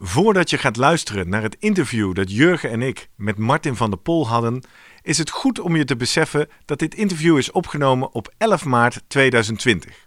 Voordat 0.00 0.50
je 0.50 0.58
gaat 0.58 0.76
luisteren 0.76 1.28
naar 1.28 1.42
het 1.42 1.56
interview 1.58 2.14
dat 2.14 2.32
Jurgen 2.32 2.70
en 2.70 2.82
ik 2.82 3.08
met 3.14 3.38
Martin 3.38 3.76
van 3.76 3.90
der 3.90 3.98
Pol 3.98 4.28
hadden, 4.28 4.62
is 5.02 5.18
het 5.18 5.30
goed 5.30 5.58
om 5.60 5.76
je 5.76 5.84
te 5.84 5.96
beseffen 5.96 6.48
dat 6.64 6.78
dit 6.78 6.94
interview 6.94 7.38
is 7.38 7.50
opgenomen 7.50 8.12
op 8.12 8.34
11 8.36 8.64
maart 8.64 9.02
2020. 9.06 10.06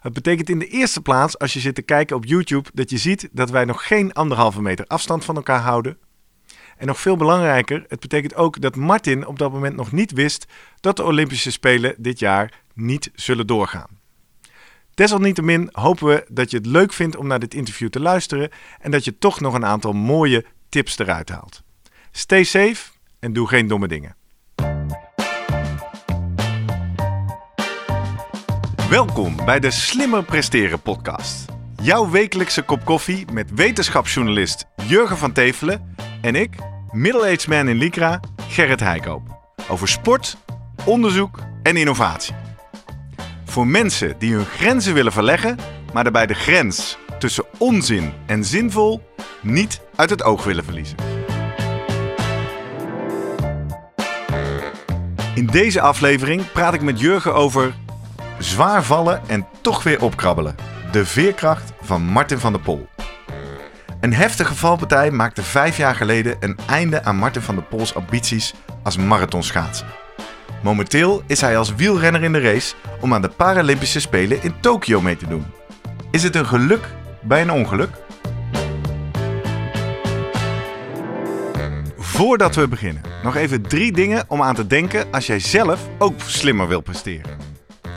Het 0.00 0.12
betekent 0.12 0.48
in 0.48 0.58
de 0.58 0.66
eerste 0.66 1.00
plaats, 1.00 1.38
als 1.38 1.52
je 1.52 1.60
zit 1.60 1.74
te 1.74 1.82
kijken 1.82 2.16
op 2.16 2.24
YouTube, 2.24 2.68
dat 2.74 2.90
je 2.90 2.98
ziet 2.98 3.28
dat 3.32 3.50
wij 3.50 3.64
nog 3.64 3.86
geen 3.86 4.12
anderhalve 4.12 4.62
meter 4.62 4.86
afstand 4.86 5.24
van 5.24 5.36
elkaar 5.36 5.60
houden. 5.60 5.98
En 6.76 6.86
nog 6.86 7.00
veel 7.00 7.16
belangrijker, 7.16 7.84
het 7.88 8.00
betekent 8.00 8.34
ook 8.34 8.60
dat 8.60 8.76
Martin 8.76 9.26
op 9.26 9.38
dat 9.38 9.52
moment 9.52 9.76
nog 9.76 9.92
niet 9.92 10.12
wist 10.12 10.46
dat 10.80 10.96
de 10.96 11.04
Olympische 11.04 11.50
Spelen 11.50 11.94
dit 11.98 12.18
jaar 12.18 12.62
niet 12.74 13.10
zullen 13.14 13.46
doorgaan. 13.46 13.98
Desalniettemin 14.98 15.68
hopen 15.72 16.06
we 16.06 16.24
dat 16.28 16.50
je 16.50 16.56
het 16.56 16.66
leuk 16.66 16.92
vindt 16.92 17.16
om 17.16 17.26
naar 17.26 17.38
dit 17.38 17.54
interview 17.54 17.88
te 17.88 18.00
luisteren 18.00 18.50
en 18.80 18.90
dat 18.90 19.04
je 19.04 19.18
toch 19.18 19.40
nog 19.40 19.54
een 19.54 19.64
aantal 19.64 19.92
mooie 19.92 20.44
tips 20.68 20.98
eruit 20.98 21.28
haalt. 21.28 21.62
Stay 22.10 22.44
safe 22.44 22.90
en 23.18 23.32
doe 23.32 23.48
geen 23.48 23.66
domme 23.66 23.88
dingen. 23.88 24.16
Welkom 28.88 29.36
bij 29.44 29.60
de 29.60 29.70
Slimmer 29.70 30.24
Presteren 30.24 30.80
podcast. 30.80 31.44
Jouw 31.82 32.10
wekelijkse 32.10 32.62
kop 32.62 32.84
koffie 32.84 33.32
met 33.32 33.54
wetenschapsjournalist 33.54 34.66
Jurgen 34.86 35.18
van 35.18 35.32
Tevelen 35.32 35.94
en 36.20 36.34
ik, 36.34 36.54
middle-aged 36.90 37.48
man 37.48 37.68
in 37.68 37.76
Lycra, 37.76 38.20
Gerrit 38.48 38.80
Heikoop. 38.80 39.54
Over 39.68 39.88
sport, 39.88 40.36
onderzoek 40.84 41.38
en 41.62 41.76
innovatie. 41.76 42.47
Voor 43.58 43.66
mensen 43.66 44.14
die 44.18 44.34
hun 44.34 44.44
grenzen 44.44 44.94
willen 44.94 45.12
verleggen, 45.12 45.58
maar 45.92 46.02
daarbij 46.02 46.26
de 46.26 46.34
grens 46.34 46.98
tussen 47.18 47.44
onzin 47.56 48.12
en 48.26 48.44
zinvol 48.44 49.12
niet 49.42 49.80
uit 49.96 50.10
het 50.10 50.22
oog 50.22 50.44
willen 50.44 50.64
verliezen. 50.64 50.96
In 55.34 55.46
deze 55.46 55.80
aflevering 55.80 56.52
praat 56.52 56.74
ik 56.74 56.82
met 56.82 57.00
Jurgen 57.00 57.34
over 57.34 57.74
zwaar 58.38 58.82
vallen 58.82 59.22
en 59.28 59.46
toch 59.60 59.82
weer 59.82 60.02
opkrabbelen. 60.02 60.54
De 60.92 61.06
veerkracht 61.06 61.72
van 61.80 62.02
Martin 62.02 62.38
van 62.38 62.52
der 62.52 62.62
Pol. 62.62 62.88
Een 64.00 64.14
heftige 64.14 64.54
valpartij 64.54 65.10
maakte 65.10 65.42
vijf 65.42 65.76
jaar 65.76 65.94
geleden 65.94 66.36
een 66.40 66.58
einde 66.66 67.02
aan 67.04 67.16
Martin 67.16 67.42
van 67.42 67.54
der 67.54 67.64
Pols 67.64 67.94
ambities 67.94 68.54
als 68.82 68.96
marathonschaatser. 68.96 70.07
Momenteel 70.62 71.22
is 71.26 71.40
hij 71.40 71.58
als 71.58 71.74
wielrenner 71.74 72.22
in 72.22 72.32
de 72.32 72.40
race 72.40 72.74
om 73.00 73.14
aan 73.14 73.22
de 73.22 73.28
Paralympische 73.28 74.00
Spelen 74.00 74.42
in 74.42 74.54
Tokio 74.60 75.00
mee 75.00 75.16
te 75.16 75.26
doen. 75.26 75.44
Is 76.10 76.22
het 76.22 76.36
een 76.36 76.46
geluk 76.46 76.88
bij 77.20 77.40
een 77.40 77.50
ongeluk? 77.50 77.90
Voordat 81.98 82.54
we 82.54 82.68
beginnen, 82.68 83.02
nog 83.22 83.36
even 83.36 83.62
drie 83.62 83.92
dingen 83.92 84.24
om 84.28 84.42
aan 84.42 84.54
te 84.54 84.66
denken 84.66 85.06
als 85.12 85.26
jij 85.26 85.40
zelf 85.40 85.80
ook 85.98 86.20
slimmer 86.26 86.68
wil 86.68 86.80
presteren. 86.80 87.36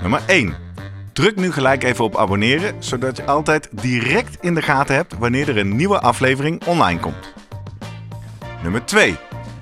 Nummer 0.02 0.22
1. 0.28 0.56
Druk 1.14 1.36
nu 1.36 1.52
gelijk 1.52 1.84
even 1.84 2.06
op 2.06 2.18
abonneren, 2.18 2.76
zodat 2.80 3.18
je 3.18 3.26
altijd 3.26 3.70
direct 3.72 4.38
in 4.42 4.54
de 4.56 4.62
gaten 4.62 4.96
hebt 4.96 5.18
wanneer 5.18 5.50
er 5.50 5.58
een 5.58 5.76
nieuwe 5.76 6.00
aflevering 6.00 6.66
online 6.66 7.00
komt. 7.00 7.34
Nummer 8.64 8.86
2. 8.86 9.18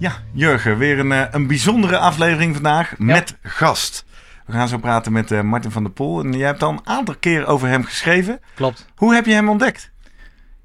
Ja, 0.00 0.12
Jurgen, 0.32 0.78
weer 0.78 0.98
een, 0.98 1.12
eh, 1.12 1.24
een 1.30 1.46
bijzondere 1.46 1.98
aflevering 1.98 2.54
vandaag 2.54 2.98
met 2.98 3.36
gast. 3.42 4.04
We 4.46 4.52
gaan 4.52 4.68
zo 4.68 4.78
praten 4.78 5.12
met 5.12 5.30
uh, 5.30 5.40
Martin 5.40 5.70
van 5.70 5.82
der 5.82 5.92
Pol. 5.92 6.20
En 6.20 6.32
jij 6.32 6.46
hebt 6.46 6.62
al 6.62 6.70
een 6.70 6.80
aantal 6.86 7.14
keer 7.20 7.46
over 7.46 7.68
hem 7.68 7.84
geschreven. 7.84 8.40
Klopt. 8.54 8.86
Hoe 8.94 9.14
heb 9.14 9.26
je 9.26 9.32
hem 9.32 9.48
ontdekt? 9.48 9.90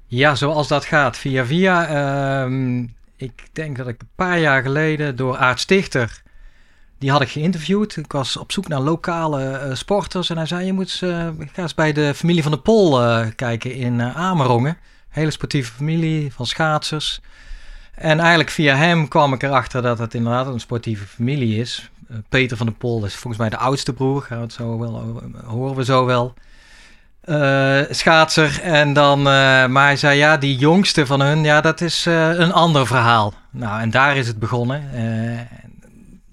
Ja, 0.06 0.34
zoals 0.34 0.68
dat 0.68 0.84
gaat. 0.84 1.16
Via 1.16 1.44
via. 1.44 1.86
Ehm, 1.86 2.78
ik 3.16 3.48
denk 3.52 3.76
dat 3.76 3.88
ik 3.88 4.00
een 4.00 4.08
paar 4.14 4.38
jaar 4.38 4.62
geleden 4.62 5.16
door 5.16 5.36
Aart 5.36 5.60
Stichter... 5.60 6.22
Die 6.98 7.10
had 7.10 7.20
ik 7.20 7.28
geïnterviewd. 7.28 7.96
Ik 7.96 8.12
was 8.12 8.36
op 8.36 8.52
zoek 8.52 8.68
naar 8.68 8.80
lokale 8.80 9.62
uh, 9.66 9.74
sporters. 9.74 10.30
En 10.30 10.36
hij 10.36 10.46
zei, 10.46 10.66
je 10.66 10.72
moet 10.72 11.00
uh, 11.04 11.28
ga 11.52 11.62
eens 11.62 11.74
bij 11.74 11.92
de 11.92 12.14
familie 12.14 12.42
van 12.42 12.52
de 12.52 12.58
Pol 12.58 13.00
kijken 13.34 13.74
in 13.74 14.02
Amerongen. 14.02 14.76
Hele 15.08 15.30
sportieve 15.30 15.72
familie 15.72 16.32
van 16.32 16.46
schaatsers. 16.46 17.20
En 17.96 18.18
eigenlijk 18.20 18.50
via 18.50 18.76
hem 18.76 19.08
kwam 19.08 19.32
ik 19.32 19.42
erachter 19.42 19.82
dat 19.82 19.98
het 19.98 20.14
inderdaad 20.14 20.46
een 20.46 20.60
sportieve 20.60 21.06
familie 21.06 21.60
is. 21.60 21.90
Uh, 22.10 22.16
Peter 22.28 22.56
van 22.56 22.66
der 22.66 22.74
Pol 22.74 23.04
is 23.04 23.14
volgens 23.14 23.36
mij 23.36 23.50
de 23.50 23.56
oudste 23.56 23.92
broer, 23.92 24.22
gaan 24.22 24.36
we 24.36 24.42
het 24.44 24.52
zo 24.52 24.78
wel, 24.78 25.22
horen 25.44 25.76
we 25.76 25.84
zo 25.84 26.04
wel. 26.04 26.34
Uh, 27.24 27.80
schaatser. 27.90 28.60
En 28.62 28.92
dan, 28.92 29.18
uh, 29.18 29.24
maar 29.66 29.84
hij 29.84 29.96
zei 29.96 30.18
ja, 30.18 30.36
die 30.36 30.56
jongste 30.56 31.06
van 31.06 31.20
hun, 31.20 31.44
ja, 31.44 31.60
dat 31.60 31.80
is 31.80 32.04
een 32.04 32.52
ander 32.52 32.86
verhaal. 32.86 33.34
Nou, 33.50 33.80
en 33.80 33.90
daar 33.90 34.16
is 34.16 34.26
het 34.26 34.38
begonnen. 34.38 34.82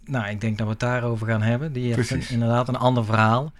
nou, 0.06 0.30
ik 0.30 0.42
denk 0.42 0.58
dat 0.58 0.66
we 0.66 0.72
het 0.72 0.82
daarover 0.82 1.28
gaan 1.28 1.42
hebben. 1.42 1.74
Die 1.74 1.94
heeft 1.94 2.30
inderdaad 2.30 2.68
een 2.68 2.78
ander 2.78 3.06
verhaal. 3.06 3.52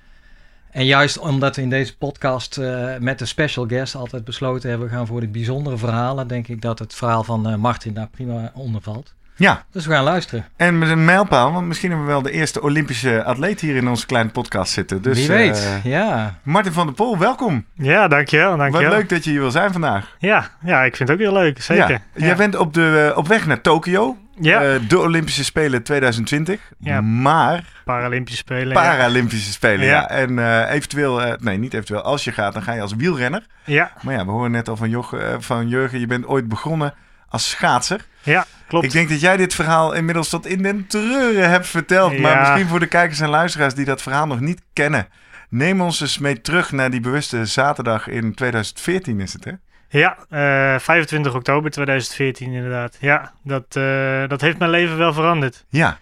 En 0.74 0.86
juist 0.86 1.20
omdat 1.20 1.56
we 1.56 1.62
in 1.62 1.70
deze 1.70 1.98
podcast 1.98 2.58
uh, 2.58 2.98
met 3.00 3.20
de 3.20 3.26
special 3.26 3.66
guest 3.68 3.96
altijd 3.96 4.26
besloten 4.26 4.70
hebben, 4.70 4.88
we 4.88 4.94
gaan 4.94 5.08
voor 5.08 5.20
de 5.20 5.28
bijzondere 5.28 5.78
verhalen, 5.78 6.28
denk 6.28 6.48
ik 6.48 6.62
dat 6.62 6.80
het 6.80 6.96
verhaal 6.96 7.24
van 7.24 7.50
uh, 7.50 7.56
Martin 7.56 7.94
daar 7.94 8.08
prima 8.08 8.52
onder 8.54 8.82
valt. 8.82 9.14
Ja. 9.36 9.66
Dus 9.72 9.86
we 9.86 9.94
gaan 9.94 10.04
luisteren. 10.04 10.46
En 10.56 10.78
met 10.78 10.90
een 10.90 11.06
mijlpaal, 11.06 11.52
want 11.52 11.68
misschien 11.68 11.90
hebben 11.90 12.08
we 12.08 12.14
wel 12.14 12.22
de 12.22 12.32
eerste 12.32 12.62
Olympische 12.62 13.24
atleet 13.24 13.60
hier 13.60 13.76
in 13.76 13.88
onze 13.88 14.06
kleine 14.06 14.30
podcast 14.30 14.74
zitten. 14.74 15.02
Dus, 15.02 15.18
Wie 15.18 15.28
weet, 15.28 15.58
uh, 15.58 15.92
ja. 15.92 16.40
Martin 16.44 16.72
van 16.72 16.86
der 16.86 16.96
Pol, 16.96 17.18
welkom. 17.18 17.66
Ja, 17.74 18.08
dankjewel, 18.08 18.58
dankjewel. 18.58 18.90
Wat 18.90 18.98
leuk 18.98 19.10
dat 19.10 19.24
je 19.24 19.30
hier 19.30 19.40
wil 19.40 19.52
zijn 19.52 19.72
vandaag. 19.72 20.16
Ja, 20.20 20.50
ja 20.64 20.84
ik 20.84 20.96
vind 20.96 21.10
het 21.10 21.18
ook 21.18 21.24
heel 21.24 21.34
leuk, 21.34 21.62
zeker. 21.62 21.90
Ja. 21.90 22.02
Ja. 22.14 22.26
Jij 22.26 22.36
bent 22.36 22.56
op, 22.56 22.74
de, 22.74 23.14
op 23.16 23.28
weg 23.28 23.46
naar 23.46 23.62
Tokio. 23.62 24.18
Ja. 24.40 24.74
Uh, 24.74 24.80
de 24.88 25.00
Olympische 25.00 25.44
Spelen 25.44 25.84
2020. 25.84 26.60
Ja. 26.80 27.02
Maar. 27.02 27.64
Paralympische 27.86 28.40
Spelen. 28.40 28.74
Paralympische. 28.74 29.52
Spelen, 29.52 29.86
ja. 29.86 30.10
En 30.10 30.32
uh, 30.32 30.72
eventueel, 30.72 31.26
uh, 31.26 31.34
nee, 31.40 31.58
niet 31.58 31.74
eventueel. 31.74 32.02
Als 32.02 32.24
je 32.24 32.32
gaat, 32.32 32.54
dan 32.54 32.62
ga 32.62 32.74
je 32.74 32.82
als 32.82 32.96
wielrenner. 32.96 33.46
Ja. 33.66 33.92
Maar 34.02 34.14
ja, 34.14 34.26
we 34.26 34.32
horen 34.32 34.52
net 34.52 34.70
al 34.70 34.78
van, 34.78 34.90
Jog, 34.90 35.16
van 35.40 35.68
Jurgen, 35.68 36.00
je 36.00 36.08
bent 36.08 36.28
ooit 36.28 36.48
begonnen 36.48 36.94
als 37.34 37.50
schaatser. 37.50 38.06
Ja, 38.22 38.46
klopt. 38.68 38.86
Ik 38.86 38.92
denk 38.92 39.10
dat 39.10 39.22
jij 39.22 39.38
dit 39.38 39.54
verhaal 39.54 39.94
inmiddels 39.94 40.30
tot 40.30 40.46
in 40.46 40.64
den 40.64 40.88
treuren 40.88 41.50
hebt 41.50 41.68
verteld. 41.68 42.20
Maar 42.20 42.40
misschien 42.40 42.68
voor 42.68 42.80
de 42.80 42.88
kijkers 42.88 43.20
en 43.20 43.30
luisteraars 43.30 43.74
die 43.74 43.86
dat 43.86 44.02
verhaal 44.02 44.28
nog 44.28 44.40
niet 44.40 44.62
kennen. 44.74 45.08
Neem 45.50 45.82
ons 45.82 46.02
eens 46.02 46.18
mee 46.18 46.42
terug 46.42 46.72
naar 46.72 46.92
die 46.92 47.00
bewuste 47.00 47.46
zaterdag 47.46 48.08
in 48.08 48.34
2014 48.34 49.20
is 49.20 49.34
het, 49.34 49.44
hè? 49.44 49.52
Ja, 50.00 50.18
uh, 50.30 50.80
25 50.80 51.36
oktober 51.36 51.72
2014 51.72 52.52
inderdaad. 52.52 52.98
Ja, 53.00 53.34
dat, 53.44 53.76
uh, 53.78 54.28
dat 54.28 54.42
heeft 54.42 54.58
mijn 54.58 54.72
leven 54.72 54.98
wel 54.98 55.14
veranderd. 55.14 55.66
Ja. 55.70 55.98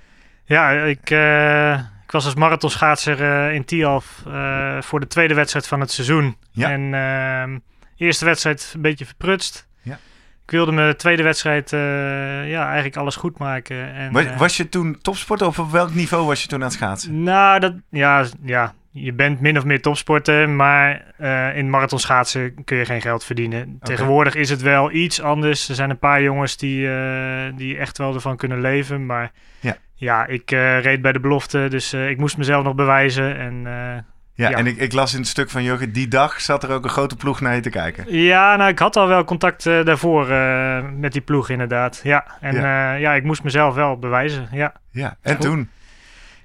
Ja, 0.45 0.71
ik, 0.71 1.09
uh, 1.09 1.73
ik 1.73 2.11
was 2.11 2.25
als 2.25 2.35
marathonschaatser 2.35 3.51
in 3.51 3.65
Tialf 3.65 4.23
voor 4.79 4.99
de 4.99 5.07
tweede 5.07 5.33
wedstrijd 5.33 5.67
van 5.67 5.79
het 5.79 5.91
seizoen. 5.91 6.37
Ja. 6.51 6.71
En 6.71 6.93
ehm, 6.93 7.59
eerste 7.97 8.25
wedstrijd 8.25 8.71
een 8.75 8.81
beetje 8.81 9.05
verprutst. 9.05 9.67
Ja. 9.81 9.99
Ik 10.43 10.51
wilde 10.51 10.71
mijn 10.71 10.97
tweede 10.97 11.23
wedstrijd 11.23 11.69
ja, 12.49 12.65
eigenlijk 12.65 12.97
alles 12.97 13.15
goed 13.15 13.37
maken. 13.37 13.93
En, 13.93 14.11
was, 14.11 14.25
was 14.37 14.57
je 14.57 14.69
toen 14.69 14.97
topsporter 15.01 15.47
of 15.47 15.59
op 15.59 15.71
welk 15.71 15.93
niveau 15.93 16.25
was 16.25 16.41
je 16.41 16.47
toen 16.47 16.59
aan 16.59 16.65
het 16.65 16.73
schaatsen? 16.73 17.23
Nou, 17.23 17.59
dat, 17.59 17.73
ja, 17.89 18.25
ja, 18.43 18.73
je 18.91 19.13
bent 19.13 19.41
min 19.41 19.57
of 19.57 19.65
meer 19.65 19.81
topsporter, 19.81 20.49
maar 20.49 21.05
uh, 21.21 21.57
in 21.57 21.69
marathonschaatsen 21.69 22.63
kun 22.63 22.77
je 22.77 22.85
geen 22.85 23.01
geld 23.01 23.23
verdienen. 23.23 23.61
Okay. 23.61 23.77
Tegenwoordig 23.81 24.35
is 24.35 24.49
het 24.49 24.61
wel 24.61 24.91
iets 24.91 25.21
anders. 25.21 25.69
Er 25.69 25.75
zijn 25.75 25.89
een 25.89 25.99
paar 25.99 26.21
jongens 26.21 26.57
die, 26.57 26.87
uh, 26.87 26.93
die 27.55 27.77
echt 27.77 27.97
wel 27.97 28.13
ervan 28.13 28.37
kunnen 28.37 28.61
leven. 28.61 29.05
Maar 29.05 29.31
ja, 29.59 29.77
ja 29.95 30.25
ik 30.25 30.51
uh, 30.51 30.81
reed 30.81 31.01
bij 31.01 31.11
de 31.11 31.19
belofte, 31.19 31.67
dus 31.69 31.93
ik 31.93 32.17
moest 32.17 32.37
mezelf 32.37 32.63
nog 32.63 32.75
bewijzen. 32.75 33.37
En, 33.37 33.61
ja, 34.33 34.49
ja, 34.49 34.57
en 34.57 34.67
ik, 34.67 34.77
ik, 34.77 34.93
las 34.93 35.13
in 35.13 35.19
het 35.19 35.27
stuk 35.27 35.49
van 35.49 35.63
Jurgen, 35.63 35.91
die 35.91 36.07
dag 36.07 36.41
zat 36.41 36.63
er 36.63 36.71
ook 36.71 36.83
een 36.83 36.89
grote 36.89 37.15
ploeg 37.15 37.41
naar 37.41 37.55
je 37.55 37.61
te 37.61 37.69
kijken. 37.69 38.15
Ja, 38.15 38.55
nou, 38.55 38.69
ik 38.69 38.79
had 38.79 38.95
al 38.95 39.07
wel 39.07 39.23
contact 39.23 39.63
daarvoor 39.63 40.27
met 40.97 41.11
die 41.11 41.21
ploeg 41.21 41.49
inderdaad. 41.49 42.01
Ja, 42.03 42.25
en 42.39 42.55
ja. 42.55 42.93
ja, 42.93 43.13
ik 43.13 43.23
moest 43.23 43.43
mezelf 43.43 43.75
wel 43.75 43.97
bewijzen, 43.97 44.47
ja. 44.51 44.73
Ja, 44.91 45.17
en 45.21 45.37
toen? 45.37 45.69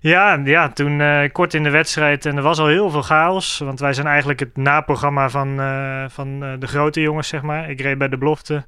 Ja, 0.07 0.41
ja 0.45 0.69
toen 0.69 0.99
uh, 1.01 1.21
kort 1.33 1.55
in 1.55 1.63
de 1.63 1.71
wedstrijd 1.71 2.27
en 2.27 2.37
er 2.37 2.43
was 2.43 2.59
al 2.59 2.67
heel 2.67 2.91
veel 2.91 3.03
chaos. 3.03 3.59
Want 3.59 3.81
wij 3.81 3.93
zijn 3.93 4.07
eigenlijk 4.07 4.41
het 4.41 4.57
naprogramma 4.57 5.29
van, 5.29 5.61
uh, 5.61 6.05
van 6.09 6.45
uh, 6.45 6.53
de 6.59 6.67
grote 6.67 7.01
jongens, 7.01 7.29
zeg 7.29 7.43
maar. 7.43 7.71
Ik 7.71 7.81
reed 7.81 7.99
bij 7.99 8.09
de 8.09 8.19
belofte. 8.19 8.67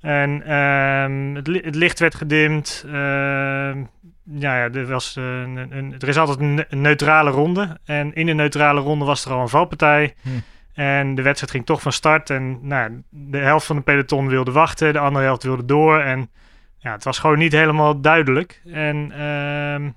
En 0.00 0.42
ehm, 0.46 1.34
het, 1.34 1.46
li- 1.46 1.60
het 1.64 1.74
licht 1.74 1.98
werd 1.98 2.14
gedimd. 2.14 2.84
Ehm, 2.86 3.78
ja, 4.24 4.56
ja, 4.56 4.70
er, 4.72 4.86
was, 4.86 5.16
eh, 5.16 5.24
een, 5.24 5.66
een, 5.70 5.94
er 5.98 6.08
is 6.08 6.18
altijd 6.18 6.38
een, 6.38 6.54
ne- 6.54 6.66
een 6.68 6.80
neutrale 6.80 7.30
ronde. 7.30 7.78
En 7.84 8.14
in 8.14 8.26
de 8.26 8.32
neutrale 8.32 8.80
ronde 8.80 9.04
was 9.04 9.24
er 9.24 9.32
al 9.32 9.40
een 9.40 9.48
valpartij. 9.48 10.14
Hm. 10.22 10.28
En 10.74 11.14
de 11.14 11.22
wedstrijd 11.22 11.52
ging 11.52 11.66
toch 11.66 11.82
van 11.82 11.92
start. 11.92 12.30
En 12.30 12.58
nou, 12.62 13.02
de 13.10 13.38
helft 13.38 13.66
van 13.66 13.76
de 13.76 13.82
peloton 13.82 14.28
wilde 14.28 14.52
wachten. 14.52 14.92
De 14.92 14.98
andere 14.98 15.24
helft 15.24 15.42
wilde 15.42 15.64
door. 15.64 16.00
En 16.00 16.30
ja, 16.78 16.92
het 16.92 17.04
was 17.04 17.18
gewoon 17.18 17.38
niet 17.38 17.52
helemaal 17.52 18.00
duidelijk. 18.00 18.62
En 18.72 19.12
ehm, 19.12 19.88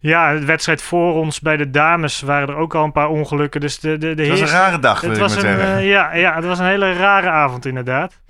ja, 0.00 0.34
de 0.34 0.44
wedstrijd 0.44 0.82
voor 0.82 1.14
ons 1.14 1.40
bij 1.40 1.56
de 1.56 1.70
dames 1.70 2.20
waren 2.20 2.48
er 2.48 2.56
ook 2.56 2.74
al 2.74 2.84
een 2.84 2.92
paar 2.92 3.08
ongelukken. 3.08 3.60
Dus 3.60 3.78
de, 3.80 3.98
de, 3.98 4.14
de 4.14 4.22
Het 4.22 4.30
was 4.30 4.40
een 4.40 4.56
rare 4.56 4.78
dag, 4.78 5.00
wil 5.00 5.10
het 5.10 5.18
ik 5.18 5.24
maar 5.24 5.34
was 5.34 5.44
een, 5.44 5.50
zeggen. 5.56 5.76
eh, 5.76 5.88
ja, 5.88 6.14
ja, 6.14 6.34
het 6.34 6.44
was 6.44 6.58
een 6.58 6.66
hele 6.66 6.92
rare 6.92 7.28
avond 7.28 7.66
inderdaad. 7.66 8.20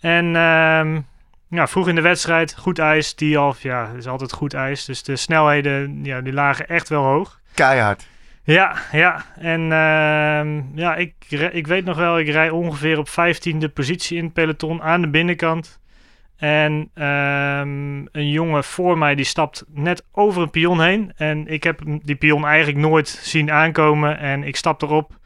En 0.00 0.36
ehm, 0.36 1.00
ja, 1.48 1.66
vroeg 1.66 1.88
in 1.88 1.94
de 1.94 2.00
wedstrijd, 2.00 2.54
goed 2.58 2.78
ijs, 2.78 3.14
die 3.14 3.36
half, 3.36 3.62
ja, 3.62 3.88
is 3.96 4.06
altijd 4.06 4.32
goed 4.32 4.54
ijs. 4.54 4.84
Dus 4.84 5.02
de 5.02 5.16
snelheden, 5.16 6.00
ja, 6.02 6.20
die 6.20 6.32
lagen 6.32 6.68
echt 6.68 6.88
wel 6.88 7.02
hoog. 7.02 7.40
Keihard. 7.54 8.06
Ja, 8.44 8.74
ja. 8.92 9.24
En 9.38 9.60
ehm, 9.72 10.60
ja, 10.74 10.94
ik, 10.94 11.14
ik 11.52 11.66
weet 11.66 11.84
nog 11.84 11.96
wel, 11.96 12.18
ik 12.18 12.28
rij 12.28 12.50
ongeveer 12.50 12.98
op 12.98 13.08
15e 13.08 13.72
positie 13.74 14.18
in 14.18 14.24
het 14.24 14.32
peloton 14.32 14.82
aan 14.82 15.00
de 15.00 15.08
binnenkant. 15.08 15.80
En 16.42 16.90
ehm, 16.94 17.96
een 18.12 18.28
jongen 18.30 18.64
voor 18.64 18.98
mij 18.98 19.14
die 19.14 19.24
stapt 19.24 19.64
net 19.68 20.04
over 20.12 20.42
een 20.42 20.50
pion 20.50 20.80
heen. 20.82 21.12
En 21.16 21.46
ik 21.48 21.62
heb 21.64 21.80
die 22.02 22.14
pion 22.16 22.46
eigenlijk 22.46 22.78
nooit 22.78 23.08
zien 23.08 23.50
aankomen. 23.52 24.18
En 24.18 24.42
ik 24.44 24.56
stap 24.56 24.82
erop 24.82 25.18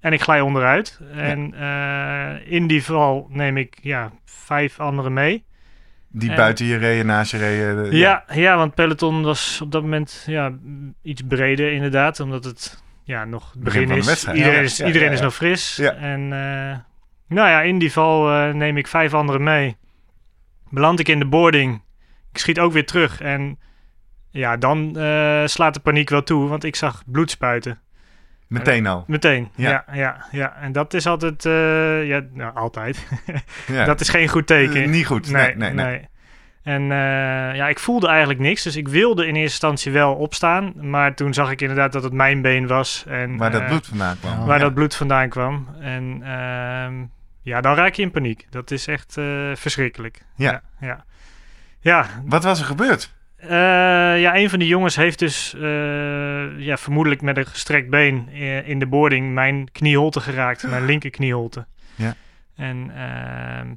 en 0.00 0.12
ik 0.12 0.20
glij 0.22 0.40
onderuit. 0.40 1.00
En 1.14 1.54
eh, 1.54 2.52
in 2.52 2.66
die 2.66 2.84
val 2.84 3.26
neem 3.30 3.56
ik 3.56 3.78
ja, 3.82 4.10
vijf 4.24 4.80
anderen 4.80 5.12
mee. 5.12 5.44
Die 6.08 6.30
En- 6.30 6.36
buiten 6.36 6.66
je 6.66 6.76
reden, 6.76 7.06
naast 7.06 7.30
je 7.30 7.38
reden. 7.38 7.84
eh, 7.84 7.92
Ja, 7.92 8.24
ja, 8.32 8.56
want 8.56 8.74
peloton 8.74 9.22
was 9.22 9.60
op 9.62 9.72
dat 9.72 9.82
moment 9.82 10.24
ja, 10.26 10.52
iets 11.02 11.22
breder 11.28 11.72
inderdaad, 11.72 12.20
omdat 12.20 12.44
het 12.44 12.82
ja, 13.04 13.24
nog 13.24 13.52
het 13.52 13.62
Begin 13.62 13.80
begin, 13.80 13.86
van 13.86 13.94
de 13.94 14.00
is. 14.00 14.06
wedstrijd. 14.06 14.36
Iedereen, 14.38 14.62
is, 14.62 14.80
iedereen 14.80 15.12
is 15.12 15.20
nog 15.20 15.34
fris. 15.34 15.78
En 15.78 16.20
eh, 16.32 16.76
nou 17.36 17.48
ja, 17.48 17.60
in 17.62 17.78
die 17.78 17.92
val 17.92 18.28
neem 18.52 18.76
ik 18.76 18.86
vijf 18.86 19.14
anderen 19.14 19.42
mee. 19.42 19.76
Beland 20.70 21.00
ik 21.00 21.08
in 21.08 21.18
de 21.18 21.26
boarding. 21.26 21.82
Ik 22.32 22.38
schiet 22.38 22.58
ook 22.58 22.72
weer 22.72 22.86
terug. 22.86 23.20
En 23.20 23.58
ja, 24.30 24.56
dan 24.56 24.96
eh, 24.96 25.42
slaat 25.46 25.74
de 25.74 25.80
paniek 25.80 26.08
wel 26.08 26.22
toe, 26.22 26.48
want 26.48 26.64
ik 26.64 26.76
zag 26.76 27.02
bloed 27.06 27.30
spuiten. 27.30 27.78
Meteen 28.46 28.86
al. 28.86 29.04
Meteen. 29.06 29.50
Ja. 29.54 29.70
Ja, 29.70 29.84
ja, 29.94 30.24
ja. 30.30 30.56
En 30.60 30.72
dat 30.72 30.94
is 30.94 31.06
altijd, 31.06 31.44
eh, 31.44 32.06
ja, 32.06 32.22
nou, 32.32 32.54
altijd. 32.54 33.06
Ja. 33.66 33.84
Dat 33.84 34.00
is 34.00 34.08
geen 34.08 34.28
goed 34.28 34.46
teken. 34.46 34.90
Niet 34.90 35.06
goed. 35.06 35.30
Nee, 35.30 35.56
nee, 35.56 35.72
nee. 35.72 35.86
nee. 35.86 36.08
En 36.62 36.82
eh, 36.82 37.56
ja, 37.56 37.68
ik 37.68 37.78
voelde 37.78 38.08
eigenlijk 38.08 38.40
niks. 38.40 38.62
Dus 38.62 38.76
ik 38.76 38.88
wilde 38.88 39.22
in 39.22 39.28
eerste 39.28 39.42
instantie 39.42 39.92
wel 39.92 40.14
opstaan. 40.14 40.72
Maar 40.90 41.14
toen 41.14 41.34
zag 41.34 41.50
ik 41.50 41.60
inderdaad 41.60 41.92
dat 41.92 42.02
het 42.02 42.12
mijn 42.12 42.42
been 42.42 42.66
was. 42.66 43.04
En, 43.08 43.36
Waar 43.36 43.50
dat 43.50 43.66
bloed 43.66 43.86
vandaan 43.86 44.16
kwam. 44.20 44.46
Waar 44.46 44.58
Ja. 44.58 44.64
dat 44.64 44.74
bloed 44.74 44.94
vandaan 44.94 45.28
kwam. 45.28 45.68
En 45.80 46.20
ehm, 46.22 46.94
ja, 47.48 47.60
dan 47.60 47.74
raak 47.74 47.94
je 47.94 48.02
in 48.02 48.10
paniek. 48.10 48.46
Dat 48.50 48.70
is 48.70 48.86
echt 48.86 49.16
eh, 49.16 49.50
verschrikkelijk. 49.54 50.22
Ja. 50.36 50.50
Ja, 50.50 50.62
ja. 50.86 51.04
ja, 51.80 52.06
Wat 52.24 52.44
was 52.44 52.58
er 52.60 52.64
gebeurd? 52.66 53.16
eh, 53.36 53.48
ja, 54.20 54.36
een 54.36 54.50
van 54.50 54.58
die 54.58 54.68
jongens 54.68 54.96
heeft 54.96 55.18
dus 55.18 55.54
eh, 55.54 56.58
ja, 56.58 56.76
vermoedelijk 56.76 57.22
met 57.22 57.36
een 57.36 57.46
gestrekt 57.46 57.90
been 57.90 58.28
in 58.64 58.78
de 58.78 58.86
boarding 58.86 59.32
mijn 59.34 59.72
knieholte 59.72 60.20
geraakt. 60.20 60.68
Mijn 60.68 60.84
linker 60.84 61.10
knieholte. 61.10 61.66
Ja. 61.94 62.14
En 62.56 62.90
ehm, 62.94 63.74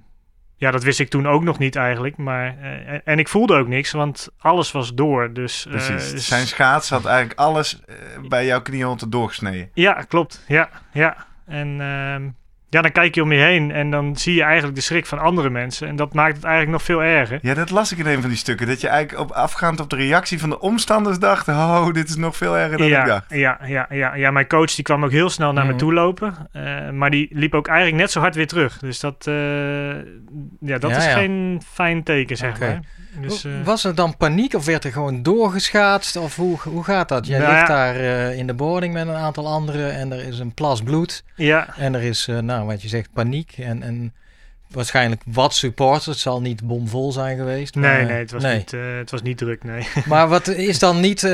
ja, 0.56 0.72
dat 0.72 0.84
wist 0.84 1.00
ik 1.00 1.10
toen 1.10 1.28
ook 1.28 1.44
nog 1.44 1.58
niet 1.60 1.76
eigenlijk. 1.76 2.18
Maar, 2.18 2.58
en, 3.04 3.20
ik 3.20 3.28
voelde 3.28 3.56
ook 3.56 3.68
niks, 3.68 3.92
want 3.92 4.30
alles 4.38 4.72
was 4.72 4.94
door. 4.94 5.34
Dus, 5.34 5.66
Precies. 5.70 6.12
dus- 6.12 6.28
Zijn 6.28 6.48
schaats 6.48 6.90
had 6.90 7.06
eigenlijk 7.06 7.40
alles 7.40 7.82
bij 8.28 8.46
jouw 8.46 8.62
knieholte 8.62 9.10
doorgesneden. 9.10 9.70
Ja, 9.74 9.94
klopt. 9.94 10.44
Ja, 10.48 10.70
ja. 10.94 11.26
En 11.46 11.82
ehm, 11.82 12.30
ja, 12.72 12.82
dan 12.82 12.92
kijk 12.92 13.16
je 13.16 13.22
om 13.22 13.32
je 13.32 13.40
heen 13.40 13.72
en 13.72 13.92
dan 13.92 14.16
zie 14.18 14.36
je 14.36 14.44
eigenlijk 14.44 14.76
de 14.76 14.82
schrik 14.82 15.06
van 15.06 15.20
andere 15.20 15.50
mensen. 15.50 15.88
En 15.88 15.96
dat 15.96 16.14
maakt 16.14 16.36
het 16.36 16.44
eigenlijk 16.44 16.74
nog 16.74 16.84
veel 16.84 17.04
erger. 17.04 17.40
Ja, 17.42 17.54
dat 17.54 17.70
las 17.70 17.92
ik 17.92 17.98
in 17.98 18.06
een 18.06 18.20
van 18.22 18.30
die 18.30 18.38
stukken. 18.38 18.68
Dat 18.68 18.82
je 18.82 18.88
eigenlijk 18.88 19.30
op, 19.30 19.36
afgaand 19.36 19.80
op 19.80 19.90
de 19.90 19.96
reactie 19.96 20.40
van 20.40 20.50
de 20.50 20.60
omstanders 20.60 21.20
dacht... 21.20 21.48
oh, 21.48 21.94
dit 21.94 22.10
is 22.10 22.16
nog 22.16 22.38
veel 22.38 22.58
erger 22.58 22.78
dan 22.78 22.88
ik 22.88 22.94
Ja, 22.94 23.06
dacht. 23.06 23.26
ja, 23.30 23.60
ja, 23.66 23.86
ja, 23.90 24.16
ja, 24.16 24.32
mijn 24.32 24.48
coach 24.48 24.76
die 24.76 24.84
kwam 24.84 25.04
ook 25.04 25.12
heel 25.12 25.30
snel 25.30 25.54
naar 25.54 25.64
Mhm. 25.64 25.74
me 25.74 25.80
toe 25.80 25.94
lopen. 25.94 26.34
eh, 26.52 26.90
maar 26.90 27.10
die 27.10 27.28
liep 27.32 27.54
ook 27.54 27.68
eigenlijk 27.68 27.98
net 27.98 28.12
zo 28.12 28.20
hard 28.20 28.36
weer 28.36 28.48
terug. 28.48 28.78
Dus 28.80 29.00
dat, 29.00 29.28
eh, 29.28 29.34
ja, 30.60 30.78
dat 30.78 30.90
Ja, 30.92 30.98
is 30.98 31.06
ja. 31.06 31.12
geen 31.14 31.62
fijn 31.72 32.04
teken, 32.04 32.38
zeg 32.38 32.60
maar. 32.60 32.80
Dus, 33.22 33.44
eh, 33.46 33.52
Was 33.64 33.84
er 33.84 33.96
dan 33.96 34.18
paniek 34.18 34.54
of 34.54 34.66
werd 34.66 34.84
er 34.84 34.92
gewoon 34.92 35.24
doorgeschaatst? 35.24 36.16
Of 36.16 36.36
hoe, 36.36 36.58
hoe 36.64 36.84
gaat 36.84 37.10
dat? 37.10 37.28
Jij 37.28 37.40
Nou 37.40 37.52
ligt 37.52 37.68
ja. 37.68 37.74
daar 37.76 37.96
eh, 37.96 38.38
in 38.38 38.48
de 38.48 38.54
boarding 38.54 38.94
met 38.94 39.08
een 39.08 39.16
aantal 39.16 39.48
anderen 39.48 39.94
en 39.96 40.12
er 40.12 40.28
is 40.28 40.40
een 40.40 40.54
plas 40.54 40.82
bloed. 40.82 41.24
ja, 41.36 41.68
En 41.78 41.96
er 41.96 42.02
is, 42.02 42.28
eh, 42.28 42.38
nou 42.62 42.74
wat 42.74 42.82
je 42.82 42.88
zegt, 42.88 43.10
paniek. 43.14 43.54
En, 43.58 43.84
en 43.84 44.14
waarschijnlijk 44.72 45.22
wat 45.26 45.54
supporters. 45.54 46.06
Het 46.06 46.18
zal 46.18 46.42
niet 46.42 46.64
bomvol 46.68 47.12
zijn 47.12 47.38
geweest. 47.38 47.76
nee, 47.76 47.92
maar- 47.98 48.06
nee, 48.06 48.20
het 48.20 48.32
was, 48.32 48.44
nee. 48.44 48.58
Niet, 48.58 48.74
eh, 48.74 48.80
het 48.98 49.12
was 49.12 49.22
niet 49.22 49.38
druk, 49.38 49.64
nee. 49.64 49.88
Maar 50.08 50.28
wat 50.28 50.48
is 50.48 50.80
dan 50.80 51.00
niet, 51.00 51.24
eh, 51.24 51.32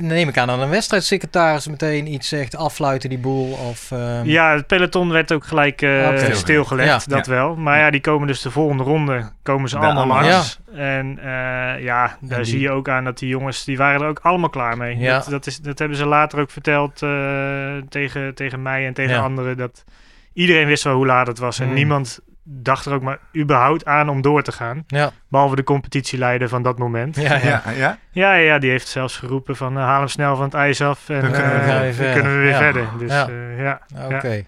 neem 0.00 0.28
ik 0.28 0.38
aan, 0.38 0.46
dat 0.46 0.60
een 0.60 0.68
wedstrijdsecretaris 0.68 1.66
meteen 1.68 2.12
iets 2.12 2.28
zegt, 2.28 2.56
affluiten 2.56 3.08
die 3.08 3.18
boel? 3.18 3.52
Of, 3.52 3.90
ehm, 3.90 4.24
Ja, 4.24 4.54
het 4.54 4.66
peloton 4.66 5.08
werd 5.10 5.32
ook 5.32 5.44
gelijk 5.44 5.82
eh, 5.82 6.32
stilgelegd, 6.32 7.04
Ja. 7.10 7.16
dat 7.16 7.26
wel. 7.26 7.56
Maar 7.56 7.78
ja, 7.78 7.90
die 7.90 8.00
komen 8.00 8.26
dus 8.26 8.40
de 8.42 8.50
volgende 8.50 8.82
ronde, 8.82 9.30
komen 9.42 9.68
ze 9.68 9.78
allemaal 9.78 10.06
langs. 10.06 10.58
En 10.74 11.18
eh, 11.18 11.82
ja, 11.84 12.16
daar 12.20 12.36
die- 12.38 12.44
zie 12.46 12.60
je 12.60 12.70
ook 12.70 12.88
aan 12.88 13.04
dat 13.04 13.18
die 13.18 13.28
jongens, 13.28 13.64
die 13.64 13.76
waren 13.76 14.00
er 14.00 14.08
ook 14.08 14.18
allemaal 14.22 14.50
klaar 14.50 14.76
mee. 14.76 14.96
Ja. 14.98 15.18
Dat, 15.18 15.28
dat, 15.30 15.46
is, 15.46 15.58
dat 15.60 15.78
hebben 15.78 15.96
ze 15.96 16.06
later 16.06 16.38
ook 16.40 16.50
verteld 16.50 17.02
eh, 17.02 17.76
tegen, 17.88 18.34
tegen 18.34 18.62
mij 18.62 18.86
en 18.86 18.92
tegen 18.94 19.14
Ja. 19.14 19.20
anderen. 19.22 19.56
Dat 19.56 19.84
iedereen 20.32 20.66
wist 20.66 20.84
wel 20.84 20.94
hoe 20.94 21.06
laat 21.06 21.26
het 21.26 21.38
was. 21.38 21.58
En 21.60 21.68
Mm. 21.68 21.74
niemand 21.74 22.20
dacht 22.50 22.86
er 22.86 22.92
ook 22.92 23.02
maar 23.02 23.18
überhaupt 23.36 23.84
aan 23.84 24.08
om 24.08 24.20
door 24.22 24.42
te 24.42 24.52
gaan. 24.52 24.84
ja, 24.86 25.10
Behalve 25.28 25.56
de 25.56 25.62
competitieleider 25.64 26.48
van 26.48 26.62
dat 26.62 26.78
moment. 26.78 27.16
ja, 27.16 27.34
ja. 27.36 27.62
Ja, 27.66 27.70
ja? 27.76 27.98
Ja, 28.10 28.34
ja, 28.34 28.58
die 28.58 28.70
heeft 28.70 28.88
zelfs 28.88 29.16
geroepen 29.16 29.56
van 29.56 29.76
eh, 29.76 29.82
haal 29.84 29.98
hem 29.98 30.08
snel 30.08 30.36
van 30.36 30.44
het 30.44 30.54
ijs 30.54 30.80
af. 30.80 31.08
En 31.08 31.20
Dan 31.20 31.30
kunnen 31.32 31.52
we 31.52 31.58
eh, 31.58 31.66
weer 31.66 31.84
dan 31.84 31.92
verder. 31.94 32.12
kunnen 32.12 32.32
we 32.32 32.38
weer 32.38 32.50
Ja. 32.50 32.58
verder. 32.58 32.86
Dus 32.98 33.10
Ja. 33.12 33.28
eh, 33.28 33.62
ja. 33.62 33.80
Oké. 34.16 34.42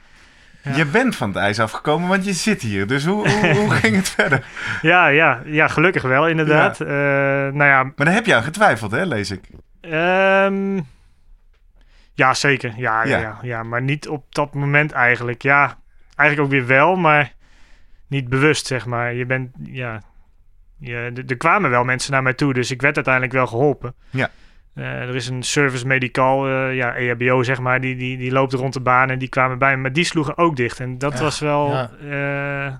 Ja. 0.62 0.76
Je 0.76 0.84
bent 0.86 1.16
van 1.16 1.28
het 1.28 1.36
ijs 1.38 1.60
afgekomen, 1.60 2.08
want 2.08 2.24
je 2.24 2.32
zit 2.32 2.62
hier. 2.62 2.86
Dus 2.86 3.04
hoe, 3.06 3.28
hoe, 3.28 3.54
hoe 3.54 3.70
ging 3.80 3.96
het 3.96 4.08
verder? 4.08 4.44
Ja, 4.82 5.06
ja, 5.06 5.40
ja, 5.44 5.68
gelukkig 5.68 6.02
wel, 6.02 6.28
inderdaad. 6.28 6.80
Eh, 6.80 6.86
nou 6.88 7.64
ja, 7.64 7.82
Maar 7.82 7.92
daar 8.06 8.14
heb 8.14 8.26
je 8.26 8.34
aan 8.34 8.42
getwijfeld, 8.42 8.90
hè, 8.90 9.04
lees 9.04 9.30
ik. 9.30 9.40
ehm, 9.80 10.80
ja, 12.20 12.34
zeker. 12.34 12.72
Ja, 12.76 13.02
ja. 13.04 13.08
Ja. 13.18 13.18
Ja, 13.20 13.38
ja, 13.42 13.62
maar 13.62 13.82
niet 13.82 14.08
op 14.08 14.24
dat 14.34 14.54
moment 14.54 14.92
eigenlijk. 14.92 15.42
Ja, 15.42 15.78
eigenlijk 16.16 16.48
ook 16.50 16.54
weer 16.58 16.66
wel, 16.66 16.96
maar 16.96 17.32
niet 18.06 18.28
bewust, 18.28 18.66
zeg 18.66 18.86
maar. 18.86 19.14
Je 19.14 19.26
bent, 19.26 19.50
ja, 19.62 20.02
je, 20.78 21.12
er 21.26 21.36
kwamen 21.36 21.70
wel 21.70 21.84
mensen 21.84 22.12
naar 22.12 22.22
mij 22.22 22.34
toe, 22.34 22.52
dus 22.54 22.70
ik 22.70 22.80
werd 22.82 22.94
uiteindelijk 22.94 23.34
wel 23.34 23.46
geholpen. 23.46 23.94
Ja. 24.10 24.30
Eh, 24.74 24.84
er 24.84 25.14
is 25.14 25.28
een 25.28 25.42
service 25.42 25.86
medical, 25.86 26.46
eh, 26.48 26.74
ja, 26.74 26.94
EHBO 26.96 27.42
zeg 27.42 27.60
maar, 27.60 27.80
die, 27.80 27.96
die, 27.96 28.16
die 28.18 28.32
loopt 28.32 28.52
rond 28.52 28.72
de 28.72 28.80
baan 28.80 29.10
en 29.10 29.18
die 29.18 29.28
kwamen 29.28 29.58
bij 29.58 29.76
me, 29.76 29.82
maar 29.82 29.92
die 29.92 30.04
sloegen 30.04 30.38
ook 30.38 30.56
dicht. 30.56 30.80
En 30.80 30.98
dat 30.98 31.12
Ja, 31.12 31.20
was 31.20 31.38
wel, 31.38 31.70
ja. 31.70 31.90
eh, 32.68 32.74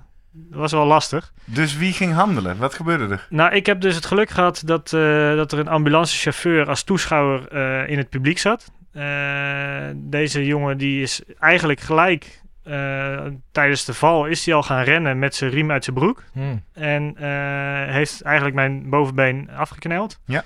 was 0.49 0.71
wel 0.71 0.85
lastig. 0.85 1.33
Dus 1.45 1.77
wie 1.77 1.93
ging 1.93 2.13
handelen? 2.13 2.57
Wat 2.57 2.73
gebeurde 2.73 3.07
er? 3.13 3.27
Nou, 3.29 3.53
ik 3.55 3.65
heb 3.65 3.81
dus 3.81 3.95
het 3.95 4.05
geluk 4.05 4.29
gehad 4.29 4.61
dat, 4.65 4.93
eh, 4.93 5.35
dat 5.35 5.51
er 5.51 5.59
een 5.59 5.67
ambulancechauffeur 5.67 6.67
als 6.67 6.83
toeschouwer 6.83 7.47
eh, 7.47 7.89
in 7.89 7.97
het 7.97 8.09
publiek 8.09 8.37
zat. 8.37 8.71
Eh, 8.91 9.87
deze 9.95 10.45
jongen 10.45 10.77
die 10.77 11.01
is 11.01 11.21
eigenlijk 11.39 11.79
gelijk 11.79 12.41
eh, 12.63 13.25
tijdens 13.51 13.85
de 13.85 13.93
val 13.93 14.25
is 14.25 14.45
hij 14.45 14.55
al 14.55 14.63
gaan 14.63 14.83
rennen 14.83 15.19
met 15.19 15.35
zijn 15.35 15.51
riem 15.51 15.71
uit 15.71 15.83
zijn 15.83 15.95
broek. 15.95 16.23
Hm. 16.33 16.41
En 16.73 17.15
eh, 17.17 17.93
heeft 17.93 18.21
eigenlijk 18.21 18.55
mijn 18.55 18.89
bovenbeen 18.89 19.49
afgekneld. 19.55 20.19
Ja. 20.25 20.43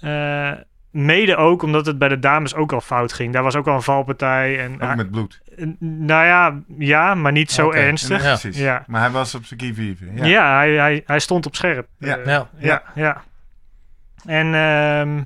Eh, 0.00 0.58
mede 0.90 1.36
ook 1.36 1.62
omdat 1.62 1.86
het 1.86 1.98
bij 1.98 2.08
de 2.08 2.18
dames 2.18 2.54
ook 2.54 2.72
al 2.72 2.80
fout 2.80 3.12
ging. 3.12 3.32
Daar 3.32 3.42
was 3.42 3.56
ook 3.56 3.66
al 3.66 3.74
een 3.74 3.82
valpartij. 3.82 4.58
En, 4.60 4.80
Ook 4.82 4.94
met 4.96 5.10
bloed. 5.10 5.40
nou 5.78 6.24
ja, 6.26 6.60
ja, 6.78 7.14
maar 7.14 7.32
niet 7.32 7.50
zo 7.50 7.70
ernstig. 7.72 8.22
Ja, 8.22 8.28
precies. 8.28 8.58
Ja. 8.58 8.84
Maar 8.86 9.00
hij 9.00 9.10
was 9.10 9.34
op 9.34 9.44
zijn 9.44 9.60
kievieven. 9.60 10.16
Ja, 10.16 10.24
Ja. 10.24 10.56
hij, 10.56 10.70
hij, 10.70 11.02
hij 11.06 11.18
stond 11.18 11.46
op 11.46 11.54
scherp. 11.54 11.86
Ja. 11.98 12.18
Ja. 12.24 12.48
ja, 12.58 12.82
ja. 12.94 13.22
En 14.24 14.54
ehm, 14.54 15.22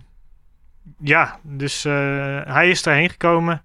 ja, 1.04 1.38
dus 1.42 1.84
eh, 1.84 1.92
hij 2.44 2.68
is 2.70 2.82
daarheen 2.82 3.10
gekomen. 3.10 3.62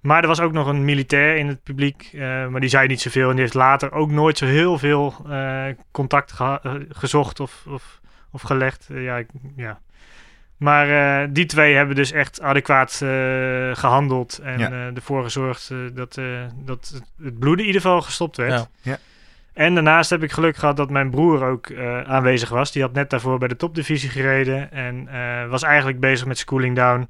Maar 0.00 0.22
er 0.22 0.28
was 0.28 0.40
ook 0.40 0.52
nog 0.52 0.66
een 0.66 0.84
militair 0.84 1.36
in 1.36 1.48
het 1.48 1.62
publiek, 1.62 2.10
eh, 2.12 2.46
maar 2.46 2.60
die 2.60 2.68
zei 2.70 2.86
niet 2.88 3.00
zoveel. 3.00 3.24
En 3.28 3.32
die 3.32 3.40
heeft 3.40 3.54
later 3.54 3.92
ook 3.92 4.10
nooit 4.10 4.38
zo 4.38 4.46
heel 4.46 4.78
veel 4.78 5.14
eh, 5.28 5.64
contact 5.90 6.32
gezocht 6.88 7.40
of, 7.40 7.64
of, 7.68 8.00
of 8.30 8.42
gelegd. 8.42 8.88
Ja, 8.92 9.16
ik- 9.16 9.30
ja. 9.56 9.80
Maar 10.56 11.32
die 11.32 11.46
twee 11.46 11.74
hebben 11.74 11.96
dus 11.96 12.12
echt 12.12 12.40
adequaat 12.40 13.00
eh, 13.02 13.08
gehandeld. 13.74 14.38
En 14.42 14.58
Ja. 14.58 14.70
ervoor 14.94 15.22
gezorgd 15.22 15.68
dat, 15.94 16.14
dat 16.64 16.88
het- 16.94 17.12
het 17.22 17.38
bloeden 17.38 17.60
in 17.60 17.66
ieder 17.66 17.80
geval 17.82 18.02
gestopt 18.02 18.36
werd. 18.36 18.52
Ja. 18.52 18.66
Ja. 18.90 18.98
En 19.52 19.74
daarnaast 19.74 20.10
heb 20.10 20.22
ik 20.22 20.32
geluk 20.32 20.56
gehad 20.56 20.76
dat 20.76 20.90
mijn 20.90 21.10
broer 21.10 21.44
ook 21.44 21.66
eh, 21.66 22.00
aanwezig 22.00 22.48
was. 22.48 22.72
Die 22.72 22.82
had 22.82 22.92
net 22.92 23.10
daarvoor 23.10 23.38
bij 23.38 23.48
de 23.48 23.56
topdivisie 23.56 24.10
gereden 24.10 24.72
en 24.72 25.08
eh, 25.08 25.48
was 25.48 25.62
eigenlijk 25.62 26.00
bezig 26.00 26.26
met 26.26 26.38
schooling 26.38 26.76
down. 26.76 27.08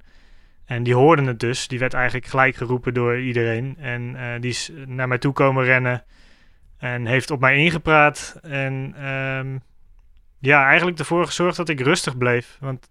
En 0.64 0.82
die 0.82 0.94
hoorde 0.94 1.22
het 1.22 1.40
dus. 1.40 1.68
Die 1.68 1.78
werd 1.78 1.94
eigenlijk 1.94 2.26
gelijk 2.26 2.56
geroepen 2.56 2.94
door 2.94 3.20
iedereen. 3.20 3.76
En 3.80 4.16
eh, 4.16 4.40
die 4.40 4.50
is 4.50 4.72
naar 4.86 5.08
mij 5.08 5.18
toe 5.18 5.32
komen 5.32 5.64
rennen 5.64 6.04
en 6.78 7.06
heeft 7.06 7.30
op 7.30 7.40
mij 7.40 7.56
ingepraat. 7.56 8.38
En 8.42 8.94
ehm, 8.96 9.58
ja, 10.38 10.66
eigenlijk 10.66 10.98
ervoor 10.98 11.26
gezorgd 11.26 11.56
dat 11.56 11.68
ik 11.68 11.80
rustig 11.80 12.16
bleef. 12.16 12.56
Want 12.60 12.90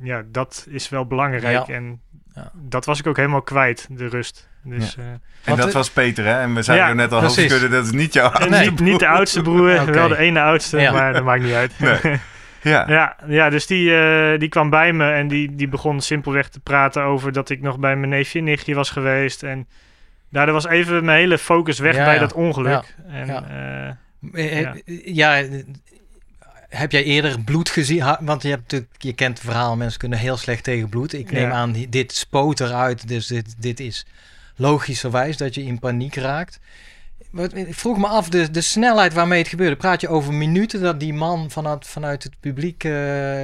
ja, 0.00 0.24
dat 0.26 0.66
is 0.70 0.88
wel 0.88 1.06
belangrijk. 1.06 1.66
Ja. 1.66 1.74
En 1.74 2.00
Ja. 2.34 2.50
dat 2.54 2.84
was 2.84 2.98
ik 2.98 3.06
ook 3.06 3.16
helemaal 3.16 3.42
kwijt, 3.42 3.86
de 3.90 4.06
rust. 4.08 4.48
Dus, 4.64 4.96
eh, 4.96 5.04
En 5.44 5.56
dat 5.56 5.72
was 5.72 5.90
Peter, 5.90 6.24
hè? 6.24 6.40
En 6.40 6.54
we 6.54 6.62
zeiden 6.62 6.86
Ja, 6.86 6.90
er 6.92 6.96
net 6.98 7.12
al 7.12 7.18
precies. 7.18 7.36
hoofdschudden, 7.36 7.70
dat 7.70 7.84
is 7.86 7.92
niet 7.92 8.12
jouw 8.12 8.28
oudste 8.28 8.60
niet, 8.70 8.80
niet 8.80 8.98
de 8.98 9.08
oudste 9.08 9.42
broer, 9.42 9.92
wel 9.92 10.08
de 10.08 10.16
ene 10.16 10.40
oudste, 10.40 10.80
Ja. 10.80 10.92
maar 10.92 11.12
dat 11.12 11.24
maakt 11.24 11.42
niet 11.42 11.52
uit. 11.54 11.72
Nee. 11.78 11.98
Ja. 12.62 12.84
Ja, 12.88 13.16
ja 13.26 13.50
dus 13.50 13.66
die, 13.66 13.96
eh, 13.98 14.38
die 14.38 14.48
kwam 14.48 14.70
bij 14.70 14.92
me 14.92 15.10
en 15.12 15.28
die, 15.28 15.54
die 15.54 15.68
begon 15.68 16.00
simpelweg 16.00 16.48
te 16.48 16.60
praten 16.60 17.02
over 17.02 17.32
dat 17.32 17.50
ik 17.50 17.60
nog 17.62 17.78
bij 17.78 17.96
mijn 17.96 18.10
neefje 18.10 18.38
en 18.38 18.44
nichtje 18.44 18.74
was 18.74 18.90
geweest. 18.90 19.42
En 19.42 19.68
daardoor 20.30 20.54
was 20.54 20.66
even 20.66 21.04
mijn 21.04 21.18
hele 21.18 21.38
focus 21.38 21.78
weg 21.78 21.96
Ja, 21.96 22.04
bij 22.04 22.14
ja. 22.14 22.20
dat 22.20 22.32
ongeluk. 22.32 22.94
En, 23.08 23.26
Ja. 23.26 23.44
eh, 24.32 25.04
Ja. 25.14 25.42
Heb 26.70 26.92
jij 26.92 27.02
eerder 27.04 27.40
bloed 27.40 27.68
gezien? 27.68 28.16
Want 28.20 28.42
je, 28.42 28.48
hebt 28.48 28.62
natuurlijk, 28.62 28.92
je 28.98 29.12
kent 29.12 29.38
het 29.38 29.46
verhaal, 29.46 29.76
mensen 29.76 29.98
kunnen 29.98 30.18
heel 30.18 30.36
slecht 30.36 30.64
tegen 30.64 30.88
bloed. 30.88 31.12
Ik 31.12 31.32
neem 31.32 31.48
Ja. 31.48 31.52
aan, 31.54 31.74
dit 31.88 32.12
spoot 32.12 32.60
eruit, 32.60 33.08
dus 33.08 33.26
dit, 33.26 33.54
dit 33.62 33.80
is 33.80 34.06
logischerwijs 34.56 35.36
dat 35.36 35.54
je 35.54 35.62
in 35.64 35.78
paniek 35.78 36.14
raakt. 36.14 36.60
Ik 37.52 37.74
vroeg 37.74 37.98
me 37.98 38.06
af, 38.06 38.28
de, 38.28 38.50
de 38.50 38.60
snelheid 38.60 39.12
waarmee 39.12 39.38
het 39.38 39.48
gebeurde. 39.48 39.76
Praat 39.76 40.00
je 40.00 40.08
over 40.08 40.32
minuten 40.34 40.82
dat 40.82 41.00
die 41.00 41.14
man 41.14 41.50
vanuit, 41.50 41.86
vanuit 41.86 42.22
het 42.22 42.32
publiek 42.40 42.84
eh, 42.84 42.92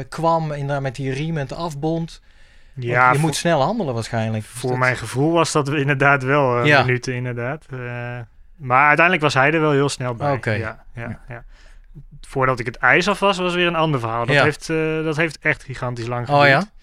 kwam 0.09 0.52
en 0.52 0.66
daar 0.66 0.83
met 0.83 0.97
die 0.97 1.12
riem 1.12 1.37
en 1.37 1.42
het 1.42 1.52
afbond? 1.52 2.21
Want 2.75 2.87
ja, 2.88 3.06
je 3.09 3.12
voor, 3.14 3.25
moet 3.26 3.37
snel 3.37 3.61
handelen 3.62 3.95
waarschijnlijk. 3.95 4.45
Voor 4.45 4.71
dat- 4.71 4.78
mijn 4.78 4.97
gevoel 4.97 5.33
was 5.33 5.52
dat 5.52 5.68
inderdaad 5.68 6.23
wel 6.23 6.59
eh, 6.61 6.66
Ja. 6.66 6.83
minuten, 6.85 7.14
inderdaad. 7.14 7.64
Eh, 7.71 7.78
maar 8.56 8.87
uiteindelijk 8.87 9.23
was 9.25 9.35
hij 9.35 9.52
er 9.52 9.61
wel 9.61 9.71
heel 9.73 9.88
snel 9.88 10.14
bij. 10.14 10.33
Oké. 10.33 10.50
Ja, 10.50 10.85
ja, 10.95 11.21
ja. 11.28 11.45
Voordat 12.28 12.59
ik 12.61 12.66
het 12.66 12.76
ijs 12.76 13.09
af 13.09 13.18
was, 13.21 13.38
was 13.38 13.54
weer 13.54 13.66
een 13.66 13.76
ander 13.76 14.00
verhaal. 14.00 14.26
Dat, 14.26 14.35
Ja. 14.35 14.42
heeft, 14.42 14.71
eh, 14.71 14.76
dat 15.04 15.16
heeft 15.16 15.38
echt 15.38 15.62
gigantisch 15.64 16.06
lang 16.06 16.28
Oh 16.28 16.40
geduurd. 16.40 16.49
ja? 16.62 16.75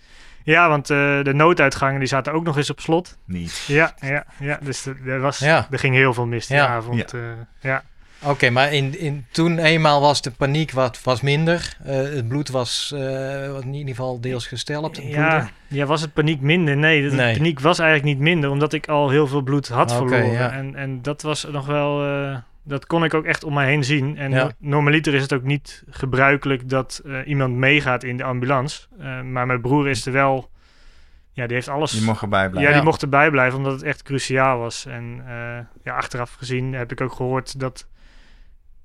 Ja, 0.53 0.69
want 0.69 0.89
eh, 0.89 0.97
de 1.23 1.33
nooduitgangen 1.33 1.99
die 1.99 2.07
zaten 2.07 2.33
ook 2.33 2.43
nog 2.43 2.57
eens 2.57 2.69
op 2.69 2.79
slot. 2.79 3.17
Niet. 3.25 3.63
Ja, 3.67 3.93
ja, 3.99 4.25
ja. 4.39 4.59
Dus 4.61 4.85
er, 5.05 5.19
was, 5.19 5.39
Ja. 5.39 5.67
er 5.71 5.79
ging 5.79 5.95
heel 5.95 6.13
veel 6.13 6.25
mis 6.25 6.47
die 6.47 6.55
Ja. 6.57 6.67
avond. 6.67 7.11
Ja. 7.11 7.19
ja. 7.61 7.83
Oké, 8.25 8.49
maar 8.49 8.73
in, 8.73 8.99
in, 8.99 9.25
toen 9.31 9.59
eenmaal 9.59 10.01
was 10.01 10.21
de 10.21 10.31
paniek 10.31 10.71
wat 10.71 11.03
was 11.03 11.21
minder. 11.21 11.75
Eh, 11.83 11.95
het 11.95 12.27
bloed 12.27 12.49
was 12.49 12.91
eh, 12.95 13.51
wat 13.51 13.63
in 13.63 13.73
ieder 13.73 13.95
geval 13.95 14.21
deels 14.21 14.47
gestelpt. 14.47 14.97
het 14.97 15.05
Ja, 15.05 15.49
ja, 15.67 15.85
was 15.85 16.01
het 16.01 16.13
paniek 16.13 16.41
minder? 16.41 16.77
Nee, 16.77 17.09
de 17.09 17.15
Nee. 17.15 17.35
paniek 17.37 17.59
was 17.59 17.79
eigenlijk 17.79 18.09
niet 18.09 18.23
minder, 18.23 18.49
omdat 18.49 18.73
ik 18.73 18.87
al 18.87 19.09
heel 19.09 19.27
veel 19.27 19.41
bloed 19.41 19.67
had 19.67 19.93
verloren. 19.93 20.31
ja. 20.31 20.51
En, 20.51 20.75
en 20.75 21.01
dat 21.01 21.21
was 21.21 21.43
nog 21.51 21.65
wel, 21.65 22.03
eh, 22.05 22.37
dat 22.63 22.85
kon 22.85 23.03
ik 23.03 23.13
ook 23.13 23.25
echt 23.25 23.43
om 23.43 23.53
mij 23.53 23.67
heen 23.67 23.83
zien. 23.83 24.17
En 24.17 24.31
Ja. 24.31 24.43
no- 24.43 24.51
normaliter 24.57 25.13
is 25.13 25.21
het 25.21 25.33
ook 25.33 25.43
niet 25.43 25.83
gebruikelijk 25.89 26.69
dat 26.69 27.01
eh, 27.05 27.27
iemand 27.27 27.53
meegaat 27.55 28.03
in 28.03 28.17
de 28.17 28.23
ambulance. 28.23 28.87
Eh, 28.99 29.21
maar 29.21 29.45
mijn 29.45 29.61
broer 29.61 29.89
is 29.89 30.05
er 30.05 30.11
wel, 30.11 30.51
ja, 31.31 31.45
die 31.45 31.55
heeft 31.55 31.67
alles. 31.67 31.91
Je 31.91 32.01
mocht 32.05 32.21
erbij 32.21 32.43
ja, 32.43 32.49
blijven. 32.49 32.71
die 32.71 32.79
Ja. 32.81 32.85
mocht 32.87 33.01
erbij 33.01 33.29
blijven, 33.31 33.57
omdat 33.57 33.71
het 33.73 33.83
echt 33.83 34.01
cruciaal 34.03 34.59
was. 34.59 34.85
En 34.85 35.23
eh, 35.27 35.59
ja, 35.83 35.95
achteraf 35.95 36.33
gezien 36.33 36.73
heb 36.73 36.91
ik 36.91 37.01
ook 37.01 37.13
gehoord 37.13 37.59
dat, 37.59 37.87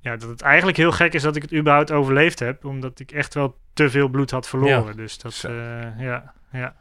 ja, 0.00 0.16
dat 0.16 0.28
het 0.28 0.42
eigenlijk 0.42 0.76
heel 0.76 0.92
gek 0.92 1.14
is 1.14 1.22
dat 1.22 1.36
ik 1.36 1.42
het 1.42 1.54
überhaupt 1.54 1.90
overleefd 1.92 2.38
heb. 2.38 2.64
Omdat 2.64 3.00
ik 3.00 3.10
echt 3.12 3.34
wel 3.34 3.56
te 3.72 3.90
veel 3.90 4.08
bloed 4.08 4.30
had 4.30 4.48
verloren. 4.48 4.96
Dus 4.96 5.18
dat, 5.18 5.44
eh, 5.46 6.00
ja, 6.00 6.32
ja. 6.52 6.74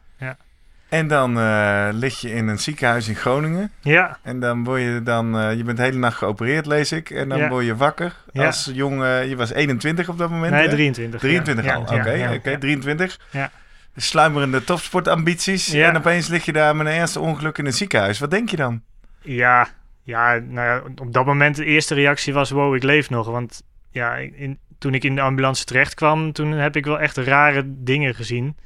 En 0.89 1.07
dan 1.07 1.39
eh, 1.39 1.87
lig 1.91 2.21
je 2.21 2.29
in 2.31 2.47
een 2.47 2.59
ziekenhuis 2.59 3.07
in 3.07 3.15
Groningen. 3.15 3.71
Ja, 3.81 4.17
En 4.23 4.39
dan 4.39 4.63
word 4.63 4.81
je 4.81 5.01
dan, 5.03 5.39
eh, 5.39 5.55
je 5.57 5.63
bent 5.63 5.77
de 5.77 5.83
hele 5.83 5.97
nacht 5.97 6.17
geopereerd, 6.17 6.65
lees 6.65 6.91
ik. 6.91 7.09
En 7.09 7.29
dan 7.29 7.37
Ja. 7.37 7.49
word 7.49 7.65
je 7.65 7.75
wakker 7.75 8.15
Ja. 8.31 8.45
als 8.45 8.69
jong, 8.73 9.03
eh, 9.03 9.27
je 9.29 9.35
was 9.35 9.53
21 9.53 10.09
op 10.09 10.17
dat 10.17 10.29
moment. 10.29 10.51
nee, 10.51 10.63
hè? 10.67 10.69
23. 10.69 11.19
23 11.19 11.65
ja. 11.65 11.73
al, 11.73 11.81
oké, 11.81 12.11
ja, 12.11 12.33
oké, 12.33 12.49
ja. 12.49 12.57
23. 12.57 13.19
Ja. 13.31 13.51
Sluimerende 13.95 14.63
topsportambities. 14.63 15.67
Ja. 15.67 15.87
En 15.89 15.97
opeens 15.97 16.27
lig 16.27 16.45
je 16.45 16.51
daar 16.53 16.75
met 16.75 16.87
een 16.87 16.93
ernstig 16.93 17.21
ongeluk 17.21 17.57
in 17.57 17.65
een 17.65 17.73
ziekenhuis. 17.73 18.19
Wat 18.19 18.31
denk 18.31 18.49
je 18.49 18.57
dan? 18.57 18.81
Ja, 19.21 19.67
ja, 20.03 20.33
nou 20.39 20.67
ja, 20.67 20.81
op 21.01 21.13
dat 21.13 21.25
moment 21.25 21.55
de 21.55 21.65
eerste 21.65 21.93
reactie 21.93 22.33
was, 22.33 22.49
wow, 22.49 22.75
ik 22.75 22.83
leef 22.83 23.09
nog. 23.09 23.27
Want 23.27 23.61
ja, 23.91 24.15
in, 24.15 24.59
toen 24.77 24.93
ik 24.93 25.03
in 25.03 25.15
de 25.15 25.21
ambulance 25.21 25.65
terecht 25.65 25.93
kwam, 25.93 26.31
toen 26.31 26.51
heb 26.51 26.75
ik 26.75 26.85
wel 26.85 26.99
echt 26.99 27.17
rare 27.17 27.61
dingen 27.65 28.15
gezien. 28.15 28.57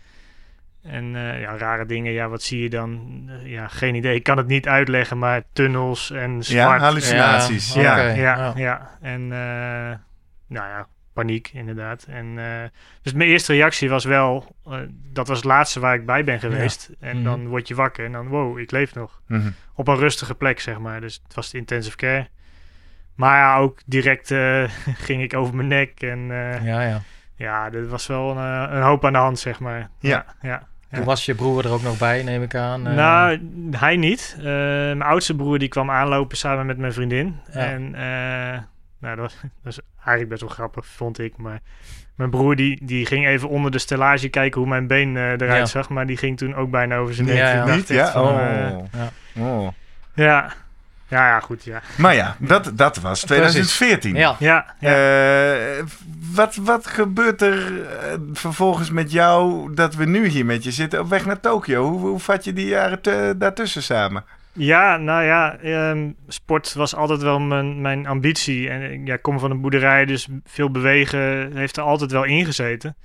En 0.83 1.15
eh, 1.15 1.41
ja, 1.41 1.57
rare 1.57 1.85
dingen, 1.85 2.11
ja, 2.11 2.27
wat 2.29 2.41
zie 2.43 2.61
je 2.61 2.69
dan? 2.69 3.23
Eh, 3.27 3.51
ja, 3.51 3.67
geen 3.67 3.95
idee. 3.95 4.15
Ik 4.15 4.23
kan 4.23 4.37
het 4.37 4.47
niet 4.47 4.67
uitleggen, 4.67 5.19
maar 5.19 5.41
tunnels 5.53 6.11
en 6.11 6.35
Ja, 6.35 6.41
zwart. 6.41 6.81
hallucinaties. 6.81 7.73
Ja, 7.73 7.81
Ja, 7.81 7.93
oké. 7.93 8.19
ja, 8.21 8.35
ja, 8.37 8.53
ja. 8.55 8.97
En 9.01 9.21
eh, 9.21 9.97
nou 10.47 10.67
ja, 10.69 10.87
paniek 11.13 11.49
inderdaad. 11.53 12.05
En, 12.09 12.33
eh, 12.37 12.69
dus 13.01 13.13
mijn 13.13 13.29
eerste 13.29 13.53
reactie 13.53 13.89
was 13.89 14.05
wel, 14.05 14.55
eh, 14.65 14.77
dat 15.13 15.27
was 15.27 15.37
het 15.37 15.45
laatste 15.45 15.79
waar 15.79 15.95
ik 15.95 16.05
bij 16.05 16.23
ben 16.23 16.39
geweest. 16.39 16.89
En 16.99 17.15
Mhm. 17.15 17.23
dan 17.25 17.47
word 17.47 17.67
je 17.67 17.75
wakker 17.75 18.05
en 18.05 18.11
dan, 18.11 18.27
wow, 18.27 18.59
ik 18.59 18.71
leef 18.71 18.95
nog. 18.95 19.21
Mhm. 19.27 19.49
Op 19.75 19.87
een 19.87 19.97
rustige 19.97 20.35
plek, 20.35 20.59
zeg 20.59 20.79
maar. 20.79 21.01
Dus 21.01 21.21
het 21.23 21.33
was 21.33 21.49
de 21.51 21.57
intensive 21.57 21.95
care. 21.97 22.27
Maar 23.15 23.37
ja, 23.37 23.57
ook 23.57 23.79
direct 23.85 24.31
eh, 24.31 24.63
ging 25.07 25.21
ik 25.23 25.33
over 25.33 25.55
mijn 25.55 25.67
nek. 25.67 26.01
En 26.01 26.19
eh, 26.31 26.65
ja, 26.65 26.81
Ja, 26.81 27.01
ja. 27.35 27.71
er 27.71 27.87
was 27.87 28.07
wel 28.07 28.37
een, 28.37 28.75
een 28.75 28.81
hoop 28.81 29.05
aan 29.05 29.13
de 29.13 29.19
hand, 29.19 29.39
zeg 29.39 29.59
maar. 29.59 29.89
Ja. 29.99 30.25
ja. 30.41 30.69
Toen 30.91 31.03
was 31.03 31.25
je 31.25 31.35
broer 31.35 31.65
er 31.65 31.71
ook 31.71 31.81
nog 31.81 31.97
bij, 31.97 32.23
neem 32.23 32.41
ik 32.43 32.55
aan. 32.55 32.87
eh. 32.87 32.93
Nou, 32.95 33.39
hij 33.71 33.95
niet. 33.97 34.35
Eh, 34.37 34.43
mijn 34.43 35.01
oudste 35.01 35.35
broer 35.35 35.59
die 35.59 35.67
kwam 35.67 35.89
aanlopen 35.91 36.37
samen 36.37 36.65
met 36.65 36.77
mijn 36.77 36.93
vriendin. 36.93 37.39
Ja. 37.53 37.59
En 37.59 37.95
eh, 37.95 38.59
nou, 38.99 39.15
dat, 39.15 39.17
was, 39.17 39.35
dat 39.63 39.71
is 39.73 39.79
eigenlijk 39.97 40.29
best 40.29 40.41
wel 40.41 40.49
grappig, 40.49 40.85
vond 40.85 41.19
ik. 41.19 41.37
Maar 41.37 41.59
mijn 42.15 42.29
broer 42.29 42.55
die, 42.55 42.79
die 42.85 43.05
ging 43.05 43.27
even 43.27 43.49
onder 43.49 43.71
de 43.71 43.79
stellage 43.79 44.29
kijken 44.29 44.59
hoe 44.61 44.69
mijn 44.69 44.87
been 44.87 45.17
eh, 45.17 45.23
eruit 45.31 45.41
Ja. 45.57 45.65
zag. 45.65 45.89
Maar 45.89 46.05
die 46.05 46.17
ging 46.17 46.37
toen 46.37 46.55
ook 46.55 46.69
bijna 46.71 46.97
over 46.97 47.13
zijn 47.13 47.27
nek. 47.27 47.37
ja. 47.37 47.75
Niet? 47.75 47.87
Ja? 47.87 48.11
van, 48.11 48.23
Oh. 48.23 48.83
Ja. 48.91 49.09
oh. 49.43 49.67
ja. 50.13 50.53
Ja, 51.11 51.27
ja, 51.27 51.39
goed, 51.39 51.63
ja. 51.63 51.81
Maar 51.97 52.15
ja, 52.15 52.35
dat, 52.39 52.71
dat 52.73 52.97
was 52.97 53.21
2014. 53.21 54.15
ja. 54.15 54.35
Ja, 54.39 54.65
ja. 54.79 54.89
Eh, 55.77 55.83
wat, 56.33 56.55
wat 56.55 56.87
gebeurt 56.87 57.41
er 57.41 57.81
eh, 57.85 58.13
vervolgens 58.33 58.89
met 58.91 59.11
jou 59.11 59.69
dat 59.73 59.95
we 59.95 60.05
nu 60.05 60.27
hier 60.27 60.45
met 60.45 60.63
je 60.63 60.71
zitten 60.71 60.99
op 60.99 61.09
weg 61.09 61.25
naar 61.25 61.39
Tokio? 61.39 61.89
Hoe, 61.89 61.99
hoe 61.99 62.19
vat 62.19 62.43
je 62.43 62.53
die 62.53 62.65
jaren 62.67 63.01
te- 63.01 63.35
daartussen 63.37 63.83
samen? 63.83 64.23
Ja, 64.53 64.97
nou 64.97 65.23
ja, 65.23 65.57
ehm, 65.57 66.09
sport 66.27 66.73
was 66.73 66.95
altijd 66.95 67.21
wel 67.21 67.39
mijn, 67.39 67.81
mijn 67.81 68.07
ambitie. 68.07 68.69
En 68.69 68.91
ik 68.91 69.07
ja, 69.07 69.13
ik 69.13 69.21
kom 69.21 69.39
van 69.39 69.51
een 69.51 69.61
boerderij, 69.61 70.05
dus 70.05 70.27
veel 70.45 70.71
bewegen 70.71 71.51
heeft 71.57 71.77
er 71.77 71.83
altijd 71.83 72.11
wel 72.11 72.23
ingezeten. 72.23 72.95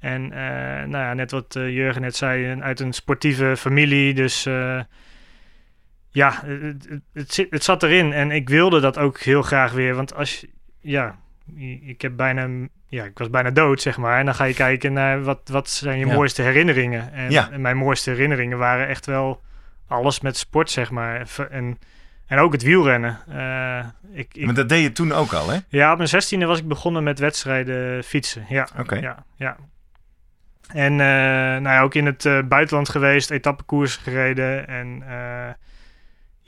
En 0.00 0.32
eh, 0.32 0.86
nou 0.88 1.04
ja, 1.04 1.14
net 1.14 1.30
wat 1.30 1.46
Jurgen 1.54 2.02
net 2.02 2.16
zei, 2.16 2.60
uit 2.60 2.80
een 2.80 2.92
sportieve 2.92 3.56
familie. 3.56 4.14
Dus 4.14 4.46
eh, 4.46 4.80
ja, 6.10 6.40
het, 6.44 6.86
het, 6.88 7.00
het, 7.12 7.32
zit, 7.34 7.50
het 7.50 7.64
zat 7.64 7.82
erin. 7.82 8.12
En 8.12 8.30
ik 8.30 8.48
wilde 8.48 8.80
dat 8.80 8.98
ook 8.98 9.20
heel 9.20 9.42
graag 9.42 9.72
weer. 9.72 9.94
Want 9.94 10.14
als 10.14 10.40
je, 10.40 10.48
ja, 10.80 11.16
ik 11.86 12.00
heb 12.02 12.16
bijna, 12.16 12.48
ja, 12.86 13.04
ik 13.04 13.18
was 13.18 13.30
bijna 13.30 13.50
dood, 13.50 13.80
zeg 13.80 13.96
maar. 13.96 14.18
En 14.18 14.24
dan 14.24 14.34
ga 14.34 14.44
je 14.44 14.54
kijken 14.54 14.92
naar 14.92 15.22
wat, 15.22 15.40
wat 15.44 15.70
zijn 15.70 15.98
je 15.98 16.06
Ja. 16.06 16.14
mooiste 16.14 16.42
herinneringen. 16.42 17.12
En, 17.12 17.30
Ja. 17.30 17.50
en 17.50 17.60
mijn 17.60 17.76
mooiste 17.76 18.10
herinneringen 18.10 18.58
waren 18.58 18.88
echt 18.88 19.06
wel 19.06 19.40
alles 19.88 20.20
met 20.20 20.36
sport, 20.36 20.70
zeg 20.70 20.90
maar. 20.90 21.26
En, 21.50 21.78
en 22.26 22.38
ook 22.38 22.52
het 22.52 22.62
wielrennen. 22.62 23.18
Eh, 23.28 23.84
ik, 24.12 24.34
ik, 24.34 24.44
Maar 24.44 24.54
dat 24.54 24.68
deed 24.68 24.82
je 24.82 24.92
toen 24.92 25.12
ook 25.12 25.32
al, 25.32 25.48
hè? 25.50 25.58
ja, 25.68 25.90
op 25.90 25.96
mijn 25.96 26.08
zestiende 26.08 26.46
was 26.46 26.58
ik 26.58 26.68
begonnen 26.68 27.02
met 27.02 27.18
wedstrijden 27.18 28.04
fietsen. 28.04 28.44
Ja, 28.48 28.68
Oké. 28.78 28.94
ja, 28.94 29.24
ja. 29.36 29.56
En 30.72 30.92
eh, 30.92 31.06
nou 31.62 31.62
ja, 31.62 31.80
ook 31.82 31.94
in 31.94 32.06
het 32.06 32.24
eh, 32.24 32.38
buitenland 32.42 32.88
geweest, 32.88 33.30
etappekoers 33.30 33.96
gereden. 33.96 34.68
En 34.68 35.02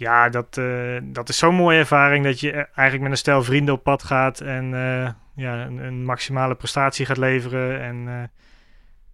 ja, 0.02 0.28
dat, 0.28 0.56
eh, 0.56 0.98
dat 1.02 1.28
is 1.28 1.38
zo'n 1.38 1.54
mooie 1.54 1.78
ervaring 1.78 2.24
dat 2.24 2.40
je 2.40 2.50
eh, 2.50 2.56
eigenlijk 2.56 3.00
met 3.02 3.10
een 3.10 3.16
stel 3.16 3.42
vrienden 3.42 3.74
op 3.74 3.82
pad 3.82 4.02
gaat 4.02 4.40
en 4.40 4.74
eh, 4.74 5.10
ja, 5.34 5.64
een, 5.64 5.78
een 5.78 6.04
maximale 6.04 6.54
prestatie 6.54 7.06
gaat 7.06 7.16
leveren. 7.16 7.80
En 7.80 8.30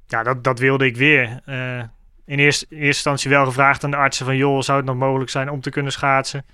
ja, 0.06 0.22
dat, 0.22 0.44
dat 0.44 0.58
wilde 0.58 0.86
ik 0.86 0.96
weer. 0.96 1.40
In 2.24 2.38
eerste, 2.38 2.66
eerste 2.68 2.86
instantie 2.86 3.30
wel 3.30 3.44
gevraagd 3.44 3.84
aan 3.84 3.90
de 3.90 3.96
artsen 3.96 4.26
van, 4.26 4.36
joh, 4.36 4.60
zou 4.60 4.78
het 4.78 4.86
nog 4.86 4.96
mogelijk 4.96 5.30
zijn 5.30 5.50
om 5.50 5.60
te 5.60 5.70
kunnen 5.70 5.92
schaatsen? 5.92 6.44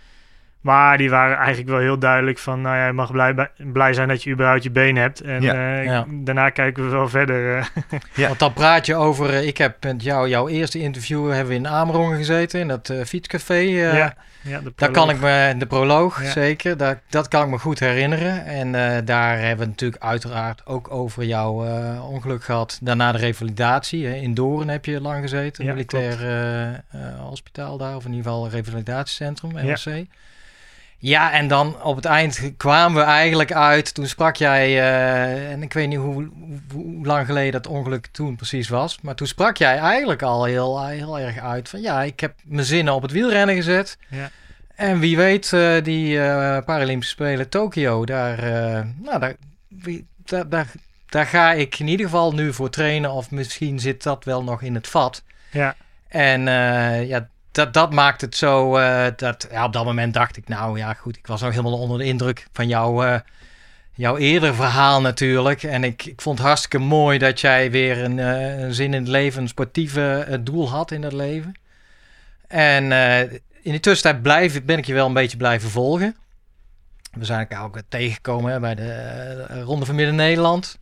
Maar 0.65 0.99
die 0.99 1.11
waren 1.11 1.37
eigenlijk 1.37 1.69
wel 1.69 1.79
heel 1.79 1.99
duidelijk 1.99 2.39
van, 2.39 2.61
nou 2.61 2.77
ja, 2.77 2.87
je 2.87 2.93
mag 2.93 3.13
blij, 3.13 3.51
blij 3.57 3.93
zijn 3.93 4.09
dat 4.09 4.23
je 4.23 4.31
überhaupt 4.31 4.63
je 4.63 4.71
been 4.71 4.97
hebt. 4.97 5.21
En 5.21 5.43
Ja. 5.43 5.53
eh, 5.79 5.85
Ja. 5.85 6.07
daarna 6.09 6.51
kijken 6.51 6.85
we 6.85 6.91
wel 6.91 7.09
verder. 7.09 7.57
eh. 7.59 7.65
Ja. 8.15 8.27
Want 8.27 8.39
dan 8.39 8.53
praat 8.53 8.87
je 8.87 8.95
over, 8.95 9.31
eh, 9.35 9.47
ik 9.47 9.59
heb 9.59 9.85
met 9.85 10.03
jou, 10.03 10.29
jouw 10.29 10.49
eerste 10.49 10.79
interview 10.79 11.31
hebben 11.31 11.49
we 11.49 11.55
in 11.55 11.69
Amerongen 11.69 12.17
gezeten, 12.17 12.61
in 12.61 12.69
dat 12.69 12.89
eh, 12.89 13.05
fietscafé. 13.05 13.55
eh, 13.55 13.97
ja, 13.97 14.15
ja, 14.43 14.61
Daar 14.77 14.91
kan 14.91 15.11
ik 15.11 15.21
me, 15.21 15.55
de 15.59 15.67
proloog 15.67 16.23
Ja. 16.23 16.31
zeker, 16.31 16.77
dat, 16.77 16.97
dat 17.09 17.29
kan 17.29 17.45
ik 17.45 17.49
me 17.51 17.59
goed 17.59 17.81
herinneren. 17.81 18.45
En 18.47 18.75
eh, 18.75 18.99
daar 19.05 19.33
hebben 19.39 19.57
we 19.57 19.63
het 19.63 19.71
natuurlijk 19.71 20.03
uiteraard 20.03 20.67
ook 20.67 20.91
over 20.93 21.25
jouw 21.25 21.65
eh, 21.67 22.11
ongeluk 22.11 22.45
gehad. 22.45 22.79
Daarna 22.83 23.13
de 23.13 23.19
revalidatie. 23.19 24.07
Hè. 24.07 24.15
In 24.15 24.35
Doorn 24.35 24.69
heb 24.69 24.85
je 24.85 25.01
lang 25.01 25.21
gezeten, 25.23 25.65
Ja, 25.65 25.73
militair 25.73 26.21
eh, 26.21 26.69
eh, 26.69 26.75
hospitaal 27.21 27.77
daar, 27.79 27.97
of 27.97 28.05
in 28.05 28.13
ieder 28.13 28.25
geval 28.33 28.49
revalidatiecentrum, 28.49 29.59
Ja. 29.59 29.77
Ja. 31.09 31.33
en 31.33 31.49
dan 31.49 31.83
op 31.83 31.97
het 31.97 32.05
eind 32.05 32.53
kwamen 32.57 32.99
we 33.05 33.11
eigenlijk 33.11 33.53
uit. 33.53 33.95
Toen 33.95 34.07
sprak 34.07 34.37
jij, 34.37 34.67
eh, 34.67 35.51
en 35.53 35.63
ik 35.63 35.73
weet 35.73 35.89
niet 35.89 35.99
hoe, 35.99 36.31
hoe, 36.73 37.07
lang 37.07 37.27
geleden 37.27 37.53
dat 37.53 37.67
ongeluk 37.67 38.07
toen 38.07 38.37
precies 38.37 38.69
was. 38.69 38.99
Maar 39.03 39.15
toen 39.15 39.27
sprak 39.27 39.57
jij 39.57 39.79
eigenlijk 39.79 40.23
al 40.23 40.45
heel, 40.45 40.87
heel 40.87 41.19
erg 41.19 41.39
uit 41.39 41.69
van 41.69 41.81
ja, 41.81 42.03
ik 42.03 42.21
heb 42.21 42.35
mijn 42.45 42.67
zinnen 42.67 42.95
op 42.95 43.03
het 43.03 43.11
wielrennen 43.11 43.55
gezet. 43.55 43.99
Ja. 44.09 44.31
En 44.75 44.99
wie 44.99 45.17
weet, 45.17 45.53
eh, 45.53 45.83
die 45.83 46.21
eh, 46.21 46.65
Paralympische 46.65 47.15
Spelen 47.15 47.49
Tokio, 47.49 48.05
daar, 48.05 48.39
nou, 49.01 49.19
daar, 49.21 49.35
wie- 49.69 50.07
daar, 50.25 50.49
daar, 50.49 50.67
daar 51.09 51.27
ga 51.27 51.53
ik 51.53 51.79
in 51.79 51.89
ieder 51.89 52.07
geval 52.07 52.33
nu 52.33 52.53
voor 52.53 52.71
trainen. 52.71 53.11
Of 53.11 53.31
misschien 53.31 53.81
zit 53.81 54.03
dat 54.03 54.25
wel 54.25 54.43
nog 54.43 54.63
in 54.63 54.75
het 54.75 54.89
vat. 54.89 55.23
Ja. 55.51 55.77
En 56.09 56.43
ja, 57.07 57.29
dat, 57.55 57.73
dat 57.73 57.93
maakt 57.93 58.21
het 58.21 58.37
zo. 58.37 58.77
eh, 58.77 59.07
dat, 59.17 59.47
ja, 59.51 59.65
op 59.65 59.73
dat 59.73 59.85
moment 59.85 60.15
dacht 60.15 60.37
ik, 60.37 60.49
nou 60.49 60.79
ja, 60.79 60.93
goed, 60.95 61.17
ik 61.17 61.27
was 61.27 61.41
nog 61.41 61.51
helemaal 61.51 61.79
onder 61.79 61.99
de 61.99 62.05
indruk 62.05 62.47
van 62.53 62.69
jouw, 62.69 63.05
eh, 63.05 63.21
jouw 63.93 64.17
eerder 64.17 64.55
verhaal 64.55 65.01
natuurlijk. 65.01 65.63
En 65.63 65.85
ik, 65.85 66.05
ik 66.05 66.21
vond 66.21 66.39
het 66.39 66.47
hartstikke 66.47 66.79
mooi 66.79 67.19
dat 67.19 67.41
jij 67.41 67.71
weer 67.71 68.05
een, 68.05 68.19
eh, 68.19 68.71
zin 68.71 68.95
in 68.95 69.01
het 69.01 69.09
leven, 69.09 69.43
een 69.43 69.49
sportieve 69.49 70.41
doel 70.43 70.71
had 70.71 70.91
in 70.91 71.01
dat 71.01 71.13
leven. 71.13 71.55
En 72.49 72.93
in 73.63 73.73
de 73.73 73.81
tussentijd 73.81 74.23
blijf, 74.23 74.65
ben 74.65 74.79
ik 74.79 74.85
je 74.85 74.95
wel 74.95 75.07
een 75.07 75.13
beetje 75.13 75.37
blijven 75.37 75.71
volgen. 75.71 76.17
We 77.13 77.25
zijn 77.25 77.39
elkaar 77.39 77.65
ook 77.65 77.81
tegengekomen 77.89 78.61
bij 78.61 78.75
de 78.75 79.63
Ronde 79.63 79.87
van 79.87 79.95
Midden-Nederland. 79.95 80.79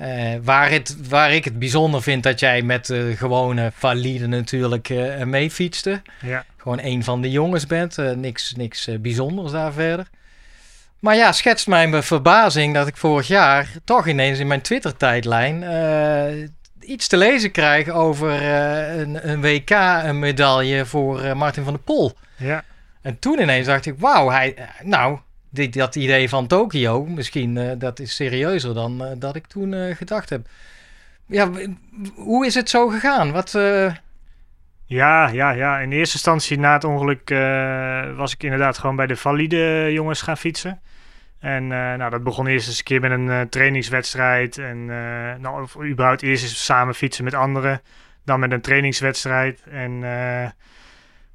Eh, 0.00 0.34
waar, 0.42 0.70
het, 0.70 0.96
waar 1.08 1.32
ik 1.32 1.44
het 1.44 1.58
bijzonder 1.58 2.02
vind 2.02 2.22
dat 2.22 2.40
jij 2.40 2.62
met 2.62 2.86
de 2.86 3.14
gewone 3.16 3.72
valide 3.74 4.26
natuurlijk 4.26 4.88
eh 4.90 5.24
meefietste. 5.24 6.02
ja. 6.20 6.44
Gewoon 6.56 6.78
een 6.82 7.04
van 7.04 7.20
de 7.20 7.30
jongens 7.30 7.66
bent. 7.66 7.98
eh, 7.98 8.10
niks 8.10 8.52
niks 8.56 8.88
bijzonders 9.00 9.52
daar 9.52 9.72
verder. 9.72 10.08
Maar 10.98 11.16
ja, 11.16 11.32
schetst 11.32 11.66
mij 11.66 11.88
mijn 11.88 12.02
verbazing 12.02 12.74
dat 12.74 12.86
ik 12.86 12.96
vorig 12.96 13.26
jaar 13.26 13.68
toch 13.84 14.06
ineens 14.06 14.38
in 14.38 14.46
mijn 14.46 14.60
Twitter-tijdlijn 14.60 15.64
iets 16.80 17.06
te 17.06 17.16
lezen 17.16 17.50
krijg 17.50 17.88
over 17.88 18.42
een, 18.98 19.28
een 19.30 19.40
WK, 19.40 19.70
een 20.04 20.18
medaille 20.18 20.86
voor 20.86 21.36
Martin 21.36 21.64
van 21.64 21.72
der 21.72 21.82
Pol. 21.82 22.12
ja. 22.36 22.64
En 23.02 23.18
toen 23.18 23.40
ineens 23.40 23.66
dacht 23.66 23.86
ik, 23.86 23.94
wauw, 23.98 24.30
hij, 24.30 24.56
nou, 24.82 25.18
dat 25.70 25.96
idee 25.96 26.28
van 26.28 26.46
Tokio, 26.46 27.04
misschien 27.04 27.56
eh, 27.56 27.70
dat 27.78 27.98
is 27.98 28.14
serieuzer 28.14 28.74
dan 28.74 29.04
eh, 29.04 29.12
dat 29.18 29.36
ik 29.36 29.46
toen 29.46 29.74
eh, 29.74 29.96
gedacht 29.96 30.30
heb. 30.30 30.46
Ja, 31.26 31.50
hoe 32.14 32.46
is 32.46 32.54
het 32.54 32.70
zo 32.70 32.88
gegaan? 32.88 33.32
Wat, 33.32 33.52
Ja, 34.86 35.28
ja, 35.28 35.50
ja. 35.50 35.78
In 35.78 35.92
eerste 35.92 36.14
instantie 36.14 36.58
na 36.58 36.72
het 36.72 36.84
ongeluk 36.84 37.28
was 38.16 38.32
ik 38.32 38.42
inderdaad 38.42 38.78
gewoon 38.78 38.96
bij 38.96 39.06
de 39.06 39.16
valide 39.16 39.88
jongens 39.92 40.22
gaan 40.22 40.36
fietsen. 40.36 40.80
En 41.38 41.66
nou, 41.66 42.10
dat 42.10 42.22
begon 42.22 42.46
eerst 42.46 42.68
eens 42.68 42.78
een 42.78 42.84
keer 42.84 43.00
met 43.00 43.10
een 43.10 43.48
trainingswedstrijd. 43.48 44.58
En 44.58 44.90
eh, 44.90 45.40
nou, 45.40 45.62
of 45.62 45.76
überhaupt 45.84 46.22
eerst 46.22 46.42
eens 46.42 46.64
samen 46.64 46.94
fietsen 46.94 47.24
met 47.24 47.34
anderen. 47.34 47.80
Dan 48.24 48.40
met 48.40 48.52
een 48.52 48.60
trainingswedstrijd. 48.60 49.62
En 49.70 50.04
eh, 50.04 50.44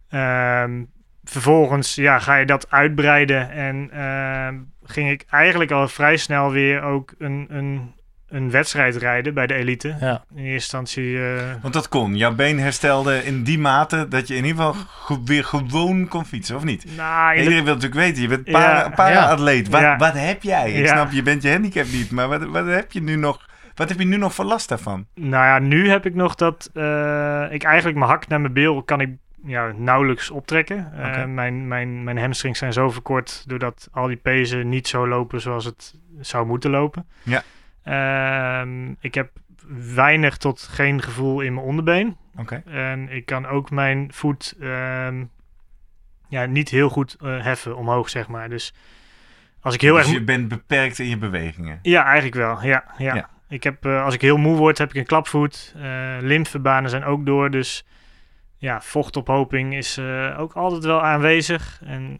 ehm, 0.10 0.84
vervolgens 1.30 1.96
ja, 1.96 2.20
ga 2.20 2.36
je 2.36 2.46
dat 2.46 2.72
uitbreiden. 2.72 3.52
En 3.52 3.90
ehm, 3.94 4.56
ging 4.84 5.10
ik 5.10 5.26
eigenlijk 5.30 5.72
al 5.72 5.88
vrij 5.88 6.18
snel 6.18 6.52
weer 6.52 6.82
ook 6.82 7.14
een, 7.18 7.46
een, 7.50 7.94
een 8.28 8.52
wedstrijd 8.52 8.96
rijden 8.96 9.34
bij 9.34 9.48
de 9.48 9.54
elite. 9.54 9.96
ja. 10.00 10.24
In 10.36 10.38
eerste 10.38 10.54
instantie... 10.54 11.18
eh, 11.18 11.42
Want 11.62 11.74
dat 11.74 11.90
kon. 11.90 12.16
Jouw 12.16 12.34
been 12.36 12.60
herstelde 12.60 13.24
in 13.26 13.44
die 13.44 13.60
mate 13.60 14.08
dat 14.08 14.28
je 14.28 14.36
in 14.36 14.46
ieder 14.46 14.64
geval 14.64 14.84
ge- 14.90 15.22
weer 15.26 15.44
gewoon 15.44 16.08
kon 16.08 16.26
fietsen, 16.26 16.56
of 16.56 16.64
niet? 16.64 16.86
nou, 16.98 17.34
de- 17.36 17.40
Iedereen 17.42 17.64
wil 17.64 17.74
natuurlijk 17.74 18.02
weten, 18.02 18.22
je 18.22 18.28
bent 18.28 18.46
Ja. 18.48 18.52
para, 18.52 18.90
para-atleet. 18.90 19.70
Wat, 19.70 19.82
Ja. 19.82 19.98
wat 19.98 20.14
heb 20.14 20.44
jij? 20.44 20.72
Ik 20.72 20.86
Ja. 20.86 20.92
snap, 20.94 21.12
je 21.12 21.22
bent 21.22 21.42
je 21.44 21.52
handicap 21.52 21.86
niet, 21.92 22.12
maar 22.12 22.28
wat, 22.28 22.44
wat 22.46 22.66
heb 22.66 22.92
je 22.92 23.02
nu 23.02 23.16
nog... 23.16 23.48
Wat 23.76 23.90
heb 23.90 24.00
je 24.00 24.06
nu 24.06 24.18
nog 24.18 24.34
voor 24.34 24.46
last 24.46 24.70
daarvan? 24.70 25.06
Nou 25.16 25.46
ja, 25.46 25.60
nu 25.60 25.90
heb 25.90 26.06
ik 26.06 26.16
nog 26.16 26.36
dat 26.36 26.70
eh, 26.74 27.46
ik 27.50 27.64
eigenlijk 27.64 27.98
mijn 27.98 28.10
hak 28.10 28.28
naar 28.28 28.42
mijn 28.42 28.54
bil 28.54 28.84
kan 28.84 29.02
ik 29.02 29.10
ja, 29.44 29.72
nauwelijks 29.76 30.30
optrekken. 30.30 30.92
Eh, 30.94 31.26
mijn, 31.26 31.68
mijn, 31.68 32.04
mijn 32.04 32.18
hamstrings 32.18 32.60
zijn 32.60 32.74
zo 32.74 32.90
verkort 32.90 33.44
doordat 33.48 33.88
al 33.92 34.08
die 34.08 34.18
pezen 34.18 34.70
niet 34.70 34.88
zo 34.88 35.08
lopen 35.08 35.42
zoals 35.42 35.66
het 35.66 35.96
zou 36.20 36.46
moeten 36.46 36.70
lopen. 36.70 37.08
Ja. 37.24 37.44
Ehm, 37.84 38.94
ik 39.00 39.14
heb 39.14 39.32
weinig 39.96 40.38
tot 40.38 40.62
geen 40.62 41.02
gevoel 41.02 41.42
in 41.42 41.54
mijn 41.54 41.66
onderbeen. 41.66 42.18
Oké. 42.38 42.64
En 42.66 43.10
ik 43.10 43.26
kan 43.26 43.46
ook 43.46 43.72
mijn 43.72 44.14
voet 44.14 44.56
ehm, 44.60 45.24
ja, 46.28 46.46
niet 46.46 46.70
heel 46.70 46.90
goed 46.90 47.18
eh, 47.22 47.44
heffen 47.44 47.78
omhoog, 47.78 48.10
zeg 48.10 48.28
maar. 48.28 48.50
Dus 48.50 48.74
als 49.62 49.74
ik 49.74 49.82
heel 49.82 49.96
dus 49.96 50.04
erg... 50.04 50.14
je 50.14 50.24
bent 50.24 50.48
beperkt 50.48 51.00
in 51.00 51.10
je 51.10 51.18
bewegingen. 51.18 51.80
Ja, 51.82 52.04
eigenlijk 52.04 52.36
wel. 52.36 52.64
Ja, 52.64 52.84
ja. 52.98 53.16
Ja. 53.16 53.30
Ik 53.50 53.64
heb, 53.64 53.86
eh, 53.86 54.04
als 54.04 54.14
ik 54.14 54.22
heel 54.22 54.38
moe 54.38 54.58
word, 54.58 54.78
heb 54.78 54.90
ik 54.90 54.96
een 54.96 55.06
klapvoet. 55.06 55.76
Lymfebanen 56.20 56.90
zijn 56.90 57.04
ook 57.04 57.26
door. 57.26 57.52
Dus 57.52 57.86
ja, 58.60 58.82
vochtophoping 58.82 59.76
is 59.76 59.98
eh, 59.98 60.40
ook 60.40 60.54
altijd 60.54 60.84
wel 60.84 61.02
aanwezig. 61.04 61.82
En 61.86 62.18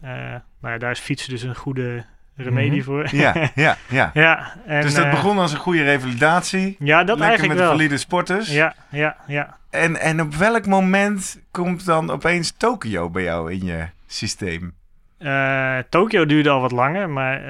nou 0.60 0.72
ja, 0.74 0.78
daar 0.78 0.90
is 0.90 0.98
fietsen 0.98 1.30
dus 1.30 1.42
een 1.42 1.56
goede 1.56 2.04
remedie 2.36 2.70
Mhm. 2.76 2.82
voor. 2.84 3.08
Ja, 3.10 3.34
ja, 3.54 3.76
ja. 3.88 4.10
ja 4.14 4.52
en, 4.66 4.80
dus 4.82 4.94
dat 4.94 5.04
eh, 5.04 5.10
begon 5.10 5.38
als 5.38 5.52
een 5.52 5.58
goede 5.58 5.82
revalidatie. 5.82 6.76
Ja, 6.78 7.04
dat 7.04 7.20
eigenlijk 7.20 7.52
met 7.52 7.62
wel. 7.62 7.70
valide 7.70 7.96
sporters. 7.96 8.50
Ja, 8.52 8.74
ja, 8.90 9.16
ja. 9.26 9.58
En, 9.70 10.00
en 10.00 10.20
op 10.20 10.34
welk 10.34 10.66
moment 10.66 11.40
komt 11.50 11.84
dan 11.84 12.10
opeens 12.10 12.50
Tokio 12.56 13.10
bij 13.10 13.22
jou 13.22 13.52
in 13.52 13.64
je 13.64 13.86
systeem? 14.06 14.74
Eh, 15.20 15.78
Tokio 15.88 16.26
duurde 16.26 16.50
al 16.50 16.60
wat 16.60 16.72
langer, 16.72 17.10
maar 17.10 17.40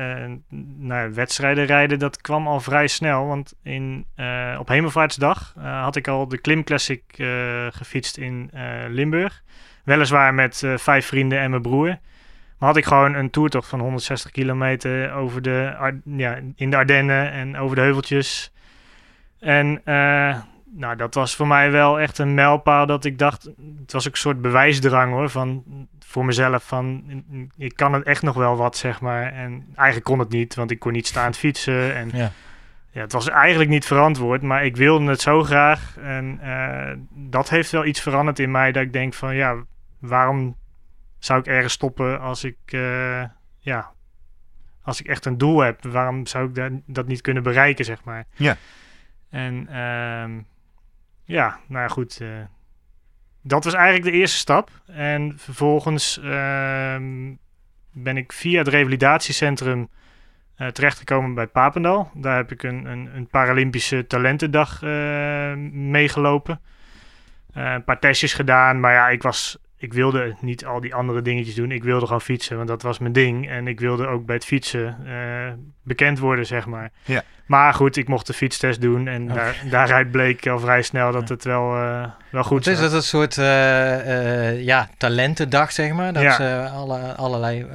nou, 0.76 1.14
wedstrijden 1.14 1.64
rijden, 1.64 1.98
dat 1.98 2.20
kwam 2.20 2.46
al 2.46 2.60
vrij 2.60 2.86
snel. 2.86 3.26
Want 3.26 3.54
in, 3.62 4.06
eh, 4.14 4.56
op 4.58 4.68
Hemelvaartsdag 4.68 5.54
had 5.60 5.96
ik 5.96 6.08
al 6.08 6.28
de 6.28 6.38
Klim 6.38 6.64
Classic 6.64 7.02
gefietst 7.70 8.16
in 8.16 8.50
Limburg. 8.88 9.42
Weliswaar 9.84 10.34
met 10.34 10.64
vijf 10.76 11.06
vrienden 11.06 11.38
en 11.38 11.50
mijn 11.50 11.62
broer. 11.62 11.98
Maar 12.58 12.68
had 12.68 12.76
ik 12.76 12.84
gewoon 12.84 13.14
een 13.14 13.30
toertocht 13.30 13.68
van 13.68 13.80
160 13.80 14.30
kilometer 14.30 15.12
over 15.12 15.42
de, 15.42 15.74
ja, 16.04 16.38
in 16.56 16.70
de 16.70 16.76
Ardennen 16.76 17.32
en 17.32 17.56
over 17.56 17.76
de 17.76 17.82
heuveltjes. 17.82 18.52
En 19.38 19.82
nou, 20.72 20.96
dat 20.96 21.14
was 21.14 21.36
voor 21.36 21.46
mij 21.46 21.70
wel 21.70 22.00
echt 22.00 22.18
een 22.18 22.34
mijlpaal 22.34 22.86
dat 22.86 23.04
ik 23.04 23.18
dacht... 23.18 23.42
Het 23.80 23.92
was 23.92 24.06
ook 24.06 24.12
een 24.12 24.18
soort 24.18 24.40
bewijsdrang 24.42 25.12
hoor, 25.12 25.28
van, 25.30 25.64
voor 25.98 26.24
mezelf 26.24 26.64
van... 26.66 27.04
Ik 27.56 27.76
kan 27.76 27.92
het 27.92 28.04
echt 28.04 28.22
nog 28.22 28.34
wel 28.36 28.56
wat, 28.56 28.76
zeg 28.76 29.00
maar. 29.00 29.32
En 29.32 29.66
eigenlijk 29.74 30.06
kon 30.06 30.18
het 30.18 30.28
niet, 30.28 30.54
want 30.54 30.70
ik 30.70 30.78
kon 30.78 30.92
niet 30.92 31.06
staand 31.06 31.36
fietsen. 31.36 31.94
En 31.94 32.10
Ja. 32.12 32.30
ja, 32.90 33.00
het 33.00 33.12
was 33.12 33.28
eigenlijk 33.28 33.70
niet 33.70 33.86
verantwoord, 33.86 34.42
maar 34.42 34.64
ik 34.64 34.76
wilde 34.76 35.10
het 35.10 35.20
zo 35.20 35.42
graag. 35.42 35.96
En 36.00 36.38
eh, 36.42 36.96
dat 37.10 37.48
heeft 37.48 37.70
wel 37.70 37.84
iets 37.84 38.00
veranderd 38.00 38.38
in 38.38 38.50
mij, 38.50 38.72
dat 38.72 38.82
ik 38.82 38.92
denk 38.92 39.14
van... 39.14 39.34
Ja, 39.34 39.56
waarom 39.98 40.56
zou 41.18 41.40
ik 41.40 41.46
ergens 41.46 41.72
stoppen 41.72 42.20
als 42.20 42.44
ik... 42.44 42.56
eh, 42.64 43.22
ja, 43.58 43.92
als 44.82 45.00
ik 45.00 45.06
echt 45.06 45.24
een 45.24 45.38
doel 45.38 45.60
heb, 45.60 45.84
waarom 45.84 46.26
zou 46.26 46.48
ik 46.48 46.54
dat, 46.54 46.70
dat 46.86 47.06
niet 47.06 47.20
kunnen 47.20 47.42
bereiken, 47.42 47.84
zeg 47.84 48.04
maar. 48.04 48.24
Ja. 48.34 48.56
En 49.30 49.68
ehm, 49.68 50.30
ja, 51.30 51.58
nou 51.68 51.82
ja, 51.82 51.88
goed. 51.88 52.20
eh, 52.20 52.28
dat 53.42 53.64
was 53.64 53.74
eigenlijk 53.74 54.04
de 54.04 54.18
eerste 54.18 54.38
stap. 54.38 54.70
En 54.86 55.32
vervolgens 55.38 56.18
ehm, 56.18 57.34
ben 57.92 58.16
ik 58.16 58.32
via 58.32 58.58
het 58.58 58.68
revalidatiecentrum 58.68 59.88
eh, 60.54 60.68
terechtgekomen 60.68 61.34
bij 61.34 61.46
Papendal. 61.46 62.10
Daar 62.14 62.36
heb 62.36 62.52
ik 62.52 62.62
een, 62.62 62.84
een, 62.84 63.16
een 63.16 63.26
Paralympische 63.26 64.06
talentendag 64.06 64.82
eh, 64.82 65.54
meegelopen. 65.72 66.60
Een 67.52 67.84
paar 67.84 67.98
testjes 67.98 68.34
gedaan, 68.34 68.80
maar 68.80 68.92
ja, 68.92 69.08
ik 69.08 69.22
was 69.22 69.58
ik 69.80 69.92
wilde 69.92 70.34
niet 70.40 70.64
al 70.64 70.80
die 70.80 70.94
andere 70.94 71.22
dingetjes 71.22 71.54
doen. 71.54 71.70
Ik 71.70 71.84
wilde 71.84 72.06
gewoon 72.06 72.20
fietsen, 72.20 72.56
want 72.56 72.68
dat 72.68 72.82
was 72.82 72.98
mijn 72.98 73.12
ding. 73.12 73.48
En 73.48 73.66
ik 73.68 73.80
wilde 73.80 74.06
ook 74.06 74.26
bij 74.26 74.34
het 74.34 74.44
fietsen 74.44 74.96
eh, 75.06 75.52
bekend 75.82 76.18
worden, 76.18 76.46
zeg 76.46 76.66
maar. 76.66 76.90
Ja. 77.04 77.22
Maar 77.46 77.74
goed, 77.74 77.96
ik 77.96 78.08
mocht 78.08 78.26
de 78.26 78.32
fietstest 78.32 78.80
doen. 78.80 79.08
En 79.08 79.22
Oké. 79.22 79.34
daar, 79.34 79.62
daaruit 79.70 80.10
bleek 80.10 80.46
al 80.46 80.58
vrij 80.58 80.82
snel 80.82 81.12
dat 81.12 81.28
het 81.28 81.44
wel, 81.44 81.76
eh, 81.76 82.04
wel 82.30 82.44
goed 82.44 82.66
is 82.66 82.78
zat. 82.78 82.82
dat 82.90 82.92
een 82.92 83.02
soort 83.02 83.38
eh, 83.38 84.62
ja, 84.64 84.88
talentendag, 84.98 85.72
zeg 85.72 85.92
maar. 85.92 86.12
Dat 86.12 86.22
Ja. 86.22 86.32
ze 86.32 86.68
alle, 86.74 86.98
allerlei 87.14 87.66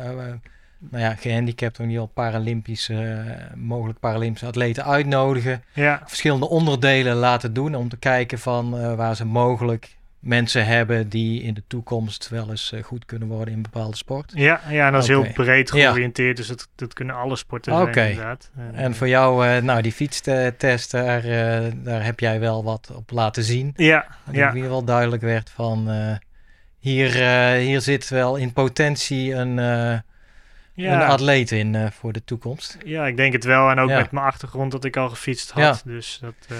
nou 0.90 1.04
ja, 1.04 1.16
gehandicapten, 1.16 1.84
in 1.84 1.90
ieder 1.90 2.06
geval 2.08 2.24
Paralympische, 2.26 3.26
mogelijk 3.56 4.00
Paralympische 4.00 4.48
atleten 4.48 4.86
uitnodigen. 4.86 5.64
Ja, 5.74 6.02
Verschillende 6.06 6.50
onderdelen 6.50 7.16
laten 7.16 7.54
doen 7.54 7.76
om 7.76 7.90
te 7.90 7.98
kijken 7.98 8.40
van 8.40 8.96
waar 8.96 9.16
ze 9.16 9.26
mogelijk 9.26 9.95
mensen 10.26 10.66
hebben 10.66 11.10
die 11.10 11.42
in 11.42 11.54
de 11.54 11.64
toekomst 11.68 12.30
wel 12.30 12.50
eens 12.50 12.72
eh, 12.72 12.84
goed 12.84 13.06
kunnen 13.06 13.28
worden 13.28 13.54
in 13.54 13.62
bepaalde 13.62 13.98
sport. 13.98 14.32
ja, 14.36 14.62
ja, 14.70 14.86
en 14.88 14.94
dat 14.94 15.02
is 15.02 15.08
heel 15.08 15.32
breed 15.34 15.72
Ja. 15.74 15.88
georiënteerd. 15.92 16.38
Dus 16.38 16.48
dat, 16.48 16.68
dat 16.76 16.94
kunnen 16.94 17.16
alle 17.16 17.36
sporten 17.36 17.74
zijn, 17.74 17.88
Oké. 17.88 18.06
inderdaad. 18.06 18.52
En 18.74 18.96
voor 18.96 19.08
jou, 19.08 19.48
eh, 19.48 19.62
nou 19.62 19.82
die 19.82 19.92
fietstest, 19.92 20.92
daar, 20.92 21.24
eh, 21.24 21.72
daar 21.76 22.04
heb 22.04 22.20
jij 22.20 22.40
wel 22.40 22.64
wat 22.64 22.92
op 22.96 23.12
laten 23.12 23.44
zien. 23.44 23.74
Ja, 23.76 24.06
Dat 24.26 24.36
ja. 24.36 24.42
in 24.50 24.56
ieder 24.56 24.70
geval 24.70 24.86
duidelijk 24.86 25.22
werd 25.22 25.50
van 25.50 25.90
eh, 25.90 26.16
hier, 26.80 27.22
eh, 27.22 27.52
hier 27.66 27.82
zit 27.82 28.10
wel 28.10 28.36
in 28.36 28.54
potentie 28.54 29.34
een, 29.34 29.60
eh, 29.60 29.90
een 29.92 30.02
Ja, 30.84 31.06
atleet 31.06 31.52
in 31.52 31.76
eh, 31.76 31.92
voor 31.92 32.14
de 32.14 32.24
toekomst. 32.24 32.78
ja, 32.86 33.08
ik 33.08 33.18
denk 33.18 33.34
het 33.34 33.44
wel. 33.44 33.70
En 33.70 33.80
ook 33.80 33.90
Ja. 33.90 33.98
met 33.98 34.12
mijn 34.12 34.26
achtergrond 34.26 34.72
dat 34.72 34.84
ik 34.86 34.98
al 34.98 35.10
gefietst 35.10 35.52
had. 35.52 35.82
Dus 35.86 36.18
dat, 36.22 36.34
eh, 36.48 36.56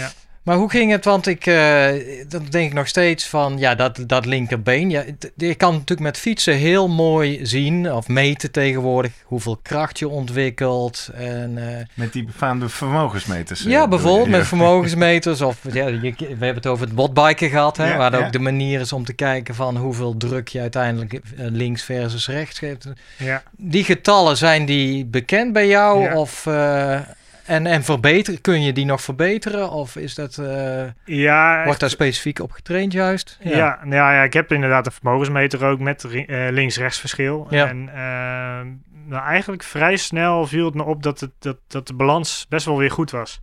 ja. 0.00 0.10
Maar 0.46 0.56
hoe 0.56 0.70
ging 0.70 0.90
het? 0.90 1.04
Want 1.04 1.26
ik, 1.26 1.46
eh 1.46 1.88
dan 2.28 2.46
denk 2.50 2.66
ik 2.66 2.72
nog 2.72 2.88
steeds 2.88 3.26
van, 3.26 3.58
ja, 3.58 3.74
dat, 3.74 4.04
dat 4.06 4.26
linkerbeen. 4.26 4.90
Ja, 4.90 5.04
je 5.36 5.54
kan 5.54 5.72
natuurlijk 5.72 6.00
met 6.00 6.18
fietsen 6.18 6.54
heel 6.54 6.88
mooi 6.88 7.38
zien 7.46 7.92
of 7.92 8.08
meten 8.08 8.50
tegenwoordig 8.50 9.12
hoeveel 9.24 9.58
kracht 9.62 9.98
je 9.98 10.08
ontwikkelt. 10.08 11.10
En, 11.14 11.58
eh, 11.78 11.84
Met 11.94 12.12
die 12.12 12.24
befaamde 12.24 12.68
vermogensmeters. 12.68 13.64
eh, 13.64 13.70
ja, 13.70 13.88
bijvoorbeeld 13.88 14.28
met 14.28 14.46
vermogensmeters. 14.46 15.40
Of 15.40 15.58
ja, 15.72 15.86
je, 15.86 16.14
we 16.18 16.26
hebben 16.28 16.54
het 16.54 16.66
over 16.66 16.86
het 16.86 16.94
botbiken 16.94 17.50
gehad, 17.50 17.76
hè, 17.76 17.88
Ja, 17.90 17.96
waar 17.96 18.18
ja. 18.18 18.26
ook 18.26 18.32
de 18.32 18.38
manier 18.38 18.80
is 18.80 18.92
om 18.92 19.04
te 19.04 19.12
kijken 19.14 19.54
van 19.54 19.76
hoeveel 19.76 20.16
druk 20.16 20.48
je 20.48 20.60
uiteindelijk 20.60 21.20
links 21.36 21.82
versus 21.82 22.26
rechts 22.28 22.58
geeft. 22.58 22.86
Ja. 23.18 23.42
Die 23.56 23.84
getallen, 23.84 24.36
zijn 24.36 24.66
die 24.66 25.04
bekend 25.04 25.52
bij 25.52 25.66
jou? 25.66 26.02
Ja. 26.02 26.16
Of, 26.16 26.46
eh, 26.46 26.98
en, 27.46 27.66
en 27.66 27.84
verbeteren, 27.84 28.40
kun 28.40 28.62
je 28.62 28.72
die 28.72 28.84
nog 28.84 29.02
verbeteren? 29.02 29.70
Of 29.70 29.96
is 29.96 30.14
dat, 30.14 30.38
eh, 30.38 30.84
Ja, 31.04 31.64
wordt 31.64 31.80
daar 31.80 31.90
specifiek 31.90 32.38
op 32.38 32.52
getraind 32.52 32.92
juist? 32.92 33.38
Ja. 33.42 33.78
nou 33.82 33.94
ja, 33.94 34.22
ik 34.22 34.32
heb 34.32 34.52
inderdaad 34.52 34.86
een 34.86 34.92
vermogensmeter 34.92 35.64
ook 35.64 35.78
met 35.78 36.04
eh, 36.04 36.46
links-rechts 36.50 36.98
verschil. 37.00 37.46
Ja. 37.50 37.68
En 37.68 37.88
ehm, 37.88 38.68
nou, 39.08 39.24
eigenlijk 39.24 39.62
vrij 39.62 39.96
snel 39.96 40.46
viel 40.46 40.64
het 40.64 40.74
me 40.74 40.82
op 40.82 41.02
dat, 41.02 41.20
het, 41.20 41.30
dat, 41.38 41.58
dat 41.66 41.86
de 41.86 41.94
balans 41.94 42.46
best 42.48 42.66
wel 42.66 42.78
weer 42.78 42.90
goed 42.90 43.10
was. 43.10 43.42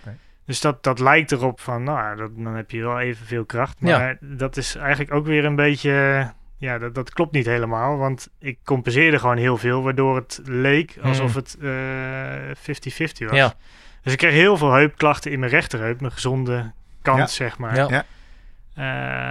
Oké. 0.00 0.16
Dus 0.46 0.60
dat, 0.60 0.82
dat 0.82 0.98
lijkt 0.98 1.32
erop 1.32 1.60
van, 1.60 1.82
nou 1.82 1.98
ja, 1.98 2.14
dat, 2.14 2.30
dan 2.36 2.54
heb 2.54 2.70
je 2.70 2.82
wel 2.82 3.00
evenveel 3.00 3.44
kracht. 3.44 3.76
Ja. 3.80 3.98
Maar 3.98 4.16
dat 4.20 4.56
is 4.56 4.74
eigenlijk 4.74 5.12
ook 5.12 5.26
weer 5.26 5.44
een 5.44 5.56
beetje, 5.56 6.30
ja, 6.64 6.78
dat, 6.78 6.94
dat 6.94 7.12
klopt 7.12 7.32
niet 7.32 7.46
helemaal. 7.46 7.96
Want 7.96 8.28
ik 8.38 8.58
compenseerde 8.64 9.18
gewoon 9.18 9.36
heel 9.36 9.56
veel, 9.56 9.82
waardoor 9.82 10.16
het 10.16 10.40
leek 10.44 10.96
alsof 11.02 11.32
Hmm. 11.32 11.42
het 11.42 11.56
eh 11.60 12.56
50-50 12.56 13.28
was. 13.28 13.36
Ja, 13.38 13.54
Dus 14.02 14.12
ik 14.12 14.18
kreeg 14.18 14.32
heel 14.32 14.56
veel 14.56 14.72
heupklachten 14.72 15.30
in 15.30 15.38
mijn 15.38 15.50
rechterheup, 15.50 16.00
mijn 16.00 16.12
gezonde 16.12 16.72
kant, 17.02 17.18
Ja. 17.18 17.26
zeg 17.26 17.58
maar. 17.58 17.76
ja. 17.76 17.88
Ja. 17.88 18.04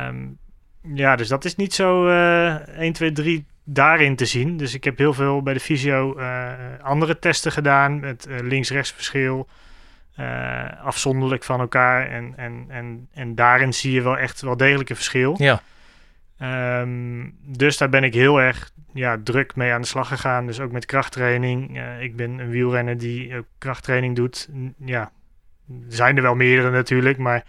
Ehm, 0.07 0.17
ja, 0.93 1.15
dus 1.15 1.27
dat 1.27 1.45
is 1.45 1.55
niet 1.55 1.73
zo 1.73 2.07
eh 2.07 2.55
1, 2.79 2.93
2, 2.93 3.11
3 3.11 3.45
daarin 3.63 4.15
te 4.15 4.25
zien. 4.25 4.57
Dus 4.57 4.73
ik 4.73 4.83
heb 4.83 4.97
heel 4.97 5.13
veel 5.13 5.41
bij 5.41 5.53
de 5.53 5.59
fysio 5.59 6.15
eh, 6.17 6.51
andere 6.81 7.19
testen 7.19 7.51
gedaan 7.51 7.99
met 7.99 8.25
eh, 8.25 8.39
links-rechts 8.41 8.91
verschil. 8.91 9.47
eh, 10.15 10.63
afzonderlijk 10.83 11.43
van 11.43 11.59
elkaar. 11.59 12.09
En, 12.09 12.33
en, 12.35 12.65
en, 12.67 13.07
en 13.13 13.35
daarin 13.35 13.73
zie 13.73 13.91
je 13.91 14.01
wel 14.01 14.17
echt 14.17 14.41
wel 14.41 14.57
degelijk 14.57 14.89
een 14.89 14.95
verschil. 14.95 15.35
ja. 15.37 15.61
Ehm, 16.37 17.29
dus 17.41 17.77
daar 17.77 17.89
ben 17.89 18.03
ik 18.03 18.13
heel 18.13 18.41
erg 18.41 18.71
ja, 18.93 19.17
druk 19.23 19.55
mee 19.55 19.71
aan 19.71 19.81
de 19.81 19.87
slag 19.87 20.07
gegaan. 20.07 20.45
Dus 20.45 20.59
ook 20.59 20.71
met 20.71 20.85
krachttraining. 20.85 21.77
Eh, 21.77 22.01
ik 22.01 22.15
ben 22.15 22.39
een 22.39 22.49
wielrenner 22.49 22.97
die 22.97 23.35
ook 23.37 23.45
krachttraining 23.57 24.15
doet. 24.15 24.49
N- 24.55 24.75
Ja, 24.85 25.11
er 25.67 25.75
zijn 25.87 26.15
er 26.17 26.21
wel 26.23 26.35
meerdere 26.35 26.71
natuurlijk. 26.71 27.17
Maar 27.17 27.43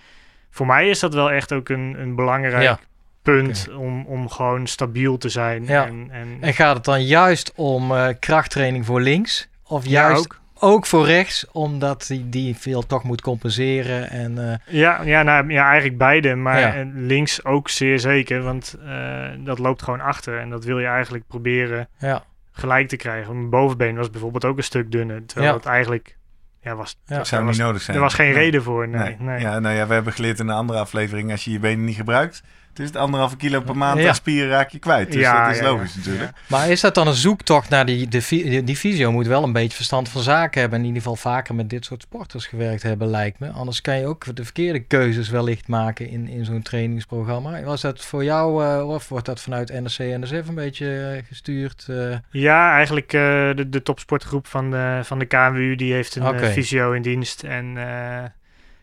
voor 0.51 0.67
mij 0.67 0.89
is 0.89 0.99
dat 1.01 1.15
wel 1.15 1.31
echt 1.31 1.53
ook 1.53 1.69
een, 1.69 1.95
een 1.99 2.15
belangrijk 2.15 2.63
Ja. 2.63 2.79
punt 3.23 3.69
om, 3.77 4.05
om 4.07 4.29
gewoon 4.29 4.67
stabiel 4.67 5.17
te 5.19 5.29
zijn. 5.29 5.65
Ja. 5.65 5.87
En, 5.87 6.07
en, 6.11 6.37
En 6.41 6.53
gaat 6.55 6.75
het 6.77 6.85
dan 6.85 7.05
juist 7.05 7.53
om 7.57 7.91
eh, 7.93 8.09
krachttraining 8.19 8.85
voor 8.87 9.01
links? 9.01 9.49
Of 9.67 9.85
ja, 9.85 9.91
juist 9.91 10.19
ook. 10.25 10.41
Ook. 10.61 10.87
voor 10.87 11.07
rechts, 11.07 11.47
omdat 11.53 12.05
die, 12.07 12.29
die 12.29 12.57
veel 12.57 12.87
toch 12.87 13.03
moet 13.03 13.21
compenseren? 13.21 14.11
En, 14.11 14.51
eh, 14.51 14.75
Ja, 14.81 15.03
ja, 15.03 15.23
nou, 15.23 15.51
ja, 15.51 15.65
eigenlijk 15.69 15.99
beide. 15.99 16.35
Maar 16.35 16.61
Ja. 16.61 16.91
links 16.95 17.45
ook 17.45 17.69
zeer 17.69 17.99
zeker. 17.99 18.43
Want 18.43 18.77
eh, 18.87 19.25
dat 19.39 19.59
loopt 19.59 19.83
gewoon 19.83 20.01
achter. 20.01 20.39
En 20.39 20.51
dat 20.51 20.65
wil 20.65 20.79
je 20.79 20.87
eigenlijk 20.87 21.27
proberen 21.27 21.89
ja, 21.99 22.25
gelijk 22.53 22.89
te 22.89 22.97
krijgen. 22.97 23.35
Mijn 23.37 23.51
bovenbeen 23.51 23.97
was 23.97 24.11
bijvoorbeeld 24.11 24.45
ook 24.45 24.57
een 24.57 24.63
stuk 24.65 24.91
dunner. 24.93 25.27
Terwijl 25.27 25.51
Ja. 25.51 25.57
het 25.57 25.67
eigenlijk... 25.67 26.17
Ja, 26.61 26.75
was, 26.75 26.99
Ja. 27.07 27.17
Dat 27.17 27.27
zou 27.27 27.41
er 27.41 27.47
niet 27.49 27.57
was, 27.57 27.67
nodig 27.67 27.83
zijn. 27.83 27.97
er 27.97 28.03
was 28.03 28.15
geen 28.15 28.27
Nee. 28.33 28.35
reden 28.35 28.63
voor. 28.63 28.89
Nee, 28.89 29.17
nee. 29.19 29.41
Ja, 29.41 29.59
nou 29.59 29.75
ja, 29.75 29.87
we 29.87 29.95
hebben 29.95 30.13
geleerd 30.13 30.39
in 30.39 30.49
een 30.49 30.55
andere 30.57 30.79
aflevering, 30.79 31.31
als 31.31 31.45
je 31.45 31.51
je 31.51 31.59
benen 31.59 31.85
niet 31.85 31.97
gebruikt, 31.97 32.43
dus 32.75 32.87
het 32.87 32.97
anderhalve 32.97 33.37
kilo 33.37 33.61
per 33.61 33.77
maand 33.77 34.01
Ja. 34.01 34.09
aan 34.09 34.15
spieren 34.15 34.49
raak 34.51 34.71
je 34.71 34.79
kwijt. 34.79 35.13
Dus 35.13 35.21
Ja, 35.21 35.43
dat 35.45 35.53
is 35.55 35.59
ja, 35.61 35.65
ja. 35.65 35.71
logisch 35.73 35.95
natuurlijk. 35.97 36.31
Maar 36.49 36.69
is 36.71 36.81
dat 36.81 36.95
dan 36.95 37.07
een 37.07 37.15
zoektocht 37.15 37.69
naar 37.69 37.87
die, 37.87 38.09
de, 38.09 38.25
die, 38.29 38.65
die 38.65 38.77
fysio 38.77 39.13
moet 39.13 39.27
wel 39.27 39.43
een 39.43 39.53
beetje 39.53 39.77
verstand 39.77 40.09
van 40.09 40.23
zaken 40.23 40.61
hebben. 40.61 40.79
En 40.79 40.85
in 40.85 40.95
ieder 40.95 41.03
geval 41.11 41.33
vaker 41.33 41.55
met 41.55 41.71
dit 41.71 41.85
soort 41.85 42.03
sporters 42.03 42.47
gewerkt 42.47 42.83
hebben, 42.83 43.09
lijkt 43.09 43.39
me. 43.39 43.51
Anders 43.51 43.81
kan 43.81 43.99
je 43.99 44.07
ook 44.07 44.37
de 44.37 44.45
verkeerde 44.45 44.81
keuzes 44.81 45.29
wellicht 45.29 45.69
maken 45.69 46.09
in, 46.09 46.29
in 46.29 46.45
zo'n 46.45 46.63
trainingsprogramma. 46.63 47.63
Was 47.63 47.81
dat 47.81 48.05
voor 48.05 48.25
jou, 48.25 48.65
eh, 48.65 48.89
of 48.89 49.09
wordt 49.09 49.27
dat 49.27 49.41
vanuit 49.41 49.73
NRC 49.81 49.99
en 49.99 50.21
NSF 50.21 50.49
een 50.49 50.55
beetje 50.55 51.11
eh, 51.17 51.23
gestuurd? 51.29 51.87
eh? 51.89 52.17
Ja, 52.31 52.73
eigenlijk 52.75 53.13
eh, 53.13 53.21
de, 53.55 53.69
de 53.69 53.83
topsportgroep 53.83 54.47
van 54.47 54.71
de, 54.71 55.01
van 55.03 55.19
de 55.19 55.25
KMU, 55.27 55.75
die 55.77 55.93
heeft 55.93 56.17
een 56.17 56.39
fysio 56.53 56.93
in 56.93 57.03
dienst. 57.03 57.43
En 57.43 57.77
eh, 57.77 58.25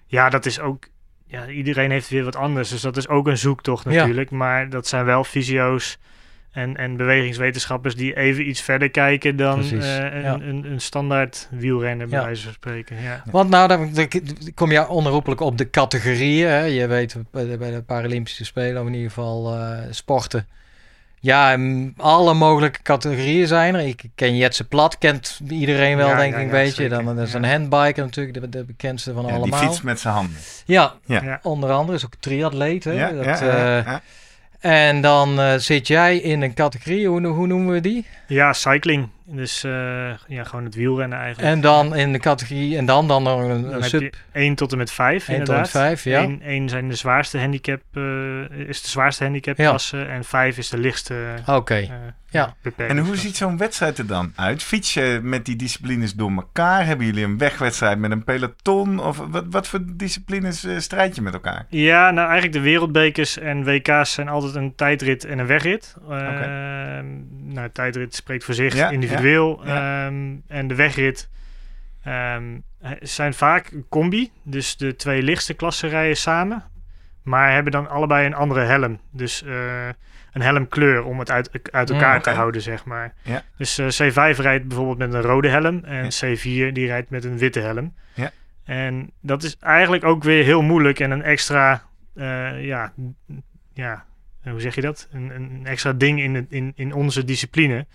ja, 0.08 0.30
dat 0.30 0.45
is 0.45 0.60
ook... 0.60 0.89
Ja, 1.32 1.48
iedereen 1.48 1.91
heeft 1.91 2.10
weer 2.10 2.24
wat 2.24 2.36
anders. 2.36 2.70
Dus 2.70 2.82
dat 2.82 2.98
is 2.98 3.08
ook 3.08 3.28
een 3.28 3.38
zoektocht 3.38 3.84
Ja. 3.84 3.89
natuurlijk. 3.91 4.32
Maar 4.32 4.70
dat 4.70 4.88
zijn 4.88 5.06
wel 5.06 5.24
fysio's 5.24 5.98
en, 6.52 6.78
en 6.78 6.96
bewegingswetenschappers 6.98 7.96
die 7.96 8.15
even 8.17 8.48
iets 8.50 8.62
verder 8.62 8.89
kijken 8.89 9.36
dan 9.36 9.60
eh, 9.60 9.72
een, 9.72 10.22
ja. 10.22 10.34
een, 10.34 10.65
een 10.72 10.82
standaard 10.82 11.48
wielrenner, 11.52 12.08
bij 12.08 12.20
Ja. 12.20 12.26
wijze 12.26 12.44
van 12.44 12.54
spreken. 12.54 13.02
Ja. 13.02 13.24
Want 13.32 13.50
nou, 13.50 13.67
dan, 13.67 13.94
dan 13.94 14.08
kom 14.56 14.72
je 14.72 14.88
onherroepelijk 14.88 15.41
op 15.41 15.58
de 15.58 15.70
categorieën. 15.70 16.48
Hè? 16.48 16.63
Je 16.63 16.88
weet 16.88 17.15
bij 17.32 17.46
de, 17.46 17.58
bij 17.58 17.72
de 17.72 17.82
Paralympische 17.82 18.46
Spelen, 18.46 18.82
of 18.82 18.88
in 18.88 18.94
ieder 18.94 19.10
geval 19.10 19.56
eh, 19.56 19.78
sporten. 19.89 20.48
Ja, 21.24 21.58
alle 21.98 22.34
mogelijke 22.34 22.82
categorieën 22.82 23.48
zijn 23.48 23.76
er. 23.76 23.88
Ik 23.88 24.04
ken 24.16 24.36
Jetse 24.38 24.68
Plat, 24.68 24.98
kent 24.98 25.40
iedereen 25.50 25.98
wel, 25.98 26.08
Ja, 26.08 26.16
denk 26.16 26.34
ja, 26.34 26.40
ik 26.40 26.44
een 26.44 26.58
ja, 26.58 26.64
beetje. 26.64 26.90
Dan 26.90 27.20
is 27.20 27.32
ja. 27.32 27.38
een 27.38 27.46
handbiker 27.46 28.04
natuurlijk, 28.04 28.42
de, 28.42 28.50
de 28.50 28.64
bekendste 28.64 29.14
van 29.14 29.22
Ja, 29.22 29.28
die 29.28 29.38
allemaal. 29.38 29.60
fietst 29.60 29.84
met 29.84 30.00
zijn 30.00 30.14
handen. 30.14 30.36
Ja, 30.66 30.94
Ja. 31.06 31.24
Ja. 31.24 31.40
onder 31.44 31.72
andere 31.72 31.98
is 31.98 32.06
ook 32.06 32.16
triatleet. 32.20 32.84
Hè? 32.84 32.92
Ja, 32.92 33.12
dat, 33.12 33.26
ja, 33.26 33.46
ja, 33.46 33.78
eh, 33.80 33.86
ja. 33.86 34.02
En 34.60 35.02
dan 35.02 35.40
eh, 35.40 35.54
zit 35.58 35.88
jij 35.88 36.18
in 36.18 36.42
een 36.42 36.54
categorie, 36.54 37.08
hoe, 37.08 37.28
hoe 37.28 37.48
noemen 37.48 37.74
we 37.74 37.80
die? 37.82 38.06
Ja, 38.28 38.54
cycling. 38.54 39.08
Dus 39.34 39.63
eh, 39.63 39.72
ja, 40.28 40.44
gewoon 40.44 40.65
het 40.65 40.76
wielrennen 40.76 41.17
eigenlijk. 41.17 41.54
En 41.54 41.62
dan 41.62 41.96
in 41.96 42.12
de 42.12 42.20
categorie, 42.20 42.78
en 42.78 42.86
dan, 42.86 43.08
dan 43.08 43.24
nog 43.24 43.41
een, 43.41 43.70
Dan 43.70 43.84
sub 43.84 44.02
je 44.02 44.12
1 44.32 44.56
tot 44.56 44.72
en 44.72 44.78
met 44.78 44.91
5 44.91 45.12
1 45.12 45.22
tot 45.22 45.28
en 45.28 45.36
inderdaad. 45.36 45.62
met 45.62 45.70
5, 45.70 46.04
ja. 46.04 46.28
1, 46.41 46.70
zijn 46.70 46.88
de 46.88 46.96
zwaarste 46.96 47.39
handicap, 47.39 47.82
eh, 47.94 48.04
is 48.67 48.82
de 48.82 48.89
zwaarste 48.89 49.24
handicapklasse 49.24 50.02
en 50.02 50.24
5 50.24 50.58
is 50.58 50.70
de 50.70 50.78
lichtste 50.78 51.34
Oké, 51.46 51.76
eh 51.76 51.89
Ja. 52.30 52.56
En 52.78 52.98
hoe 52.98 53.15
ziet 53.15 53.38
zo'n 53.38 53.58
wedstrijd 53.58 53.98
er 53.98 54.08
dan 54.08 54.34
uit? 54.36 54.63
Fiets 54.63 54.94
je 54.94 55.20
met 55.24 55.46
die 55.46 55.56
disciplines 55.56 56.13
door 56.13 56.32
elkaar? 56.32 56.86
Hebben 56.86 57.06
jullie 57.06 57.24
een 57.24 57.38
wegwedstrijd 57.38 58.00
met 58.00 58.12
een 58.12 58.24
peloton? 58.24 59.00
Of 59.00 59.17
wat, 59.30 59.46
wat 59.50 59.67
voor 59.67 59.80
disciplines 59.86 60.65
strijd 60.78 61.15
je 61.15 61.22
met 61.22 61.34
elkaar? 61.34 61.65
Ja, 61.70 62.12
nou 62.12 62.30
eigenlijk 62.30 62.54
de 62.54 62.70
wereldbekers 62.70 63.38
en 63.38 63.63
WK's 63.63 64.13
zijn 64.13 64.28
altijd 64.28 64.56
een 64.56 64.76
tijdrit 64.76 65.26
en 65.26 65.39
een 65.39 65.48
wegrit. 65.48 65.96
Uh, 66.10 66.17
nou, 67.44 67.70
tijdrit 67.74 68.15
spreekt 68.15 68.44
voor 68.44 68.54
zich, 68.54 68.76
Ja, 68.76 68.89
individueel. 68.89 69.21
Ja, 69.30 70.06
ehm, 70.06 70.36
en 70.48 70.68
de 70.68 70.76
wegrit 70.76 71.30
ehm, 72.04 72.60
zijn 73.02 73.34
vaak 73.34 73.72
een 73.72 73.86
combi. 73.90 74.32
Dus 74.44 74.78
de 74.78 74.96
twee 74.96 75.22
lichtste 75.24 75.54
klassen 75.54 75.90
rijden 75.90 76.18
samen. 76.18 76.64
Maar 77.24 77.52
hebben 77.54 77.72
dan 77.72 77.90
allebei 77.90 78.26
een 78.26 78.34
andere 78.34 78.62
helm. 78.62 79.00
Dus 79.12 79.44
eh, 79.44 79.88
een 80.32 80.42
helmkleur 80.42 81.04
om 81.04 81.20
het 81.20 81.32
uit, 81.32 81.72
uit 81.72 81.90
Mm, 81.90 81.96
elkaar 81.96 82.16
oké. 82.16 82.24
te 82.24 82.30
houden, 82.30 82.62
zeg 82.62 82.86
maar. 82.86 83.14
Ja. 83.24 83.44
Dus 83.58 83.78
eh, 83.78 83.86
C5 84.10 84.38
rijdt 84.40 84.68
bijvoorbeeld 84.68 84.98
met 84.98 85.14
een 85.14 85.22
rode 85.30 85.50
helm. 85.50 85.84
En 85.84 86.04
Ja. 86.10 86.36
C4 86.36 86.72
die 86.74 86.86
rijdt 86.86 87.10
met 87.10 87.24
een 87.26 87.38
witte 87.38 87.60
helm. 87.60 87.96
Ja. 88.14 88.32
En 88.64 89.12
dat 89.22 89.44
is 89.44 89.58
eigenlijk 89.60 90.04
ook 90.04 90.24
weer 90.24 90.44
heel 90.44 90.62
moeilijk 90.62 91.00
en 91.00 91.12
een 91.12 91.24
extra, 91.24 91.84
eh, 92.16 92.66
ja, 92.66 92.94
ja 93.74 94.06
hoe 94.44 94.62
zeg 94.62 94.76
je 94.76 94.82
dat? 94.82 95.08
Een, 95.12 95.30
een 95.36 95.62
extra 95.66 95.94
ding 95.94 96.22
in, 96.22 96.46
in, 96.50 96.72
in 96.76 96.94
onze 96.94 97.24
discipline. 97.26 97.86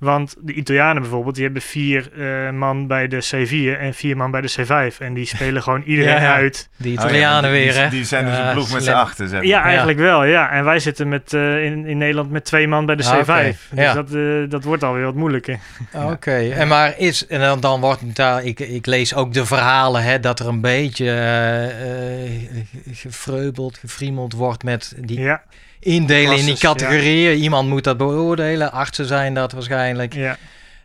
Want 0.00 0.36
de 0.38 0.52
Italianen 0.52 1.02
bijvoorbeeld, 1.02 1.34
die 1.34 1.44
hebben 1.44 1.62
vier 1.62 2.10
uh, 2.16 2.50
man 2.50 2.86
bij 2.86 3.08
de 3.08 3.24
C4 3.24 3.80
en 3.80 3.94
vier 3.94 4.16
man 4.16 4.30
bij 4.30 4.40
de 4.40 4.54
C5. 4.58 4.98
En 4.98 5.14
die 5.14 5.26
spelen 5.26 5.62
gewoon 5.62 5.82
iedereen 5.92 6.14
ja, 6.14 6.22
ja. 6.22 6.34
uit. 6.34 6.68
Die 6.76 6.92
Italianen 6.92 7.50
oh 7.50 7.56
ja, 7.56 7.62
die, 7.62 7.72
weer, 7.72 7.82
hè? 7.82 7.88
Die 7.88 8.04
zijn 8.04 8.24
dus 8.24 8.38
een 8.38 8.52
ploeg 8.52 8.72
met 8.72 8.82
z'n 8.82 8.90
achter, 8.90 9.28
zeg 9.28 9.42
Ja, 9.42 9.62
eigenlijk 9.62 9.98
wel, 9.98 10.24
ja. 10.24 10.50
En 10.50 10.64
wij 10.64 10.78
zitten 10.78 11.08
met, 11.08 11.32
uh, 11.32 11.64
in, 11.64 11.86
in 11.86 11.98
Nederland 11.98 12.30
met 12.30 12.44
twee 12.44 12.68
man 12.68 12.86
bij 12.86 12.96
de 12.96 13.04
C5. 13.04 13.20
Okay. 13.20 13.56
Dus 13.70 13.92
dat, 13.92 14.14
uh, 14.14 14.50
dat 14.50 14.64
wordt 14.64 14.84
alweer 14.84 15.04
wat 15.04 15.14
moeilijker. 15.14 15.58
Oké, 15.92 16.06
okay. 16.06 16.52
en 16.52 16.68
maar 16.68 16.98
is, 16.98 17.26
en 17.26 17.40
dan, 17.40 17.60
dan 17.60 17.80
wordt 17.80 18.00
het 18.00 18.16
daar, 18.16 18.44
ik, 18.44 18.60
ik 18.60 18.86
lees 18.86 19.14
ook 19.14 19.32
de 19.32 19.46
verhalen, 19.46 20.02
hè, 20.02 20.20
dat 20.20 20.40
er 20.40 20.48
een 20.48 20.60
beetje 20.60 21.08
gefreubeld, 22.90 23.78
gefriemeld 23.78 24.32
wordt 24.32 24.62
met 24.62 24.94
die... 24.98 25.20
Ja 25.20 25.42
indelen 25.80 26.38
in 26.38 26.44
die 26.44 26.58
categorieën. 26.58 27.38
Iemand 27.38 27.68
moet 27.68 27.84
dat 27.84 27.96
beoordelen. 27.96 28.72
Artsen 28.72 29.06
zijn 29.06 29.34
dat 29.34 29.52
waarschijnlijk. 29.52 30.14
Ja. 30.14 30.36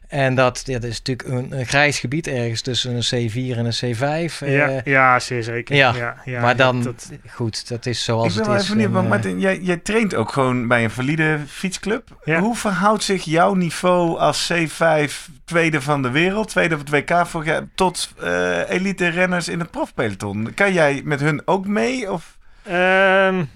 En 0.08 0.36
dat, 0.36 0.62
ja, 0.66 0.80
dat 0.80 0.90
is 0.90 1.02
natuurlijk 1.02 1.30
een, 1.30 1.60
een, 1.60 1.66
grijs 1.66 2.00
gebied 2.00 2.28
ergens 2.28 2.62
tussen 2.62 2.96
een 2.96 3.30
C4 3.30 3.58
en 3.58 3.66
een 3.66 3.96
C5. 3.96 4.34
Ja, 4.40 4.70
uh, 4.70 4.78
ja 4.84 5.20
zeer 5.20 5.44
zeker. 5.44 5.76
Ja, 5.76 5.96
ja, 5.96 6.16
ja 6.26 6.42
maar 6.42 6.56
dan, 6.56 6.84
dat... 6.84 7.12
goed, 7.30 7.68
dat 7.68 7.86
is 7.86 8.04
zoals 8.04 8.24
het 8.24 8.34
is. 8.34 8.40
Ik 8.40 8.44
ben 8.44 8.54
wel 8.54 8.64
even 8.64 8.78
benieuwd, 8.78 9.10
Martin, 9.10 9.40
jij, 9.40 9.60
jij 9.60 9.78
traint 9.78 10.16
ook 10.16 10.32
gewoon 10.32 10.68
bij 10.68 10.84
een 10.84 10.90
valide 10.90 11.40
fietsclub. 11.48 12.08
Hoe 12.24 12.56
verhoudt 12.56 13.04
zich 13.04 13.24
jouw 13.24 13.54
niveau 13.54 14.18
als 14.18 14.54
C5 14.54 15.12
tweede 15.46 15.82
van 15.82 16.02
de 16.02 16.10
wereld, 16.10 16.50
tweede 16.50 16.76
op 16.76 16.80
het 16.80 16.90
WK 16.90 17.28
vorig 17.28 17.48
jaar, 17.48 17.64
tot 17.76 18.14
uh, 18.24 18.70
elite 18.70 19.08
renners 19.08 19.48
in 19.48 19.60
het 19.60 19.72
profpeloton? 19.72 20.54
Kan 20.54 20.74
jij 20.74 21.02
met 21.04 21.20
hun 21.20 21.42
ook 21.46 21.68
mee? 21.68 22.12
Of? 22.12 22.38
Um, 22.72 23.50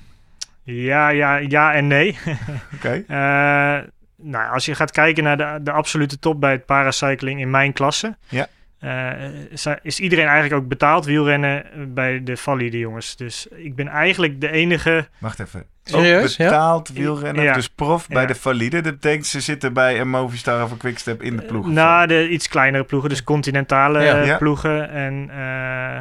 ja, 0.70 1.10
ja, 1.10 1.38
ja 1.38 1.74
en 1.74 1.88
nee. 1.88 2.10
Oké. 2.76 3.04
Okay. 3.06 3.80
Uh, 3.80 3.84
nou, 4.22 4.54
als 4.54 4.66
je 4.66 4.76
gaat 4.76 4.92
kijken 4.92 5.24
naar 5.24 5.38
de, 5.38 5.60
de 5.62 5.72
absolute 5.72 6.20
top 6.20 6.40
bij 6.40 6.52
het 6.52 6.66
paracycling 6.66 7.40
in 7.40 7.50
mijn 7.50 7.74
klasse, 7.74 8.18
ja. 8.28 8.48
Uh, 8.84 9.76
is 9.82 10.00
iedereen 10.00 10.26
eigenlijk 10.26 10.62
ook 10.62 10.68
betaald 10.68 11.06
wielrennen 11.06 11.66
bij 11.94 12.24
de 12.24 12.38
valide 12.38 12.78
jongens. 12.78 13.16
Dus 13.16 13.48
ik 13.48 13.76
ben 13.76 13.88
eigenlijk 13.88 14.42
de 14.42 14.52
enige. 14.52 15.08
Wacht 15.18 15.40
even. 15.40 15.66
Serieus? 15.84 16.36
betaald 16.36 16.88
ja? 16.88 16.94
wielrenner, 16.94 17.44
ja. 17.44 17.54
dus 17.54 17.70
prof 17.70 18.08
bij 18.08 18.26
de 18.26 18.36
valide. 18.36 18.82
Dat 18.82 18.94
betekent 18.94 19.26
ze 19.26 19.42
zitten 19.42 19.74
bij 19.74 20.00
een 20.00 20.10
Movistar 20.10 20.64
of 20.64 20.72
een 20.72 20.78
Quickstep 20.78 21.22
in 21.22 21.36
de 21.38 21.42
ploeg. 21.42 21.68
Nou, 21.68 22.08
de 22.08 22.30
iets 22.30 22.48
kleinere 22.48 22.84
ploegen, 22.84 23.10
dus 23.10 23.24
continentale 23.24 24.36
ploegen 24.38 24.90
en. 24.90 25.30
Uh, 25.32 26.00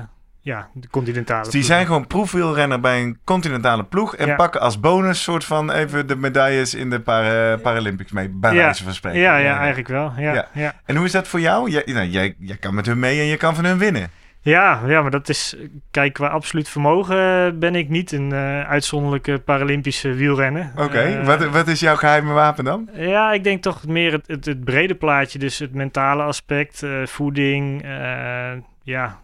ja, 0.48 0.68
de 0.72 0.88
continentale 0.88 1.42
dus 1.42 1.52
die 1.52 1.62
zijn 1.62 1.86
gewoon 1.86 2.06
proefwielrenner 2.06 2.80
bij 2.80 3.02
een 3.02 3.18
continentale 3.24 3.84
ploeg 3.84 4.16
en 4.16 4.36
pakken 4.36 4.60
als 4.60 4.80
bonus 4.80 5.22
soort 5.22 5.44
van 5.44 5.70
even 5.70 6.06
de 6.06 6.16
medailles 6.16 6.74
in 6.74 6.90
de 6.90 7.00
para 7.00 7.56
Paralympics 7.56 8.12
mee, 8.12 8.28
bij 8.28 8.54
ja. 8.54 8.62
wijze 8.62 8.84
van 8.84 8.94
spreken. 8.94 9.20
Ja, 9.20 9.36
ja, 9.36 9.58
eigenlijk 9.58 9.88
wel. 9.88 10.12
Ja, 10.16 10.48
ja. 10.52 10.74
En 10.84 10.96
hoe 10.96 11.04
is 11.04 11.12
dat 11.12 11.28
voor 11.28 11.40
jou? 11.40 11.70
Jij, 11.70 11.82
nou, 11.86 12.06
jij, 12.06 12.34
jij 12.38 12.56
kan 12.56 12.74
met 12.74 12.86
hun 12.86 12.98
mee 12.98 13.20
en 13.20 13.26
je 13.26 13.36
kan 13.36 13.54
van 13.54 13.64
hun 13.64 13.78
winnen. 13.78 14.10
Ja, 14.40 14.80
ja, 14.86 15.02
maar 15.02 15.10
dat 15.10 15.28
is, 15.28 15.56
kijk, 15.90 16.12
qua 16.12 16.26
absoluut 16.26 16.68
vermogen 16.68 17.58
ben 17.58 17.74
ik 17.74 17.88
niet 17.88 18.12
een 18.12 18.30
uh, 18.30 18.60
uitzonderlijke 18.60 19.38
Paralympische 19.38 20.12
wielrenner. 20.12 20.72
Oké, 20.76 21.18
uh, 21.18 21.26
wat, 21.26 21.44
wat 21.44 21.68
is 21.68 21.80
jouw 21.80 21.96
geheime 21.96 22.32
wapen 22.32 22.64
dan? 22.64 22.88
Ja, 22.92 23.32
ik 23.32 23.44
denk 23.44 23.62
toch 23.62 23.86
meer 23.86 24.12
het, 24.12 24.26
het, 24.26 24.44
het 24.44 24.64
brede 24.64 24.94
plaatje, 24.94 25.38
dus 25.38 25.58
het 25.58 25.74
mentale 25.74 26.22
aspect, 26.22 26.82
uh, 26.82 27.06
voeding, 27.06 27.84
ja, 28.82 29.18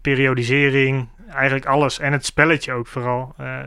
periodisering, 0.00 1.08
eigenlijk 1.30 1.66
alles. 1.66 1.98
En 1.98 2.12
het 2.12 2.24
spelletje 2.24 2.72
ook 2.72 2.86
vooral. 2.86 3.34
Uh, 3.40 3.58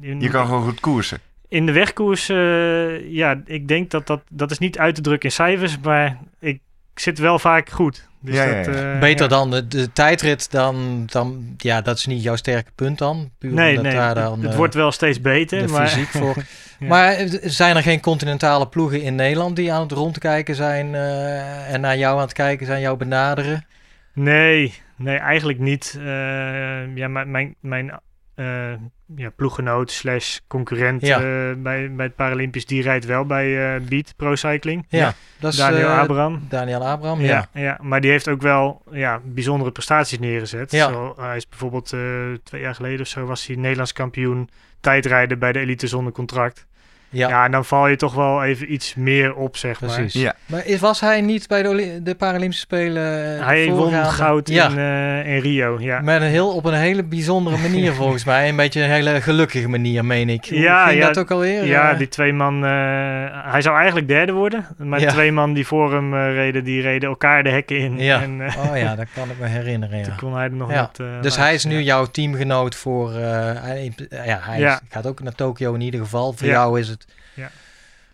in, 0.00 0.20
je 0.20 0.28
kan 0.28 0.46
gewoon 0.46 0.62
goed 0.62 0.80
koersen. 0.80 1.18
In 1.48 1.66
de 1.66 1.72
wegkoers, 1.72 2.30
uh, 2.30 3.10
ja, 3.10 3.42
ik 3.44 3.68
denk 3.68 3.90
dat, 3.90 4.06
dat 4.06 4.22
dat 4.28 4.50
is 4.50 4.58
niet 4.58 4.78
uit 4.78 4.94
te 4.94 5.00
drukken 5.00 5.28
in 5.28 5.34
cijfers, 5.34 5.78
maar 5.78 6.18
ik 6.40 6.60
zit 6.94 7.18
wel 7.18 7.38
vaak 7.38 7.70
goed. 7.70 8.08
Dus 8.20 8.34
ja, 8.34 8.62
dat, 8.62 8.74
ja, 8.74 8.94
uh, 8.94 9.00
Beter 9.00 9.28
dan 9.28 9.50
de, 9.50 9.66
de, 9.66 9.92
tijdrit, 9.92 10.50
dan, 10.50 11.02
dan, 11.06 11.54
ja, 11.56 11.80
dat 11.80 11.98
is 11.98 12.06
niet 12.06 12.22
jouw 12.22 12.36
sterke 12.36 12.70
punt 12.74 12.98
dan. 12.98 13.30
Puur 13.38 13.52
nee, 13.52 13.78
nee, 13.78 13.92
daar 13.92 14.14
dan, 14.14 14.42
het 14.42 14.54
wordt 14.54 14.74
wel 14.74 14.92
steeds 14.92 15.20
beter. 15.20 15.66
De 15.66 15.72
maar... 15.72 15.88
fysiek 15.88 16.08
voor. 16.08 16.36
Maar 16.78 17.16
zijn 17.42 17.76
er 17.76 17.82
geen 17.82 18.00
continentale 18.00 18.68
ploegen 18.68 19.02
in 19.02 19.14
Nederland 19.14 19.56
die 19.56 19.72
aan 19.72 19.80
het 19.80 19.92
rondkijken 19.92 20.54
zijn 20.54 20.94
en 20.94 21.80
naar 21.80 21.96
jou 21.96 22.14
aan 22.14 22.24
het 22.24 22.32
kijken 22.32 22.66
zijn, 22.66 22.80
jou 22.80 22.96
benaderen? 22.96 23.66
Nee, 24.12 24.74
Nee, 24.96 25.16
eigenlijk 25.16 25.58
niet. 25.58 25.96
Uh, 25.98 26.96
ja, 26.96 27.08
mijn, 27.08 27.56
mijn 27.60 28.00
uh, 28.36 28.72
ja, 29.16 29.30
ploeggenoot 29.36 29.90
slash 29.90 30.38
concurrent 30.46 31.06
ja. 31.06 31.18
uh, 31.18 31.54
bij, 31.56 31.94
bij 31.94 32.06
het 32.06 32.14
Paralympisch, 32.14 32.66
die 32.66 32.82
rijdt 32.82 33.04
wel 33.04 33.24
bij 33.24 33.80
Beat 33.82 34.16
Pro 34.16 34.34
Cycling. 34.34 34.86
Ja, 34.88 35.14
dat 35.38 35.52
is 35.52 35.58
Daniel 35.58 35.88
Abraham. 35.88 36.46
Daniel 36.48 36.86
Abraham, 36.86 37.20
ja. 37.20 37.48
ja. 37.52 37.78
maar 37.82 38.00
die 38.00 38.10
heeft 38.10 38.28
ook 38.28 38.42
wel 38.42 38.82
ja, 38.90 39.20
bijzondere 39.24 39.70
prestaties 39.70 40.18
neergezet. 40.18 40.70
Ja. 40.70 40.88
Zo, 40.88 41.14
hij 41.18 41.36
is 41.36 41.48
bijvoorbeeld 41.48 41.94
twee 42.42 42.60
jaar 42.60 42.74
geleden 42.74 43.00
of 43.00 43.06
zo 43.06 43.24
was 43.24 43.46
hij 43.46 43.56
Nederlands 43.56 43.92
kampioen 43.92 44.48
tijdrijden 44.80 45.38
bij 45.38 45.52
de 45.52 45.58
elite 45.58 45.86
zonder 45.86 46.12
contract. 46.12 46.66
Ja. 47.14 47.28
ja, 47.28 47.44
en 47.44 47.50
dan 47.50 47.64
val 47.64 47.88
je 47.88 47.96
toch 47.96 48.14
wel 48.14 48.44
even 48.44 48.72
iets 48.72 48.94
meer 48.94 49.34
op, 49.34 49.56
zeg 49.56 49.78
Precies. 49.78 50.14
maar. 50.14 50.22
Ja. 50.22 50.34
Maar 50.46 50.78
was 50.80 51.00
hij 51.00 51.20
niet 51.20 51.48
bij 51.48 51.62
de, 51.62 52.00
de 52.02 52.14
Paralympische 52.14 52.64
Spelen? 52.64 53.36
Uh, 53.38 53.46
hij 53.46 53.70
won 53.70 53.92
goud 53.92 54.48
ja. 54.48 54.68
in, 54.68 54.78
uh, 54.78 55.34
in 55.34 55.40
Rio, 55.40 55.76
ja. 55.80 56.00
Met 56.00 56.22
een 56.22 56.28
heel, 56.28 56.48
op 56.48 56.64
een 56.64 56.74
hele 56.74 57.02
bijzondere 57.02 57.56
manier 57.56 57.94
volgens 58.02 58.24
mij. 58.24 58.48
Een 58.48 58.56
beetje 58.56 58.82
een 58.82 58.90
hele 58.90 59.20
gelukkige 59.20 59.68
manier, 59.68 60.04
meen 60.04 60.28
ik. 60.28 60.44
ja, 60.44 60.86
ging 60.86 61.00
ja, 61.00 61.06
dat 61.06 61.18
ook 61.18 61.30
alweer? 61.30 61.64
Ja, 61.66 61.92
uh, 61.92 61.98
die 61.98 62.08
twee 62.08 62.32
man... 62.32 62.62
hij 62.62 63.60
zou 63.62 63.76
eigenlijk 63.76 64.08
derde 64.08 64.32
worden. 64.32 64.66
Maar 64.76 65.00
de 65.00 65.06
twee 65.06 65.32
man 65.32 65.52
die 65.52 65.66
voor 65.66 65.92
hem 65.92 66.14
reden, 66.14 66.64
die 66.64 66.82
reden 66.82 67.08
elkaar 67.08 67.42
de 67.42 67.50
hekken 67.50 67.78
in. 67.78 67.98
Ja. 67.98 68.22
En, 68.22 68.42
oh 68.42 68.76
ja, 68.76 68.94
dat 68.96 69.06
kan 69.14 69.30
ik 69.30 69.38
me 69.38 69.46
herinneren, 69.46 69.98
ja. 69.98 70.04
Toen 70.14 70.16
kon 70.16 70.34
hij 70.34 70.44
er 70.44 70.52
nog 70.52 70.72
dus 71.20 71.36
hij 71.36 71.54
is 71.54 71.64
nu 71.64 71.82
jouw 71.82 72.04
teamgenoot 72.04 72.74
voor... 72.74 73.12
hij, 73.12 73.92
ja, 74.08 74.38
hij 74.42 74.60
is, 74.60 74.78
gaat 74.88 75.06
ook 75.06 75.22
naar 75.22 75.34
Tokio 75.34 75.74
in 75.74 75.80
ieder 75.80 76.00
geval. 76.00 76.32
Voor 76.32 76.46
jou 76.46 76.80
is 76.80 76.88
het... 76.88 77.03
Ja. 77.34 77.50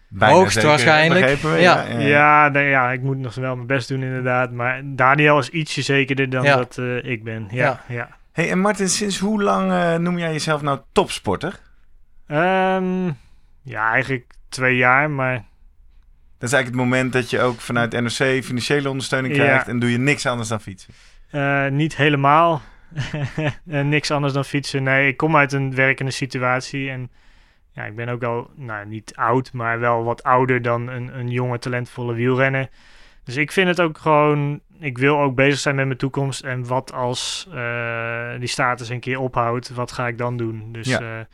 Bijna 0.09 0.35
Hoogst 0.35 0.63
waarschijnlijk. 0.63 1.37
We, 1.37 1.49
ja. 1.49 1.57
Ja, 1.57 1.99
ja. 1.99 2.51
Ja, 2.53 2.61
ja, 2.61 2.91
ik 2.91 3.03
moet 3.03 3.19
nog 3.19 3.35
wel 3.35 3.55
mijn 3.55 3.67
best 3.67 3.89
doen 3.89 4.03
inderdaad. 4.03 4.53
Maar 4.53 4.83
Daniel 4.85 5.39
is 5.39 5.49
ietsje 5.49 5.83
zekerder 5.83 6.31
dan 6.31 6.45
dat 6.45 6.77
uh, 6.79 7.05
ik 7.05 7.25
ben. 7.25 7.49
Ja, 7.51 7.81
ja. 7.89 8.09
Hey, 8.33 8.51
en 8.51 8.59
Martin, 8.59 8.89
sinds 8.89 9.19
hoe 9.19 9.43
lang 9.43 9.71
uh, 9.71 9.95
noem 9.95 10.19
jij 10.19 10.33
jezelf 10.33 10.63
nou 10.63 10.81
topsporter? 10.93 11.61
Um, 12.29 13.19
ja, 13.63 13.93
eigenlijk 13.93 14.33
twee 14.49 14.77
jaar, 14.77 15.11
maar... 15.11 15.35
Dat 16.39 16.49
is 16.49 16.55
eigenlijk 16.55 16.67
het 16.67 16.91
moment 16.91 17.13
dat 17.13 17.31
je 17.31 17.41
ook 17.41 17.61
vanuit 17.61 18.01
NOC 18.01 18.45
financiële 18.45 18.89
ondersteuning 18.89 19.35
krijgt... 19.35 19.69
en 19.69 19.79
doe 19.79 19.91
je 19.91 19.99
niks 19.99 20.27
anders 20.27 20.49
dan 20.49 20.61
fietsen? 20.61 20.95
Uh, 21.33 21.67
niet 21.67 21.97
helemaal. 21.97 22.63
niks 23.65 24.11
anders 24.11 24.33
dan 24.33 24.45
fietsen. 24.45 24.83
Nee, 24.83 25.09
ik 25.09 25.17
kom 25.17 25.37
uit 25.37 25.53
een 25.53 25.75
werkende 25.75 26.11
situatie 26.11 26.91
en 26.91 27.11
ja, 27.73 27.85
ik 27.85 27.97
ben 27.97 28.09
ook 28.09 28.23
al, 28.23 28.51
nou 28.55 28.87
niet 28.87 29.13
oud, 29.15 29.53
maar 29.53 29.81
wel 29.81 30.05
wat 30.05 30.23
ouder 30.23 30.63
dan 30.63 30.89
een, 30.89 31.19
een 31.19 31.29
jonge, 31.29 31.59
talentvolle 31.59 32.15
wielrenner. 32.15 32.69
Dus 33.25 33.37
ik 33.37 33.53
vind 33.53 33.69
het 33.69 33.81
ook 33.81 33.99
gewoon, 33.99 34.61
ik 34.79 34.99
wil 34.99 35.21
ook 35.21 35.35
bezig 35.35 35.59
zijn 35.59 35.75
met 35.75 35.87
mijn 35.87 35.99
toekomst. 35.99 36.45
En 36.45 36.67
wat 36.67 36.93
als 36.93 37.49
uh, 37.55 38.39
die 38.39 38.49
status 38.49 38.89
een 38.89 39.01
keer 39.01 39.19
ophoudt, 39.19 39.71
wat 39.71 39.93
ga 39.93 40.07
ik 40.07 40.19
dan 40.19 40.37
doen? 40.37 40.69
Dus 40.73 40.89
ja. 40.89 41.01
uh, 41.01 41.25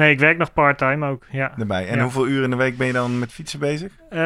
Nee, 0.00 0.10
ik 0.10 0.18
werk 0.18 0.38
nog 0.38 0.52
part-time 0.52 1.06
ook. 1.06 1.26
Ja. 1.30 1.52
Erbij. 1.58 1.88
En 1.88 2.00
hoeveel 2.00 2.26
uren 2.26 2.44
in 2.44 2.50
de 2.50 2.56
week 2.56 2.76
ben 2.76 2.86
je 2.86 2.92
dan 2.92 3.18
met 3.18 3.32
fietsen 3.32 3.58
bezig? 3.58 3.92
Uh, 4.12 4.18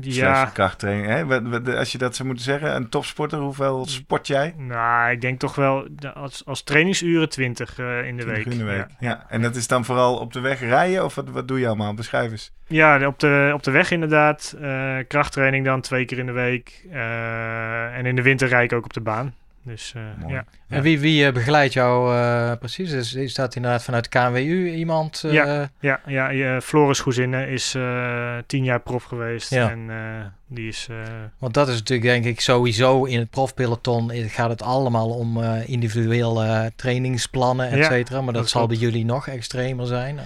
ja. 0.00 0.44
krachttraining. 0.44 1.06
Hè? 1.06 1.76
Als 1.76 1.92
je 1.92 1.98
dat 1.98 2.16
zou 2.16 2.28
moeten 2.28 2.44
zeggen, 2.44 2.74
een 2.74 2.88
topsporter, 2.88 3.38
hoeveel 3.38 3.86
sport 3.86 4.26
jij? 4.26 4.54
Nou, 4.56 5.10
ik 5.10 5.20
denk 5.20 5.38
toch 5.38 5.54
wel 5.54 5.88
als, 6.14 6.46
als 6.46 6.62
trainingsuren 6.62 7.28
20 7.28 7.78
uh, 7.78 8.06
in 8.06 8.16
de 8.16 8.24
week. 8.24 8.44
In 8.44 8.58
de 8.58 8.64
week. 8.64 8.76
Ja. 8.76 8.86
ja. 8.98 9.24
En 9.28 9.42
dat 9.42 9.56
is 9.56 9.66
dan 9.66 9.84
vooral 9.84 10.16
op 10.18 10.32
de 10.32 10.40
weg 10.40 10.60
rijden 10.60 11.04
of 11.04 11.14
wat, 11.14 11.30
wat 11.30 11.48
doe 11.48 11.58
je 11.58 11.66
allemaal? 11.66 11.94
Beschrijf 11.94 12.30
eens. 12.30 12.52
Ja, 12.66 13.06
op 13.06 13.18
de, 13.18 13.50
op 13.54 13.62
de 13.62 13.70
weg 13.70 13.90
inderdaad. 13.90 14.56
Uh, 14.60 14.96
krachttraining 15.08 15.64
dan 15.64 15.80
twee 15.80 16.04
keer 16.04 16.18
in 16.18 16.26
de 16.26 16.32
week. 16.32 16.86
Uh, 16.92 17.96
en 17.96 18.06
in 18.06 18.16
de 18.16 18.22
winter 18.22 18.48
rijd 18.48 18.72
ik 18.72 18.78
ook 18.78 18.84
op 18.84 18.92
de 18.92 19.00
baan. 19.00 19.34
Dus, 19.64 19.94
uh, 19.96 20.02
ja. 20.28 20.44
En 20.68 20.82
wie, 20.82 21.00
wie 21.00 21.26
uh, 21.26 21.32
begeleidt 21.32 21.72
jou 21.72 22.14
uh, 22.14 22.52
precies? 22.58 22.92
Is, 22.92 23.14
is 23.14 23.34
dat 23.34 23.54
inderdaad 23.54 23.82
vanuit 23.82 24.08
KNWU 24.08 24.70
iemand? 24.70 25.24
Ja, 25.26 25.70
ja, 25.80 26.00
ja 26.30 26.60
Floris 26.60 27.00
Goezinnen 27.00 27.48
is 27.48 27.76
tien 28.46 28.64
jaar 28.64 28.80
prof 28.80 29.04
geweest. 29.04 29.50
Ja. 29.50 29.70
En 29.70 29.90
die 30.46 30.68
is... 30.68 30.88
Want 31.38 31.54
dat 31.54 31.68
is 31.68 31.78
natuurlijk 31.78 32.08
denk 32.08 32.24
ik 32.24 32.40
sowieso 32.40 33.04
in 33.04 33.18
het 33.18 33.30
profpeloton 33.30 34.10
gaat 34.12 34.50
het 34.50 34.62
allemaal 34.62 35.10
om 35.10 35.42
individuele 35.66 36.72
trainingsplannen, 36.76 37.70
et 37.70 37.84
cetera. 37.84 38.20
maar 38.20 38.32
dat, 38.32 38.42
dat 38.42 38.50
zal 38.50 38.66
bij 38.66 38.76
jullie 38.76 39.04
nog 39.04 39.28
extremer 39.28 39.86
zijn. 39.86 40.20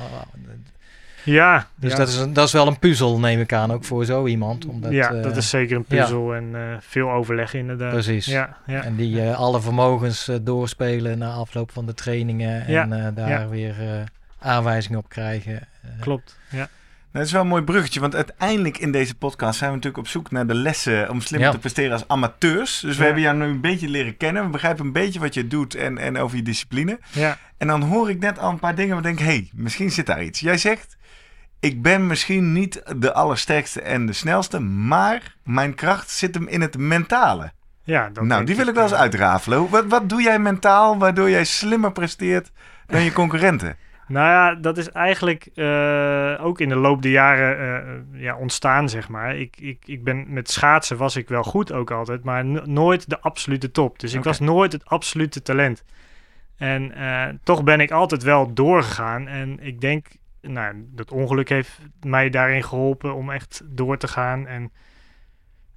Ja. 1.27 1.67
Dus 1.75 1.95
Dat, 1.95 2.09
is, 2.09 2.25
dat 2.33 2.47
is 2.47 2.53
wel 2.53 2.67
een 2.67 2.79
puzzel, 2.79 3.19
neem 3.19 3.41
ik 3.41 3.53
aan, 3.53 3.73
ook 3.73 3.85
voor 3.85 4.05
zo 4.05 4.27
iemand. 4.27 4.67
Omdat, 4.67 4.93
ja, 4.93 5.09
dat 5.11 5.31
uh, 5.33 5.37
is 5.37 5.49
zeker 5.51 5.77
een 5.77 5.85
puzzel 5.85 6.33
ja. 6.33 6.39
en 6.39 6.51
uh, 6.55 6.61
veel 6.81 7.11
overleg 7.11 7.55
inderdaad. 7.55 7.91
Precies. 7.93 8.27
Ja, 8.27 8.57
ja. 8.67 8.83
En 8.83 8.97
die 8.97 9.17
uh, 9.17 9.39
alle 9.39 9.61
vermogens 9.61 10.31
doorspelen 10.43 11.19
na 11.19 11.33
afloop 11.33 11.71
van 11.71 11.87
de 11.87 11.95
trainingen 11.95 12.67
en 12.67 13.15
daar 13.15 13.49
weer 13.51 13.75
aanwijzingen 14.39 14.99
op 14.99 15.09
krijgen. 15.09 15.69
Klopt, 16.01 16.39
ja. 16.51 16.57
Nou, 16.57 16.69
dat 17.29 17.35
is 17.35 17.41
wel 17.41 17.41
een 17.43 17.49
mooi 17.49 17.63
bruggetje, 17.63 18.01
want 18.01 18.15
uiteindelijk 18.15 18.79
in 18.79 18.93
deze 18.93 19.15
podcast 19.15 19.59
zijn 19.59 19.71
we 19.71 19.77
natuurlijk 19.77 20.05
op 20.05 20.11
zoek 20.11 20.31
naar 20.31 20.47
de 20.47 20.55
lessen 20.55 21.11
om 21.11 21.21
slimmer 21.21 21.49
Ja. 21.49 21.55
te 21.55 21.61
presteren 21.61 21.93
als 21.93 22.09
amateurs. 22.09 22.81
Dus 22.81 22.93
we 22.95 22.99
Ja. 22.99 23.05
hebben 23.05 23.23
jou 23.23 23.37
nu 23.37 23.45
een 23.45 23.61
beetje 23.61 23.89
leren 23.89 24.17
kennen. 24.17 24.45
We 24.45 24.49
begrijpen 24.51 24.85
een 24.85 24.93
beetje 24.93 25.21
wat 25.21 25.35
je 25.35 25.47
doet 25.47 25.75
en, 25.75 25.99
en 25.99 26.19
over 26.19 26.37
je 26.37 26.43
discipline. 26.43 26.99
ja. 27.13 27.39
En 27.59 27.67
dan 27.67 27.83
hoor 27.83 28.11
ik 28.11 28.19
net 28.19 28.39
al 28.39 28.51
een 28.51 28.59
paar 28.59 28.75
dingen 28.75 28.89
waar 28.97 29.11
ik 29.11 29.17
denk, 29.17 29.29
hé, 29.29 29.35
hey, 29.35 29.51
misschien 29.55 29.91
zit 29.91 30.07
daar 30.07 30.23
iets. 30.23 30.41
Jij 30.41 30.59
zegt, 30.59 30.97
ik 31.61 31.83
ben 31.83 32.07
misschien 32.07 32.53
niet 32.53 32.83
de 32.97 33.13
allersterkste 33.13 33.81
en 33.81 34.07
de 34.07 34.13
snelste, 34.13 34.61
maar 34.61 35.37
mijn 35.45 35.75
kracht 35.75 36.11
zit 36.11 36.35
hem 36.35 36.49
in 36.49 36.61
het 36.61 36.79
mentale. 36.79 37.53
ja 37.83 38.11
dat 38.11 38.25
nou, 38.25 38.45
die 38.45 38.57
wil 38.57 38.67
ik 38.67 38.75
wel 38.75 38.83
eens 38.83 38.95
uitrafelen. 38.95 39.69
Wat, 39.69 39.85
wat 39.87 40.09
doe 40.09 40.23
jij 40.23 40.39
mentaal 40.39 40.99
waardoor 40.99 41.31
jij 41.31 41.45
slimmer 41.45 41.93
presteert 41.93 42.53
dan 42.87 43.03
je 43.03 43.13
concurrenten? 43.13 43.77
Nou 44.09 44.29
ja, 44.29 44.55
dat 44.61 44.79
is 44.79 44.91
eigenlijk 44.91 45.49
eh, 45.55 46.35
ook 46.41 46.61
in 46.61 46.69
de 46.69 46.77
loop 46.77 47.03
der 47.03 47.11
jaren 47.11 47.59
eh, 47.59 48.21
ja, 48.21 48.37
ontstaan, 48.37 48.89
zeg 48.89 49.09
maar. 49.09 49.37
Ik, 49.37 49.57
ik, 49.61 49.83
ik 49.85 50.05
ben 50.05 50.33
met 50.33 50.51
schaatsen 50.51 50.97
was 50.97 51.17
ik 51.17 51.29
wel 51.29 51.43
goed 51.43 51.73
ook 51.73 51.91
altijd, 51.91 52.25
maar 52.25 52.45
no- 52.45 52.63
nooit 52.65 53.11
de 53.11 53.21
absolute 53.21 53.71
top. 53.71 53.99
Dus 53.99 54.15
ik 54.15 54.25
was 54.25 54.41
nooit 54.41 54.73
het 54.73 54.85
absolute 54.85 55.43
talent. 55.43 55.85
En 56.57 56.93
eh, 56.93 57.35
toch 57.43 57.65
ben 57.65 57.81
ik 57.81 57.91
altijd 57.91 58.23
wel 58.23 58.55
doorgegaan. 58.55 59.29
En 59.29 59.59
ik 59.61 59.81
denk, 59.81 60.07
nou, 60.47 60.87
dat 60.91 61.11
ongeluk 61.11 61.49
heeft 61.49 61.79
mij 62.01 62.31
daarin 62.31 62.63
geholpen 62.65 63.15
om 63.15 63.31
echt 63.31 63.63
door 63.65 63.99
te 63.99 64.09
gaan. 64.09 64.47
En 64.47 64.73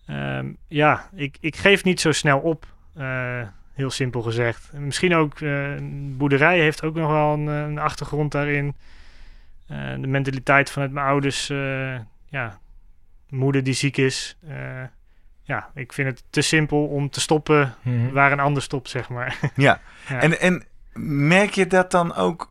ehm, 0.05 0.53
ja, 0.67 1.09
ik, 1.15 1.37
ik 1.39 1.55
geef 1.55 1.83
niet 1.83 1.99
zo 2.01 2.11
snel 2.11 2.39
op. 2.39 2.65
eh, 2.95 3.41
heel 3.73 3.89
simpel 3.91 4.21
gezegd. 4.21 4.69
En 4.73 4.85
misschien 4.85 5.15
ook, 5.15 5.39
een 5.39 6.15
boerderij 6.17 6.59
heeft 6.59 6.83
ook 6.83 6.95
nog 6.95 7.11
wel 7.11 7.33
een, 7.33 7.47
een 7.47 7.79
achtergrond 7.79 8.31
daarin. 8.31 8.75
Eh, 9.67 9.93
de 9.99 10.07
mentaliteit 10.07 10.69
vanuit 10.71 10.91
mijn 10.91 11.05
ouders, 11.05 11.47
ja, 12.25 12.59
moeder 13.29 13.63
die 13.63 13.73
ziek 13.73 13.97
is. 13.97 14.37
Ja, 15.43 15.71
ik 15.73 15.93
vind 15.93 16.07
het 16.07 16.23
te 16.29 16.41
simpel 16.41 16.85
om 16.87 17.09
te 17.09 17.19
stoppen 17.19 17.75
Mhm. 17.81 18.11
waar 18.11 18.31
een 18.31 18.39
ander 18.39 18.61
stopt, 18.63 18.89
zeg 18.89 19.09
maar. 19.09 19.39
Ja, 19.55 19.79
Ja. 20.09 20.19
En, 20.21 20.39
en 20.39 20.63
merk 21.27 21.49
je 21.51 21.67
dat 21.67 21.91
dan 21.91 22.15
ook 22.15 22.48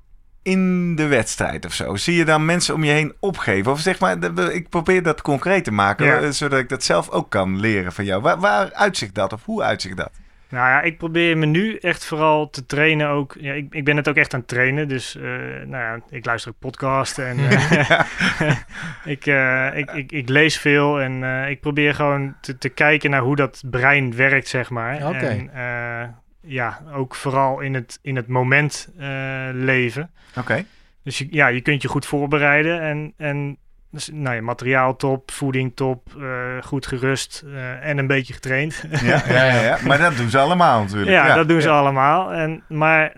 in 0.49 0.95
de 0.97 1.07
wedstrijd 1.07 1.65
of 1.67 1.73
zo? 1.73 1.97
Zie 1.97 2.17
je 2.17 2.25
dan 2.25 2.45
mensen 2.45 2.75
om 2.75 2.85
je 2.85 2.91
heen 2.93 3.13
opgeven? 3.21 3.73
Of 3.73 3.81
zeg 3.81 3.99
maar, 4.01 4.17
ik 4.53 4.69
probeer 4.69 5.03
dat 5.03 5.23
concreet 5.23 5.65
te 5.65 5.73
maken, 5.73 6.07
Ja. 6.07 6.21
eh, 6.21 6.29
zodat 6.31 6.59
ik 6.59 6.69
dat 6.69 6.83
zelf 6.85 7.11
ook 7.11 7.31
kan 7.31 7.61
leren 7.61 7.93
van 7.93 8.05
jou. 8.05 8.23
Waar, 8.23 8.39
waar 8.39 8.73
uitzicht 8.73 9.15
dat 9.15 9.33
of 9.33 9.45
hoe 9.45 9.63
uitzicht 9.63 9.97
dat? 9.97 10.11
Nou 10.51 10.69
ja, 10.69 10.81
ik 10.83 10.99
probeer 10.99 11.39
me 11.39 11.47
nu 11.47 11.77
echt 11.77 12.05
vooral 12.05 12.51
te 12.51 12.67
trainen 12.67 13.09
ook. 13.09 13.37
Ja, 13.41 13.53
ik, 13.53 13.67
ik 13.71 13.85
ben 13.85 13.97
het 13.97 14.09
ook 14.09 14.17
echt 14.17 14.35
aan 14.35 14.41
het 14.41 14.49
trainen, 14.49 14.89
dus 14.89 15.17
eh, 15.17 15.23
nou 15.67 15.71
ja, 15.71 15.99
ik 16.11 16.25
luister 16.25 16.51
ook 16.51 16.59
podcasts 16.59 17.19
en 17.19 17.39
eh, 17.39 18.01
ik, 19.15 19.27
eh, 19.27 19.69
ik, 19.77 19.91
ik, 19.91 20.13
ik 20.13 20.29
lees 20.29 20.59
veel 20.59 21.01
en 21.01 21.25
eh, 21.25 21.51
ik 21.51 21.61
probeer 21.61 21.95
gewoon 21.95 22.35
te, 22.41 22.59
te 22.59 22.69
kijken 22.69 23.11
naar 23.11 23.21
hoe 23.21 23.37
dat 23.37 23.63
brein 23.71 24.17
werkt, 24.17 24.49
zeg 24.49 24.71
maar. 24.71 25.09
Oké. 25.09 25.17
En 25.27 25.51
eh, 25.55 26.09
ja, 26.41 26.83
ook 26.95 27.15
vooral 27.15 27.61
in 27.61 27.75
het, 27.75 27.99
in 28.03 28.17
het 28.17 28.27
moment 28.27 28.89
eh, 28.99 29.49
leven. 29.53 30.11
Oké. 30.37 30.65
Dus 31.03 31.19
je, 31.19 31.27
ja, 31.31 31.47
je 31.47 31.61
kunt 31.61 31.83
je 31.83 31.89
goed 31.89 32.07
voorbereiden 32.07 32.81
en, 32.81 33.15
en 33.17 33.59
dus, 33.91 34.11
nou 34.13 34.37
ja, 34.37 34.43
materiaal 34.43 34.97
top, 34.97 35.31
voeding 35.31 35.73
top, 35.75 36.15
eh, 36.21 36.63
goed 36.63 36.87
gerust 36.87 37.45
eh, 37.47 37.89
en 37.89 37.99
een 37.99 38.07
beetje 38.07 38.33
getraind. 38.33 38.85
Ja, 38.91 39.23
ja, 39.29 39.45
ja, 39.45 39.63
ja. 39.63 39.79
Maar 39.87 39.99
dat 39.99 40.17
doen 40.17 40.31
ze 40.31 40.39
allemaal 40.39 40.81
natuurlijk. 40.81 41.11
Ja, 41.11 41.35
dat 41.35 41.49
doen 41.49 41.61
ze 41.61 41.71
allemaal. 41.71 42.33
En, 42.33 42.63
maar 42.69 43.13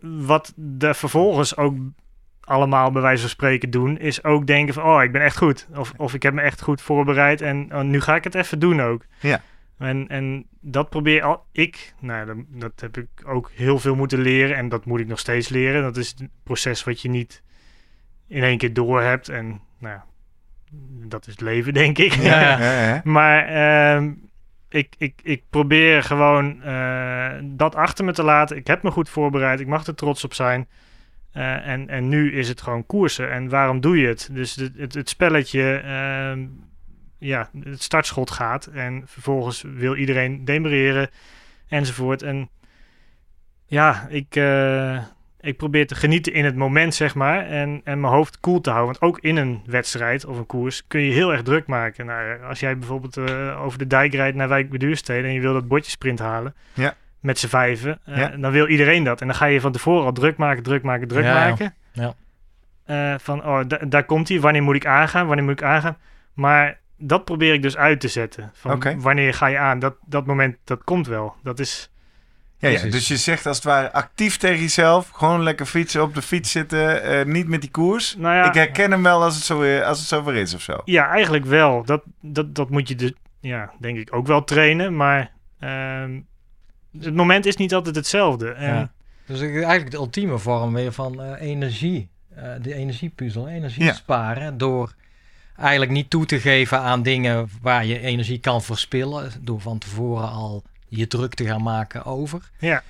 wat 0.00 0.52
de 0.56 0.94
vervolgens 0.94 1.56
ook 1.56 1.76
allemaal 2.40 2.90
bij 2.90 3.02
wijze 3.02 3.20
van 3.20 3.30
spreken 3.30 3.70
doen, 3.70 3.98
is 3.98 4.24
ook 4.24 4.46
denken 4.46 4.74
van, 4.74 4.82
oh, 4.82 5.02
ik 5.02 5.12
ben 5.12 5.22
echt 5.22 5.36
goed. 5.36 5.66
Of, 5.74 5.92
of 5.96 6.14
ik 6.14 6.22
heb 6.22 6.34
me 6.34 6.40
echt 6.40 6.62
goed 6.62 6.82
voorbereid 6.82 7.40
en 7.40 7.68
oh, 7.72 7.80
nu 7.80 8.00
ga 8.00 8.14
ik 8.14 8.24
het 8.24 8.34
even 8.34 8.58
doen 8.58 8.82
ook. 8.82 9.02
Ja. 9.20 9.40
En, 9.80 10.08
en 10.08 10.46
dat 10.60 10.90
probeer 10.90 11.22
al, 11.22 11.44
ik, 11.52 11.94
nou, 12.00 12.26
dat, 12.26 12.36
dat 12.48 12.80
heb 12.80 12.96
ik 12.96 13.08
ook 13.26 13.50
heel 13.54 13.78
veel 13.78 13.94
moeten 13.94 14.20
leren 14.20 14.56
en 14.56 14.68
dat 14.68 14.84
moet 14.84 15.00
ik 15.00 15.06
nog 15.06 15.18
steeds 15.18 15.48
leren. 15.48 15.82
Dat 15.82 15.96
is 15.96 16.14
een 16.18 16.30
proces 16.42 16.84
wat 16.84 17.00
je 17.00 17.08
niet 17.08 17.42
in 18.26 18.42
één 18.42 18.58
keer 18.58 18.72
door 18.72 19.02
hebt 19.02 19.28
en, 19.28 19.60
nou, 19.78 19.94
ja, 19.94 20.04
dat 21.06 21.26
is 21.26 21.32
het 21.32 21.40
leven, 21.40 21.72
denk 21.82 21.98
ik. 21.98 22.12
Ja, 22.12 22.40
ja. 22.40 22.58
Ja, 22.58 22.84
ja. 22.86 23.00
Maar 23.04 23.46
ehm, 23.46 24.12
ik, 24.68 24.94
ik, 24.98 25.20
ik 25.22 25.42
probeer 25.50 26.02
gewoon 26.02 26.62
eh, 26.62 27.32
dat 27.42 27.74
achter 27.74 28.04
me 28.04 28.12
te 28.12 28.22
laten. 28.22 28.56
Ik 28.56 28.66
heb 28.66 28.82
me 28.82 28.90
goed 28.90 29.08
voorbereid. 29.08 29.60
Ik 29.60 29.66
mag 29.66 29.86
er 29.86 29.94
trots 29.94 30.24
op 30.24 30.34
zijn. 30.34 30.68
Eh, 31.32 31.66
en, 31.66 31.88
en 31.88 32.08
nu 32.08 32.32
is 32.32 32.48
het 32.48 32.60
gewoon 32.62 32.86
koersen. 32.86 33.30
En 33.30 33.48
waarom 33.48 33.80
doe 33.80 33.98
je 33.98 34.06
het? 34.06 34.28
Dus 34.32 34.56
het, 34.56 34.72
het, 34.76 34.94
het 34.94 35.08
spelletje, 35.08 35.76
ehm, 35.76 36.46
ja, 37.20 37.48
het 37.64 37.82
startschot 37.82 38.30
gaat. 38.30 38.66
En 38.66 39.02
vervolgens 39.06 39.64
wil 39.66 39.94
iedereen 39.96 40.44
demereren 40.44 41.08
enzovoort. 41.68 42.22
En 42.22 42.48
ja, 43.66 44.06
ik, 44.08 44.36
eh, 44.36 45.02
ik 45.40 45.56
probeer 45.56 45.86
te 45.86 45.94
genieten 45.94 46.32
in 46.32 46.44
het 46.44 46.56
moment, 46.56 46.94
zeg 46.94 47.14
maar. 47.14 47.46
En, 47.46 47.80
en 47.84 48.00
mijn 48.00 48.12
hoofd 48.12 48.40
koel 48.40 48.60
te 48.60 48.70
houden. 48.70 48.98
Want 49.00 49.14
ook 49.14 49.22
in 49.24 49.36
een 49.36 49.62
wedstrijd 49.66 50.24
of 50.24 50.38
een 50.38 50.46
koers 50.46 50.86
kun 50.86 51.00
je 51.00 51.12
heel 51.12 51.32
erg 51.32 51.42
druk 51.42 51.66
maken. 51.66 52.06
Nou, 52.06 52.42
als 52.42 52.60
jij 52.60 52.78
bijvoorbeeld 52.78 53.16
eh, 53.16 53.62
over 53.62 53.78
de 53.78 53.86
dijk 53.86 54.14
rijdt 54.14 54.36
naar 54.36 54.48
Wijk 54.48 54.68
bij 54.68 54.78
Duurstede 54.78 55.28
en 55.28 55.34
je 55.34 55.40
wil 55.40 55.52
dat 55.52 55.68
bordjesprint 55.68 56.18
halen. 56.18 56.54
Ja. 56.74 56.94
Met 57.20 57.38
z'n 57.38 57.46
vijven. 57.48 57.98
eh, 58.04 58.16
Ja. 58.16 58.28
Dan 58.28 58.52
wil 58.52 58.66
iedereen 58.68 59.04
dat. 59.04 59.20
En 59.20 59.26
dan 59.26 59.36
ga 59.36 59.46
je 59.46 59.60
van 59.60 59.72
tevoren 59.72 60.04
al 60.04 60.12
druk 60.12 60.36
maken, 60.36 60.62
druk 60.62 60.82
maken, 60.82 61.08
druk 61.08 61.24
Ja, 61.24 61.42
ja. 61.42 61.48
maken. 61.48 61.74
Ja. 61.92 62.14
Eh, 62.84 63.14
van, 63.18 63.44
oh, 63.44 63.60
da- 63.66 63.78
daar 63.88 64.04
komt 64.04 64.28
hij. 64.28 64.40
Wanneer 64.40 64.62
moet 64.62 64.74
ik 64.74 64.86
aangaan? 64.86 65.26
Wanneer 65.26 65.44
moet 65.44 65.60
ik 65.60 65.62
aangaan? 65.62 65.96
Maar 66.34 66.78
dat 67.00 67.24
probeer 67.24 67.52
ik 67.54 67.62
dus 67.62 67.76
uit 67.76 68.00
te 68.00 68.08
zetten. 68.08 68.50
Van. 68.54 69.00
Wanneer 69.00 69.34
ga 69.34 69.46
je 69.46 69.58
aan? 69.58 69.78
Dat, 69.78 69.94
dat 70.06 70.26
moment, 70.26 70.56
dat 70.64 70.84
komt 70.84 71.06
wel. 71.06 71.34
Dat 71.42 71.58
is... 71.58 71.90
Ja, 72.58 72.68
ja, 72.68 72.82
dus 72.90 73.08
je 73.08 73.16
zegt 73.16 73.46
als 73.46 73.56
het 73.56 73.64
ware 73.66 73.92
actief 73.92 74.36
tegen 74.36 74.60
jezelf. 74.60 75.08
Gewoon 75.08 75.42
lekker 75.42 75.66
fietsen, 75.66 76.02
op 76.02 76.14
de 76.14 76.22
fiets 76.22 76.50
zitten. 76.50 77.02
eh, 77.02 77.24
niet 77.24 77.48
met 77.48 77.60
die 77.60 77.70
koers. 77.70 78.16
Nou 78.16 78.34
ja, 78.34 78.44
Ik 78.48 78.54
herken 78.54 78.90
hem 78.90 79.02
wel 79.02 79.22
als 79.22 79.34
het, 79.34 79.44
zo, 79.44 79.78
als 79.80 79.98
het 79.98 80.08
zover 80.08 80.34
is 80.34 80.54
of 80.54 80.60
zo. 80.60 80.76
Ja, 80.84 81.08
eigenlijk 81.08 81.44
wel. 81.44 81.84
Dat, 81.84 82.02
dat, 82.20 82.54
dat 82.54 82.70
moet 82.70 82.88
je 82.88 82.94
dus, 82.94 83.12
ja, 83.40 83.70
denk 83.78 83.98
ik 83.98 84.14
ook 84.14 84.26
wel 84.26 84.44
trainen. 84.44 84.96
Maar 84.96 85.30
ehm, 85.58 86.20
het 87.00 87.14
moment 87.14 87.46
is 87.46 87.56
niet 87.56 87.74
altijd 87.74 87.96
hetzelfde. 87.96 88.50
En, 88.50 88.74
Ja. 88.74 88.90
Dus 89.26 89.40
eigenlijk 89.40 89.90
de 89.90 89.96
ultieme 89.96 90.38
vorm 90.38 90.74
weer 90.74 90.92
van 90.92 91.22
eh, 91.22 91.48
energie. 91.48 92.08
eh, 92.34 92.52
de 92.60 92.74
energiepuzzel, 92.74 93.48
energie 93.48 93.84
Ja. 93.84 93.92
sparen. 93.92 94.58
Door 94.58 94.94
eigenlijk 95.60 95.90
niet 95.90 96.10
toe 96.10 96.26
te 96.26 96.40
geven 96.40 96.78
aan 96.80 97.02
dingen 97.02 97.50
waar 97.62 97.86
je 97.86 98.00
energie 98.00 98.38
kan 98.38 98.62
verspillen. 98.62 99.32
Door 99.40 99.60
van 99.60 99.78
tevoren 99.78 100.30
al 100.30 100.62
je 100.88 101.06
druk 101.06 101.34
te 101.34 101.44
gaan 101.46 101.62
maken 101.62 102.04
over. 102.04 102.50
Ja. 102.58 102.82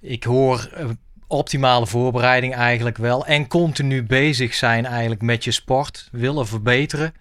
Ik 0.00 0.24
hoor 0.24 0.70
eh, 0.74 0.86
optimale 1.26 1.86
voorbereiding 1.86 2.54
eigenlijk 2.54 2.96
wel. 2.96 3.26
En 3.26 3.46
continu 3.46 4.02
bezig 4.02 4.54
zijn 4.54 4.86
eigenlijk 4.86 5.22
met 5.22 5.44
je 5.44 5.50
sport. 5.50 6.08
Willen 6.12 6.46
verbeteren. 6.46 7.14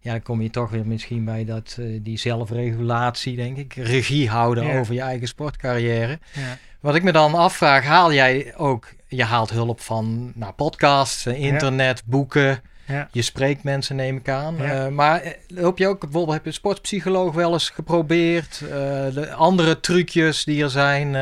Ja, 0.00 0.10
dan 0.10 0.22
kom 0.22 0.42
je 0.42 0.50
toch 0.50 0.70
weer 0.70 0.86
misschien 0.86 1.24
bij 1.24 1.44
dat, 1.44 1.76
eh, 1.80 1.86
die 2.02 2.18
zelfregulatie, 2.18 3.36
denk 3.36 3.56
ik. 3.56 3.74
Regie 3.74 4.28
houden 4.28 4.66
Ja. 4.66 4.78
over 4.78 4.94
je 4.94 5.00
eigen 5.00 5.28
sportcarrière. 5.28 6.18
ja. 6.32 6.58
Wat 6.80 6.94
ik 6.94 7.02
me 7.02 7.12
dan 7.12 7.34
afvraag, 7.34 7.84
haal 7.84 8.12
jij 8.12 8.54
ook, 8.56 8.88
je 9.08 9.24
haalt 9.24 9.50
hulp 9.50 9.80
van 9.80 10.32
nou, 10.34 10.52
podcasts, 10.52 11.26
eh, 11.26 11.40
internet, 11.42 12.02
boeken. 12.04 12.62
Ja. 12.86 13.08
Je 13.12 13.22
spreekt 13.22 13.62
mensen, 13.62 13.96
neem 13.96 14.16
ik 14.16 14.28
aan. 14.28 14.56
Ja. 14.56 14.84
Eh, 14.84 14.88
maar 14.88 15.20
eh, 15.20 15.32
loop 15.48 15.78
je 15.78 15.86
ook, 15.86 16.00
bijvoorbeeld 16.00 16.32
heb 16.32 16.42
je 16.42 16.48
een 16.48 16.54
sportpsycholoog 16.54 17.34
wel 17.34 17.52
eens 17.52 17.70
geprobeerd? 17.70 18.60
Eh, 18.62 18.68
de 19.14 19.32
andere 19.36 19.80
trucjes 19.80 20.44
die 20.44 20.62
er 20.62 20.70
zijn, 20.70 21.12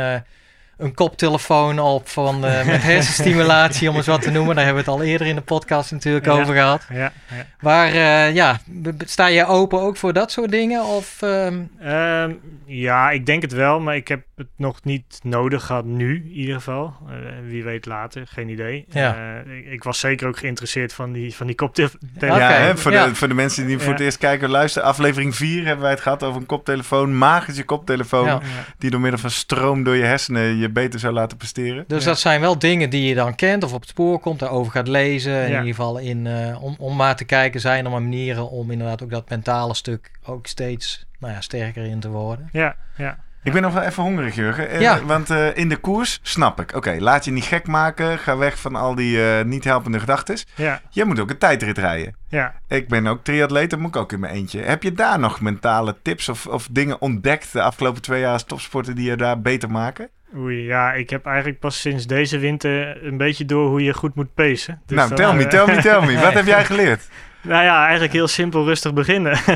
een 0.82 0.94
koptelefoon 0.94 1.78
op 1.78 2.08
van, 2.08 2.44
eh, 2.44 2.66
met 2.72 2.82
hersenstimulatie, 2.82 3.90
om 3.90 3.96
eens 3.96 4.06
wat 4.06 4.22
te 4.22 4.30
noemen. 4.30 4.54
Daar 4.56 4.64
hebben 4.64 4.84
we 4.84 4.90
het 4.90 5.00
al 5.00 5.06
eerder 5.06 5.26
in 5.26 5.34
de 5.34 5.40
podcast 5.40 5.92
natuurlijk 5.92 6.24
Ja. 6.26 6.32
over 6.32 6.54
gehad. 6.54 6.86
Ja, 6.92 6.96
ja. 6.96 7.12
Maar 7.60 7.86
eh, 7.88 8.34
ja, 8.34 8.60
sta 8.98 9.26
je 9.26 9.46
open 9.46 9.80
ook 9.80 9.96
voor 9.96 10.12
dat 10.12 10.30
soort 10.32 10.50
dingen? 10.50 10.84
Of, 10.84 11.22
ehm, 11.22 11.60
Ehm, 11.80 12.32
ja, 12.66 13.10
ik 13.10 13.26
denk 13.26 13.42
het 13.42 13.52
wel, 13.52 13.80
maar 13.80 13.96
ik 13.96 14.08
heb 14.08 14.22
het 14.36 14.48
nog 14.56 14.78
niet 14.84 15.20
nodig 15.22 15.64
gehad 15.66 15.84
nu 15.84 16.14
in 16.14 16.30
ieder 16.30 16.54
geval. 16.54 16.94
Eh, 17.08 17.14
wie 17.46 17.64
weet 17.64 17.86
later, 17.86 18.26
geen 18.26 18.48
idee. 18.48 18.84
Ja. 18.88 19.16
Eh, 19.46 19.56
ik, 19.56 19.66
ik 19.66 19.82
was 19.84 19.98
zeker 20.00 20.28
ook 20.28 20.38
geïnteresseerd 20.38 20.92
van 20.92 21.12
die, 21.12 21.34
van 21.34 21.46
die 21.46 21.56
koptelefoon. 21.56 22.00
Ja, 22.20 22.38
hè, 22.38 22.76
voor, 22.76 22.92
ja. 22.92 23.06
De, 23.06 23.14
voor 23.14 23.28
de 23.28 23.34
mensen 23.34 23.66
die 23.66 23.78
voor 23.78 23.92
het 23.92 24.00
eerst 24.00 24.18
kijken 24.18 24.46
of 24.46 24.52
luisteren. 24.52 24.88
Aflevering 24.88 25.36
4 25.36 25.64
hebben 25.64 25.82
wij 25.82 25.90
het 25.90 26.00
gehad 26.00 26.22
over 26.22 26.40
een 26.40 26.46
koptelefoon. 26.46 27.18
Magische 27.18 27.64
koptelefoon. 27.64 28.26
Ja. 28.26 28.40
Die 28.78 28.90
door 28.90 29.00
middel 29.00 29.20
van 29.20 29.30
stroom 29.30 29.82
door 29.84 29.96
je 29.96 30.04
hersenen 30.04 30.56
je 30.56 30.70
beter 30.72 31.00
zou 31.00 31.12
laten 31.12 31.36
presteren. 31.36 31.84
Dus 31.86 32.02
Ja. 32.04 32.08
dat 32.08 32.18
zijn 32.18 32.40
wel 32.40 32.58
dingen 32.58 32.90
die 32.90 33.08
je 33.08 33.14
dan 33.14 33.34
kent 33.34 33.64
of 33.64 33.72
op 33.72 33.80
het 33.80 33.88
spoor 33.90 34.18
komt, 34.20 34.38
daarover 34.38 34.72
gaat 34.72 34.88
lezen. 34.88 35.32
In 35.32 35.38
Ja. 35.40 35.46
ieder 35.48 35.64
geval 35.74 35.98
in, 35.98 36.26
eh, 36.26 36.62
om, 36.62 36.74
om 36.78 36.96
maar 36.96 37.16
te 37.16 37.24
kijken, 37.24 37.60
zijn 37.60 37.84
er 37.84 37.90
maar 37.90 38.02
manieren 38.02 38.50
om 38.50 38.70
inderdaad 38.70 39.02
ook 39.02 39.10
dat 39.10 39.28
mentale 39.28 39.74
stuk 39.74 40.10
ook 40.24 40.46
steeds 40.46 41.06
nou 41.18 41.32
ja, 41.34 41.40
sterker 41.40 41.84
in 41.84 42.00
te 42.00 42.08
worden. 42.08 42.48
Ja, 42.52 42.76
ja. 42.96 43.18
Ik 43.42 43.52
ben 43.52 43.62
nog 43.62 43.72
wel 43.72 43.82
even 43.82 44.02
hongerig, 44.02 44.34
Jurgen. 44.34 44.68
Eh, 44.68 44.80
Ja. 44.80 45.04
Want 45.04 45.30
eh, 45.30 45.56
in 45.56 45.68
de 45.68 45.76
koers 45.76 46.18
snap 46.22 46.60
ik. 46.60 46.74
Oké, 46.76 46.96
laat 46.98 47.24
je 47.24 47.30
niet 47.30 47.44
gek 47.44 47.66
maken. 47.66 48.18
Ga 48.18 48.36
weg 48.36 48.58
van 48.58 48.76
al 48.76 48.94
die 48.94 49.24
eh, 49.38 49.44
niet 49.44 49.64
helpende 49.64 50.00
gedachten. 50.00 50.38
Ja, 50.54 50.80
Je 50.90 51.04
moet 51.04 51.20
ook 51.20 51.30
een 51.30 51.38
tijdrit 51.38 51.78
rijden. 51.78 52.16
ja. 52.28 52.54
Ik 52.68 52.88
ben 52.88 53.06
ook 53.06 53.24
triatleet, 53.24 53.70
dat 53.70 53.78
moet 53.78 53.94
ik 53.94 54.00
ook 54.00 54.12
in 54.12 54.20
mijn 54.20 54.34
eentje. 54.34 54.60
Heb 54.60 54.82
je 54.82 54.92
daar 54.92 55.18
nog 55.18 55.40
mentale 55.40 55.96
tips 56.02 56.28
of, 56.28 56.46
of 56.46 56.68
dingen 56.70 57.00
ontdekt 57.00 57.52
de 57.52 57.62
afgelopen 57.62 58.02
twee 58.02 58.20
jaar 58.20 58.32
als 58.32 58.44
topsporter 58.44 58.94
die 58.94 59.10
je 59.10 59.16
daar 59.16 59.40
beter 59.40 59.70
maken? 59.70 60.08
Oei, 60.36 60.64
ja, 60.64 60.92
ik 60.92 61.10
heb 61.10 61.26
eigenlijk 61.26 61.58
pas 61.58 61.80
sinds 61.80 62.06
deze 62.06 62.38
winter 62.38 63.04
een 63.06 63.16
beetje 63.16 63.44
door 63.44 63.68
hoe 63.68 63.82
je 63.82 63.92
goed 63.94 64.14
moet 64.14 64.34
pacen. 64.34 64.82
Dus 64.86 64.96
nou, 64.96 65.08
dan, 65.08 65.16
tel 65.18 65.34
me, 65.34 65.42
eh, 65.42 65.48
tel 65.48 65.66
me, 65.66 65.76
tel 65.82 66.02
me. 66.02 66.18
Wat 66.26 66.32
heb 66.32 66.46
jij 66.46 66.64
geleerd? 66.64 67.08
Nou 67.42 67.64
ja, 67.64 67.82
eigenlijk 67.82 68.12
heel 68.12 68.28
simpel 68.28 68.64
rustig 68.64 68.92
beginnen. 68.94 69.38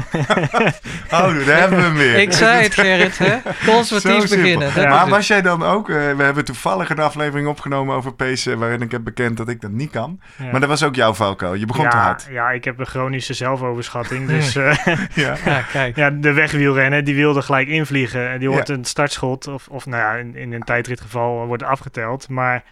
Oh, 1.11 1.47
daar 1.47 1.59
hebben 1.59 1.79
we 1.79 1.85
hem 1.85 1.95
weer. 1.95 2.19
Ik 2.19 2.33
zei 2.33 2.63
het, 2.63 2.75
Gerrit, 2.75 3.19
hè? 3.19 3.37
Conservatief 3.67 4.31
beginnen. 4.31 4.71
Ja. 4.75 4.89
Maar 4.89 5.09
was 5.09 5.27
jij 5.27 5.43
dan 5.43 5.63
ook... 5.63 5.89
eh, 5.89 5.95
we 5.97 6.23
hebben 6.23 6.45
toevallig 6.45 6.91
een 6.91 6.99
aflevering 6.99 7.49
opgenomen 7.49 7.95
over 7.97 8.13
pacen... 8.15 8.59
waarin 8.59 8.81
ik 8.83 8.91
heb 8.91 9.05
bekend 9.05 9.37
dat 9.37 9.49
ik 9.49 9.61
dat 9.61 9.71
niet 9.71 9.91
kan. 9.91 10.21
Ja. 10.37 10.51
Maar 10.51 10.61
dat 10.61 10.69
was 10.69 10.83
ook 10.83 10.95
jouw 10.95 11.15
valkuil. 11.15 11.55
Je 11.55 11.67
begon 11.67 11.85
ja, 11.85 11.91
te 11.91 11.97
hard. 11.97 12.27
Ja, 12.31 12.51
ik 12.51 12.65
heb 12.65 12.79
een 12.79 12.87
chronische 12.87 13.35
zelfoverschatting. 13.35 14.29
Dus 14.37 14.57
eh, 14.57 14.77
Ja. 15.15 15.35
Ja, 15.45 15.61
kijk. 15.73 15.97
ja, 15.97 16.11
de 16.11 16.33
wegwielrennen, 16.33 17.05
die 17.05 17.15
wilde 17.15 17.43
gelijk 17.43 17.69
invliegen. 17.69 18.29
En 18.31 18.39
die 18.39 18.51
wordt 18.51 18.69
Ja. 18.69 18.75
een 18.75 18.85
startschot, 18.85 19.47
of, 19.47 19.69
of 19.69 19.87
nou 19.87 20.03
ja, 20.03 20.13
in, 20.15 20.37
in 20.37 20.53
een 20.53 20.63
tijdritgeval 20.63 21.47
wordt 21.47 21.63
afgeteld. 21.63 22.29
Maar 22.29 22.63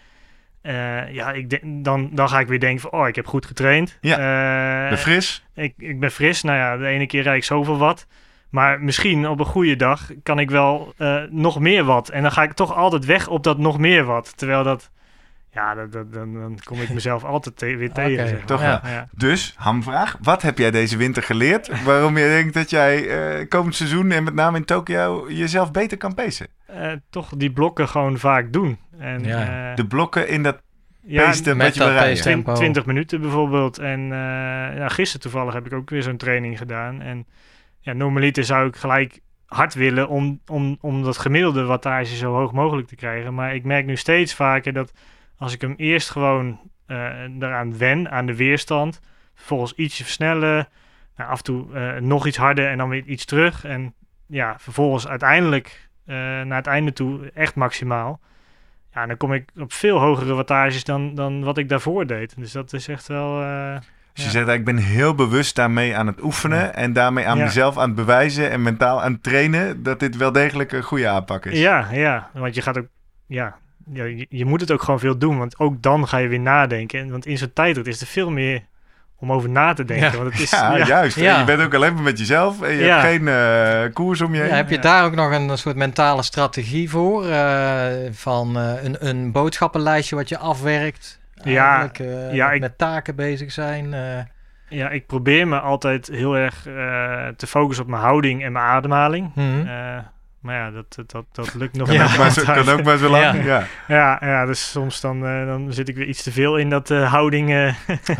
eh, 0.65 1.13
ja, 1.15 1.33
ik 1.33 1.51
denk- 1.51 1.85
dan, 1.85 2.09
dan 2.13 2.29
ga 2.29 2.41
ik 2.41 2.47
weer 2.47 2.61
denken 2.61 2.81
van, 2.91 3.01
oh, 3.01 3.09
ik 3.09 3.15
heb 3.17 3.27
goed 3.27 3.47
getraind. 3.47 3.99
Ja. 4.01 4.17
Eh, 4.85 4.91
De 4.91 4.97
fris? 4.97 5.45
ik, 5.55 5.75
ik 5.79 6.01
ben 6.01 6.11
fris. 6.11 6.43
Nou 6.43 6.59
ja, 6.59 6.77
de 6.77 6.87
ene 6.87 7.07
keer 7.07 7.23
rijd 7.23 7.37
ik 7.37 7.45
zoveel 7.45 7.79
wat. 7.79 8.07
Maar 8.51 8.81
misschien 8.81 9.29
op 9.29 9.39
een 9.41 9.47
goede 9.47 9.77
dag 9.77 10.11
kan 10.23 10.39
ik 10.39 10.51
wel 10.51 10.95
eh, 10.97 11.23
nog 11.31 11.61
meer 11.61 11.85
wat. 11.85 12.09
En 12.09 12.23
dan 12.23 12.33
ga 12.33 12.43
ik 12.43 12.53
toch 12.53 12.75
altijd 12.75 13.05
weg 13.05 13.29
op 13.29 13.43
dat 13.43 13.59
nog 13.59 13.79
meer 13.79 14.05
wat. 14.05 14.37
Terwijl 14.37 14.63
dat, 14.63 14.91
ja, 15.53 15.75
dat, 15.75 15.93
dat- 15.93 16.13
dan, 16.13 16.33
dan 16.35 16.59
kom 16.65 16.81
ik 16.81 16.91
mezelf 16.93 17.25
altijd 17.35 17.57
te- 17.57 17.77
weer 17.77 17.93
tegen. 17.93 18.13
Oké, 18.13 18.29
zeg 18.29 18.37
maar. 18.39 18.47
toch 18.47 18.61
Ja. 18.63 18.81
Ja. 18.85 19.09
Dus, 19.13 19.55
hamvraag. 19.57 20.17
Wat 20.23 20.43
heb 20.43 20.59
jij 20.59 20.71
deze 20.71 20.97
winter 20.97 21.23
geleerd? 21.23 21.83
Waarom 21.85 22.17
je 22.19 22.25
denkt 22.29 22.55
dat 22.55 22.71
jij 22.71 23.09
eh, 23.09 23.49
komend 23.49 23.75
seizoen... 23.75 24.11
en 24.11 24.25
met 24.25 24.35
name 24.35 24.57
in 24.57 24.65
Tokio 24.65 25.27
jezelf 25.29 25.71
beter 25.71 25.97
kan 25.97 26.15
pacen? 26.15 26.47
Eh, 26.67 26.93
toch 27.11 27.29
die 27.37 27.53
blokken 27.53 27.89
gewoon 27.89 28.19
vaak 28.19 28.53
doen. 28.53 28.79
En, 28.99 29.25
Ja. 29.25 29.71
eh, 29.71 29.77
De 29.77 29.87
blokken 29.87 30.29
in 30.29 30.43
dat 30.43 30.63
ja, 31.03 31.25
pace 31.25 31.55
met 31.55 31.73
je 31.75 31.79
dat 31.81 31.89
wil 31.89 31.97
rijden. 31.99 32.15
pace 32.17 32.23
tempo. 32.29 32.53
20 32.55 32.87
minuten 32.87 33.21
bijvoorbeeld. 33.21 33.79
En 33.79 34.01
eh 34.01 34.77
ja, 34.77 34.89
gisteren 34.89 35.21
toevallig 35.21 35.55
heb 35.55 35.67
ik 35.67 35.73
ook 35.73 35.91
weer 35.91 36.03
zo'n 36.03 36.17
training 36.17 36.59
gedaan. 36.59 37.01
En 37.01 37.27
ja, 37.81 37.93
normaliter 37.93 38.45
zou 38.45 38.69
ik 38.69 38.77
gelijk 38.77 39.21
hard 39.47 39.75
willen 39.75 40.09
om, 40.09 40.41
om, 40.47 40.79
om 40.81 41.03
dat 41.03 41.19
gemiddelde 41.19 41.65
wattage 41.65 42.17
zo 42.17 42.33
hoog 42.35 42.53
mogelijk 42.53 42.89
te 42.89 42.97
krijgen. 42.97 43.35
Maar 43.35 43.55
ik 43.55 43.65
merk 43.65 43.87
nu 43.87 43.97
steeds 43.97 44.35
vaker 44.35 44.73
dat 44.73 44.93
als 45.37 45.55
ik 45.55 45.61
hem 45.61 45.75
eerst 45.77 46.11
gewoon 46.11 46.61
eh 46.87 46.97
eraan 47.39 47.79
wen, 47.79 48.11
aan 48.11 48.27
de 48.27 48.37
weerstand, 48.37 49.01
vervolgens 49.35 49.73
ietsje 49.75 50.03
versnellen, 50.05 50.69
nou, 51.17 51.31
af 51.31 51.39
en 51.39 51.45
toe 51.45 51.75
eh, 51.75 52.01
nog 52.01 52.27
iets 52.27 52.37
harder 52.37 52.69
en 52.69 52.79
dan 52.79 52.89
weer 52.89 53.05
iets 53.05 53.25
terug. 53.25 53.65
En 53.65 53.95
ja, 54.27 54.55
vervolgens 54.59 55.09
uiteindelijk 55.09 55.89
eh, 56.07 56.15
naar 56.17 56.57
het 56.57 56.67
einde 56.67 56.93
toe 56.93 57.31
echt 57.35 57.55
maximaal. 57.55 58.21
Ja, 58.95 59.07
dan 59.07 59.17
kom 59.17 59.33
ik 59.33 59.49
op 59.59 59.73
veel 59.73 59.99
hogere 59.99 60.35
wattages 60.35 60.85
dan, 60.85 61.15
dan 61.15 61.45
wat 61.45 61.59
ik 61.59 61.69
daarvoor 61.69 62.07
deed. 62.07 62.35
Dus 62.39 62.53
dat 62.53 62.73
is 62.73 62.89
echt 62.89 63.07
wel... 63.07 63.41
eh, 63.43 63.73
Dus 64.13 64.25
je 64.25 64.39
Ja. 64.39 64.45
zegt, 64.45 64.59
ik 64.59 64.65
ben 64.65 64.77
heel 64.77 65.15
bewust 65.15 65.57
daarmee 65.57 65.97
aan 65.97 66.07
het 66.07 66.23
oefenen... 66.23 66.75
en 66.75 66.93
daarmee 66.93 67.27
aan 67.27 67.39
Ja. 67.39 67.45
mezelf 67.45 67.79
aan 67.79 67.87
het 67.87 67.95
bewijzen... 67.97 68.51
en 68.51 68.63
mentaal 68.63 69.03
aan 69.03 69.13
het 69.13 69.23
trainen... 69.23 69.83
dat 69.83 70.01
dit 70.01 70.17
wel 70.17 70.33
degelijk 70.33 70.73
een 70.73 70.83
goede 70.83 71.09
aanpak 71.09 71.47
is. 71.47 71.59
Ja, 71.59 71.89
ja, 71.93 72.31
want 72.33 72.55
je 72.55 72.63
gaat 72.63 72.79
ook, 72.79 72.87
ja, 73.27 73.57
je, 73.93 74.27
je 74.29 74.45
moet 74.45 74.61
het 74.61 74.73
ook 74.73 74.83
gewoon 74.83 75.01
veel 75.01 75.19
doen, 75.19 75.39
want 75.39 75.59
ook 75.59 75.83
dan 75.83 76.09
ga 76.09 76.17
je 76.19 76.29
weer 76.29 76.41
nadenken. 76.41 77.01
En- 77.01 77.11
Want 77.11 77.27
in 77.27 77.39
zo'n 77.39 77.53
tijdrit 77.53 77.87
is 77.87 78.01
er 78.01 78.07
veel 78.07 78.31
meer 78.31 78.63
om 79.25 79.33
over 79.33 79.49
na 79.51 79.73
te 79.73 79.85
denken. 79.85 80.11
Ja. 80.11 80.17
Want 80.17 80.33
het 80.33 80.41
is, 80.43 80.51
Ja, 80.51 80.77
ja, 80.77 80.87
juist. 80.87 81.17
Ja. 81.17 81.39
je 81.39 81.45
bent 81.45 81.63
ook 81.63 81.75
alleen 81.75 81.95
maar 81.95 82.03
met 82.03 82.19
jezelf... 82.19 82.63
en 82.63 82.73
je 82.75 82.85
Ja. 82.85 83.01
hebt 83.01 83.09
geen 83.09 83.29
eh, 83.29 83.93
koers 83.93 84.21
om 84.21 84.35
je 84.35 84.41
heen. 84.41 84.49
Ja, 84.49 84.55
heb 84.57 84.71
je 84.71 84.79
daar 84.79 85.05
ook 85.05 85.15
nog 85.15 85.33
een 85.33 85.59
soort 85.59 85.77
mentale 85.77 86.23
strategie 86.23 86.91
voor? 86.91 87.27
eh, 87.29 87.83
van 88.13 88.59
eh, 88.59 88.83
een, 88.85 88.97
een 89.09 89.33
boodschappenlijstje 89.33 90.17
wat 90.17 90.29
je 90.29 90.39
afwerkt? 90.39 91.21
Ja, 91.45 91.67
Eigenlijk, 91.79 91.99
eh, 92.31 92.35
ja, 92.35 92.51
ik- 92.53 92.61
met 92.61 92.79
taken 92.79 93.17
bezig 93.17 93.53
zijn. 93.53 93.95
eh. 93.95 94.01
ja, 94.69 94.89
ik 94.89 95.07
probeer 95.07 95.49
me 95.49 95.61
altijd 95.61 96.09
heel 96.13 96.37
erg 96.37 96.67
eh, 96.67 97.27
te 97.37 97.47
focussen 97.47 97.85
op 97.85 97.91
mijn 97.91 98.03
houding 98.03 98.45
en 98.45 98.53
mijn 98.53 98.65
ademhaling. 98.65 99.31
Mhm. 99.35 99.67
Eh, 99.67 99.97
maar 100.41 100.55
ja, 100.57 100.71
dat, 100.71 100.95
dat, 100.95 101.11
dat, 101.11 101.25
dat 101.33 101.55
lukt 101.55 101.77
nog 101.77 101.97
maar 102.17 102.31
zo, 102.31 102.43
kan 102.53 102.69
ook 102.69 102.83
maar 102.83 102.97
zo 102.97 103.09
lang. 103.09 103.45
Ja. 103.45 103.65
Ja. 103.89 104.19
Ja, 104.21 104.29
ja, 104.29 104.47
dus 104.47 104.71
soms 104.71 105.01
dan, 105.01 105.27
eh, 105.27 105.47
dan 105.47 105.73
zit 105.73 105.89
ik 105.89 105.97
weer 105.97 106.07
iets 106.07 106.23
te 106.23 106.33
veel 106.33 106.57
in 106.57 106.71
dat 106.71 106.91
eh, 106.91 107.13
houding. 107.13 107.51
eh. 107.53 107.75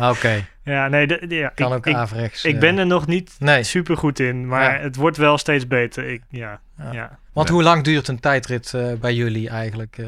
Oké, 0.09 0.45
ja, 0.65 0.87
nee, 0.87 1.07
de, 1.07 1.27
de- 1.27 1.35
ja, 1.35 1.49
kan 1.49 1.67
ik, 1.71 1.73
ook 1.77 1.85
ik, 1.87 1.95
averechts. 1.95 2.45
ik 2.45 2.53
eh. 2.53 2.59
ben 2.59 2.77
er 2.77 2.85
nog 2.85 3.07
niet 3.07 3.35
Nee, 3.39 3.63
super 3.63 3.97
goed 3.97 4.19
in, 4.19 4.47
maar 4.47 4.73
Ja. 4.77 4.79
het 4.83 4.95
wordt 4.95 5.17
wel 5.17 5.37
steeds 5.37 5.67
beter. 5.67 6.07
Ik, 6.07 6.21
ja, 6.29 6.59
Ja. 6.77 6.91
ja. 6.91 7.19
Want 7.35 7.47
Ja. 7.47 7.53
hoe 7.53 7.63
lang 7.63 7.83
duurt 7.83 8.07
een 8.07 8.19
tijdrit 8.19 8.73
eh, 8.73 8.93
bij 8.99 9.13
jullie 9.13 9.49
eigenlijk? 9.49 9.97
eh, 9.97 10.05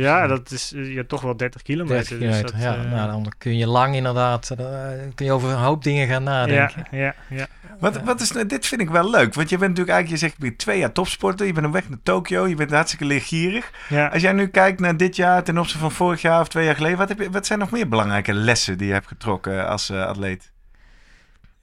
Ja, 0.00 0.26
dat 0.26 0.50
is 0.50 0.72
ja, 0.76 1.02
toch 1.06 1.20
wel 1.22 1.36
30 1.36 1.62
kilometer. 1.62 1.96
30 1.96 2.18
dus 2.18 2.26
kilometer. 2.28 2.52
dat, 2.52 2.62
ja, 2.62 2.84
eh, 2.84 2.90
nou, 2.90 3.08
dan 3.22 3.32
kun 3.38 3.56
je 3.56 3.66
lang 3.66 3.94
inderdaad, 3.94 4.50
eh, 4.50 4.66
kun 5.14 5.26
je 5.26 5.32
over 5.32 5.48
een 5.50 5.56
hoop 5.58 5.82
dingen 5.84 6.08
gaan 6.08 6.22
ja, 6.24 6.28
nadenken. 6.30 6.84
ja, 6.90 7.14
ja. 7.30 7.46
Wat, 7.78 8.02
wat 8.02 8.20
is, 8.20 8.32
nou- 8.32 8.46
dit 8.46 8.66
vind 8.66 8.80
ik 8.80 8.90
wel 8.90 9.10
leuk. 9.10 9.34
Want 9.34 9.48
je 9.48 9.58
bent 9.58 9.70
natuurlijk 9.70 9.96
eigenlijk... 9.96 10.08
Je 10.10 10.16
zegt, 10.16 10.32
ik 10.32 10.38
ben 10.38 10.56
twee 10.56 10.78
jaar 10.78 10.92
topsporter. 10.92 11.46
Je 11.46 11.52
bent 11.52 11.66
op 11.66 11.72
weg 11.72 11.88
naar 11.88 11.98
Tokio. 12.02 12.46
Je 12.48 12.54
bent 12.54 12.70
hartstikke 12.70 13.04
leergierig. 13.04 13.70
ja. 13.88 14.06
Als 14.06 14.22
jij 14.22 14.32
nu 14.32 14.46
kijkt 14.46 14.80
naar 14.80 14.96
dit 14.96 15.16
jaar 15.16 15.42
ten 15.42 15.58
opzichte 15.58 15.78
van 15.80 15.92
vorig 15.92 16.22
jaar 16.22 16.40
of 16.40 16.48
twee 16.48 16.64
jaar 16.64 16.74
geleden... 16.74 16.98
Wat, 16.98 17.08
heb 17.08 17.18
je, 17.18 17.30
wat 17.30 17.46
zijn 17.46 17.58
nog 17.58 17.70
meer 17.70 17.88
belangrijke 17.88 18.32
lessen 18.34 18.78
die 18.78 18.86
je 18.86 18.92
hebt 18.92 19.06
getrokken 19.06 19.68
als 19.68 19.90
eh, 19.90 20.06
atleet? 20.06 20.52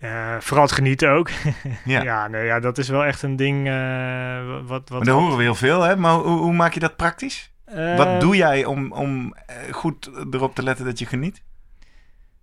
Eh, 0.02 0.36
vooral 0.40 0.66
het 0.66 0.74
genieten 0.74 1.10
ook. 1.12 1.30
Ja. 1.86 2.02
ja, 2.04 2.28
nee, 2.28 2.46
ja, 2.46 2.60
dat 2.60 2.78
is 2.78 2.90
wel 2.90 3.06
echt 3.06 3.22
een 3.22 3.36
ding. 3.36 3.68
eh, 3.68 4.40
wat, 4.66 4.90
wat, 4.90 5.06
daar 5.06 5.16
horen 5.16 5.38
we 5.38 5.44
heel 5.44 5.56
veel, 5.56 5.82
hè? 5.82 5.96
Maar 5.96 6.14
hoe, 6.14 6.38
hoe 6.40 6.54
maak 6.54 6.74
je 6.74 6.80
dat 6.80 6.96
praktisch? 6.96 7.52
Wat 7.98 8.22
doe 8.22 8.36
jij 8.36 8.66
om, 8.66 8.92
om 8.92 9.34
eh, 9.46 9.56
goed 9.74 10.10
erop 10.32 10.56
te 10.56 10.64
letten 10.64 10.86
dat 10.86 11.00
je 11.00 11.06
geniet? 11.06 11.42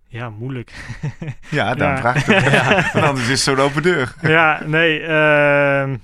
Ja, 0.07 0.29
moeilijk. 0.29 0.71
Ja, 1.49 1.73
dan 1.75 1.87
Ja. 1.87 1.97
vraag 1.97 2.27
ik 2.27 2.35
het. 2.35 2.91
Want 2.93 3.05
anders 3.05 3.25
is 3.25 3.31
het 3.31 3.39
zo'n 3.57 3.65
open 3.65 3.81
deur. 3.81 4.13
ja, 4.21 4.61
nee. 4.65 4.99
ehm, 5.01 5.95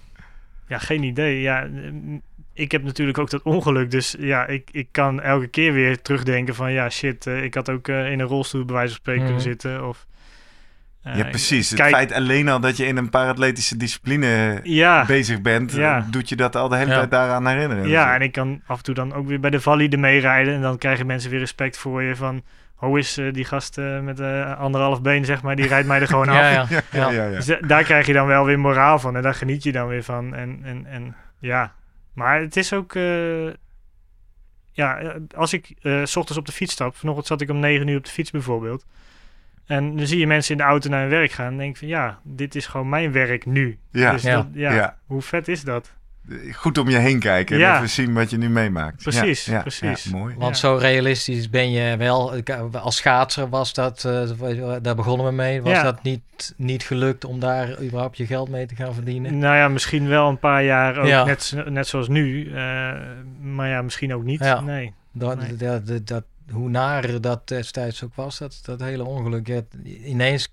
ja, 0.67 0.77
geen 0.77 1.03
idee. 1.03 1.41
Ja, 1.41 1.67
ik 2.53 2.71
heb 2.71 2.83
natuurlijk 2.83 3.17
ook 3.17 3.29
dat 3.29 3.41
ongeluk. 3.41 3.91
Dus 3.91 4.15
ja, 4.19 4.45
ik, 4.45 4.69
ik 4.71 4.87
kan 4.91 5.21
elke 5.21 5.47
keer 5.47 5.73
weer 5.73 6.01
terugdenken 6.01 6.55
van... 6.55 6.71
Ja, 6.71 6.89
shit, 6.89 7.25
ik 7.25 7.53
had 7.53 7.69
ook 7.69 7.87
in 7.87 8.19
een 8.19 8.21
rolstoel 8.27 8.65
bij 8.65 8.75
wijze 8.75 8.89
van 8.91 8.99
spreken 8.99 9.21
Mhm. 9.23 9.31
kunnen 9.33 9.51
zitten. 9.51 9.87
Of, 9.87 10.05
Ja, 11.13 11.23
precies. 11.23 11.69
Het 11.69 11.81
feit 11.81 12.11
alleen 12.11 12.49
al 12.49 12.59
dat 12.59 12.77
je 12.77 12.85
in 12.85 12.97
een 12.97 13.09
paratletische 13.09 13.77
discipline 13.77 14.59
Ja, 14.63 15.05
bezig 15.05 15.41
bent, 15.41 15.71
Ja. 15.71 15.97
eh, 15.97 16.03
doet 16.11 16.29
je 16.29 16.35
dat 16.35 16.55
al 16.55 16.69
de 16.69 16.75
hele 16.77 16.89
Ja. 16.91 16.95
tijd 16.97 17.11
daaraan 17.11 17.47
herinneren. 17.47 17.87
Ja, 17.87 18.15
en 18.15 18.21
ik 18.21 18.31
kan 18.31 18.61
af 18.67 18.77
en 18.77 18.83
toe 18.83 18.95
dan 18.95 19.13
ook 19.13 19.27
weer 19.27 19.39
bij 19.39 19.49
de 19.49 19.61
valide 19.61 19.97
meerijden. 19.97 20.53
En 20.53 20.61
dan 20.61 20.77
krijgen 20.77 21.05
mensen 21.05 21.29
weer 21.29 21.39
respect 21.39 21.77
voor 21.77 22.03
je 22.03 22.15
van... 22.15 22.43
Hoe 22.75 22.99
is 22.99 23.17
eh, 23.17 23.33
die 23.33 23.45
gast 23.45 23.77
eh, 23.77 23.99
met 23.99 24.19
eh, 24.19 24.59
anderhalf 24.59 25.01
been, 25.01 25.25
zeg 25.25 25.41
maar, 25.41 25.55
die 25.55 25.67
rijdt 25.67 25.87
mij 25.87 25.99
er 26.01 26.07
gewoon 26.07 26.29
af. 26.35 26.35
Ja, 26.35 26.49
ja. 26.49 26.65
ja, 26.69 26.81
ja, 26.91 27.09
ja, 27.09 27.23
ja. 27.23 27.29
Dus 27.35 27.45
da- 27.45 27.59
daar 27.67 27.83
krijg 27.83 28.05
je 28.05 28.13
dan 28.13 28.27
wel 28.27 28.45
weer 28.45 28.59
moraal 28.59 28.99
van. 28.99 29.15
En 29.15 29.21
daar 29.21 29.33
geniet 29.35 29.63
je 29.63 29.71
dan 29.71 29.87
weer 29.87 30.03
van. 30.03 30.35
En, 30.35 30.59
en, 30.63 30.85
en 30.85 31.15
ja, 31.39 31.73
maar 32.13 32.39
het 32.41 32.55
is 32.57 32.73
ook... 32.73 32.95
eh, 32.95 33.45
ja, 34.71 34.97
eh, 34.97 35.09
als 35.35 35.53
ik 35.53 35.73
eh, 35.81 36.01
s 36.03 36.15
ochtends 36.15 36.39
op 36.39 36.45
de 36.45 36.51
fiets 36.51 36.73
stap... 36.73 36.95
Vanochtend 36.95 37.27
zat 37.27 37.41
ik 37.41 37.49
om 37.49 37.59
negen 37.59 37.87
uur 37.87 37.97
op 37.97 38.05
de 38.05 38.11
fiets 38.11 38.31
bijvoorbeeld. 38.31 38.85
En 39.65 39.95
dan 39.97 40.07
zie 40.07 40.19
je 40.19 40.27
mensen 40.27 40.51
in 40.51 40.57
de 40.57 40.63
auto 40.63 40.89
naar 40.89 41.01
hun 41.01 41.09
werk 41.09 41.31
gaan. 41.31 41.51
En 41.51 41.57
denk 41.57 41.77
van 41.77 41.87
ja, 41.87 42.19
dit 42.23 42.55
is 42.55 42.65
gewoon 42.65 42.89
mijn 42.89 43.11
werk 43.11 43.45
nu. 43.45 43.77
Ja. 43.91 44.11
Dus 44.11 44.21
Ja. 44.21 44.35
dat- 44.35 44.47
ja, 44.53 44.73
Ja. 44.73 44.97
hoe 45.05 45.21
vet 45.21 45.47
is 45.47 45.61
dat? 45.63 45.93
Goed 46.51 46.77
om 46.77 46.89
je 46.89 46.97
heen 46.97 47.19
kijken 47.19 47.55
en 47.55 47.61
Ja. 47.61 47.75
even 47.75 47.89
zien 47.89 48.13
wat 48.13 48.29
je 48.29 48.37
nu 48.37 48.49
meemaakt. 48.49 49.03
Precies, 49.03 49.45
Ja, 49.45 49.53
ja, 49.53 49.61
precies. 49.61 50.03
ja, 50.03 50.17
mooi. 50.17 50.35
Want 50.37 50.55
Ja. 50.55 50.59
zo 50.67 50.75
realistisch 50.75 51.49
ben 51.49 51.71
je 51.71 51.97
wel. 51.97 52.35
Ik- 52.37 52.49
Als 52.73 52.95
schaatser 52.95 53.49
was 53.49 53.73
dat, 53.73 54.05
eh, 54.05 54.73
daar 54.81 54.95
begonnen 54.95 55.25
we 55.27 55.31
mee, 55.31 55.61
was 55.61 55.71
Ja. 55.71 55.83
dat 55.83 56.03
niet, 56.03 56.53
niet 56.57 56.83
gelukt 56.83 57.25
om 57.25 57.39
daar 57.39 57.81
überhaupt 57.81 58.17
je 58.17 58.25
geld 58.25 58.49
mee 58.49 58.65
te 58.65 58.75
gaan 58.75 58.93
verdienen? 58.93 59.37
Nou 59.37 59.55
ja, 59.55 59.67
misschien 59.67 60.07
wel 60.07 60.29
een 60.29 60.39
paar 60.39 60.63
jaar 60.63 60.97
ook 60.97 61.07
Ja. 61.07 61.23
net, 61.25 61.55
net 61.67 61.87
zoals 61.87 62.07
nu. 62.07 62.47
eh, 62.53 62.93
maar 63.41 63.69
ja, 63.69 63.81
misschien 63.81 64.13
ook 64.13 64.23
niet. 64.23 64.39
Ja. 64.43 64.59
Nee. 64.61 64.93
Dat, 65.11 65.39
Nee. 65.39 65.55
dat, 65.55 65.87
dat, 65.87 66.07
dat- 66.07 66.23
hoe 66.51 66.69
naar 66.69 67.21
dat 67.21 67.47
destijds 67.47 68.03
ook 68.03 68.15
was, 68.15 68.37
dat, 68.37 68.61
dat 68.65 68.79
hele 68.79 69.03
ongeluk. 69.03 69.63
Ineens 70.03 70.49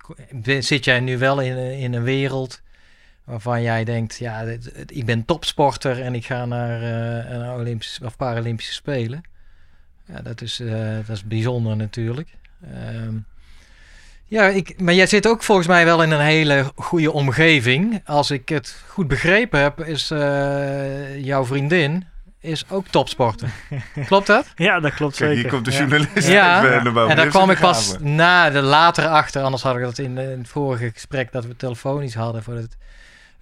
zit 0.59 0.85
jij 0.85 1.01
nu 1.01 1.19
wel 1.19 1.41
in, 1.41 1.57
in 1.57 1.95
een 1.95 2.03
wereld 2.03 2.63
waarvan 3.25 3.63
jij 3.63 3.85
denkt, 3.85 4.19
ja, 4.19 4.41
ik 4.87 5.07
ben 5.07 5.25
topsporter 5.25 6.03
en 6.03 6.15
ik 6.15 6.27
ga 6.27 6.45
naar 6.45 6.83
eh, 6.83 7.31
een 7.31 7.51
Olympische 7.51 8.05
of 8.05 8.17
Paralympische 8.17 8.73
Spelen. 8.73 9.23
Ja, 10.07 10.21
dat 10.23 10.41
is, 10.41 10.61
eh, 10.61 10.97
dat 11.07 11.17
is 11.17 11.25
bijzonder 11.25 11.77
natuurlijk. 11.77 12.29
Ehm, 12.73 13.17
Ja, 14.27 14.49
ik, 14.49 14.81
maar 14.81 14.95
jij 14.95 15.07
zit 15.07 15.27
ook 15.27 15.43
volgens 15.43 15.67
mij 15.67 15.85
wel 15.85 16.03
in 16.03 16.11
een 16.11 16.21
hele 16.21 16.73
goede 16.75 17.13
omgeving. 17.13 18.01
Als 18.05 18.31
ik 18.31 18.49
het 18.49 18.83
goed 18.89 19.09
begrepen 19.09 19.61
heb, 19.61 19.81
is 19.81 20.11
eh, 20.11 21.25
jouw 21.25 21.45
vriendin 21.45 22.05
is 22.43 22.65
ook 22.69 22.87
topsporter. 22.89 23.49
Klopt 24.07 24.27
dat? 24.27 24.47
Ja, 24.57 24.81
dat 24.81 24.95
klopt 24.95 25.17
Kijk, 25.17 25.29
zeker. 25.31 25.43
hier 25.43 25.51
komt 25.53 25.65
de 25.65 25.71
Ja. 25.71 25.79
journalist 25.79 26.29
Ja, 26.29 26.83
boven. 26.83 27.09
en 27.11 27.17
daar 27.17 27.27
kwam 27.27 27.51
ik 27.51 27.59
pas 27.59 27.95
na 28.01 28.51
de 28.51 28.61
later 28.63 29.07
achter. 29.07 29.43
Anders 29.43 29.63
had 29.63 29.77
ik 29.77 29.83
dat 29.83 29.99
in, 29.99 30.19
in 30.19 30.39
het 30.39 30.49
vorige 30.49 30.91
gesprek 30.95 31.33
dat 31.33 31.45
we 31.47 31.57
telefonisch 31.57 32.15
hadden, 32.15 32.43
voor 32.43 32.55
het 32.55 32.77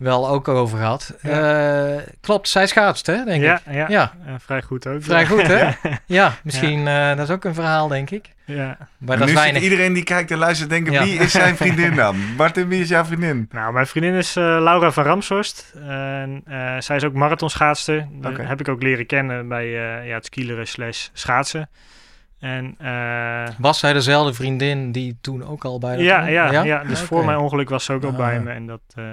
wel 0.01 0.29
ook 0.29 0.49
over 0.49 0.79
gehad. 0.79 1.15
Eh, 1.23 1.97
klopt, 2.21 2.49
zij 2.49 2.67
schaatst, 2.67 3.07
hè, 3.07 3.25
denk 3.25 3.43
ja, 3.43 3.55
ik. 3.67 3.75
ja, 3.75 3.89
Ja. 3.89 4.13
ja, 4.27 4.39
vrij 4.39 4.63
goed 4.63 4.87
ook. 4.87 5.03
Vrij 5.03 5.21
ja. 5.21 5.27
goed, 5.27 5.47
hè? 5.47 5.69
Ja, 6.07 6.33
misschien 6.43 6.89
eh, 6.89 7.09
dat 7.17 7.29
is 7.29 7.35
ook 7.35 7.45
een 7.45 7.55
verhaal, 7.55 7.89
denk 7.89 8.11
ik. 8.11 8.29
Ja. 8.45 8.77
Maar 8.99 9.17
dat 9.17 9.19
nu 9.19 9.23
is 9.25 9.29
zit 9.31 9.39
weinig. 9.39 9.63
iedereen 9.63 9.93
die 9.93 10.03
kijkt 10.03 10.31
en 10.31 10.39
luistert 10.39 10.71
denken, 10.71 10.93
Ja. 10.93 11.05
wie 11.05 11.19
is 11.19 11.33
zijn 11.33 11.57
vriendin 11.57 11.95
dan? 11.95 12.17
Martin, 12.37 12.69
wie 12.69 12.81
is 12.81 12.89
jouw 12.89 13.05
vriendin? 13.05 13.49
Nou, 13.51 13.73
mijn 13.73 13.87
vriendin 13.87 14.15
is 14.15 14.37
eh, 14.37 14.43
Laura 14.45 14.91
van 14.91 15.05
Ramshorst. 15.05 15.75
En, 15.89 16.43
eh, 16.47 16.75
zij 16.79 16.97
is 16.97 17.05
ook 17.05 17.15
marathonschaatster. 17.15 18.07
Dat 18.13 18.37
heb 18.37 18.61
ik 18.61 18.69
ook 18.69 18.83
leren 18.83 19.07
kennen 19.07 19.49
bij 19.49 19.65
eh, 19.65 20.07
ja, 20.09 20.15
het 20.15 20.25
skileren 20.27 20.67
slash 20.67 21.09
schaatsen. 21.13 21.69
En 22.41 22.75
eh, 22.79 23.49
Was 23.59 23.79
zij 23.79 23.93
dezelfde 23.93 24.35
vriendin 24.35 24.93
die 24.93 25.19
toen 25.21 25.47
ook 25.47 25.65
al 25.65 25.79
bij 25.79 25.97
dat 25.97 26.05
ja, 26.05 26.27
ja, 26.27 26.63
ja, 26.63 26.83
dus 26.85 26.99
Oké. 26.99 27.07
voor 27.07 27.25
mijn 27.25 27.39
ongeluk 27.39 27.69
was 27.69 27.85
ze 27.85 27.93
ook 27.93 28.05
al 28.05 28.11
Ah. 28.11 28.17
bij 28.17 28.41
me. 28.41 28.51
En 28.51 28.67
dat, 28.67 28.81
eh, 28.95 29.05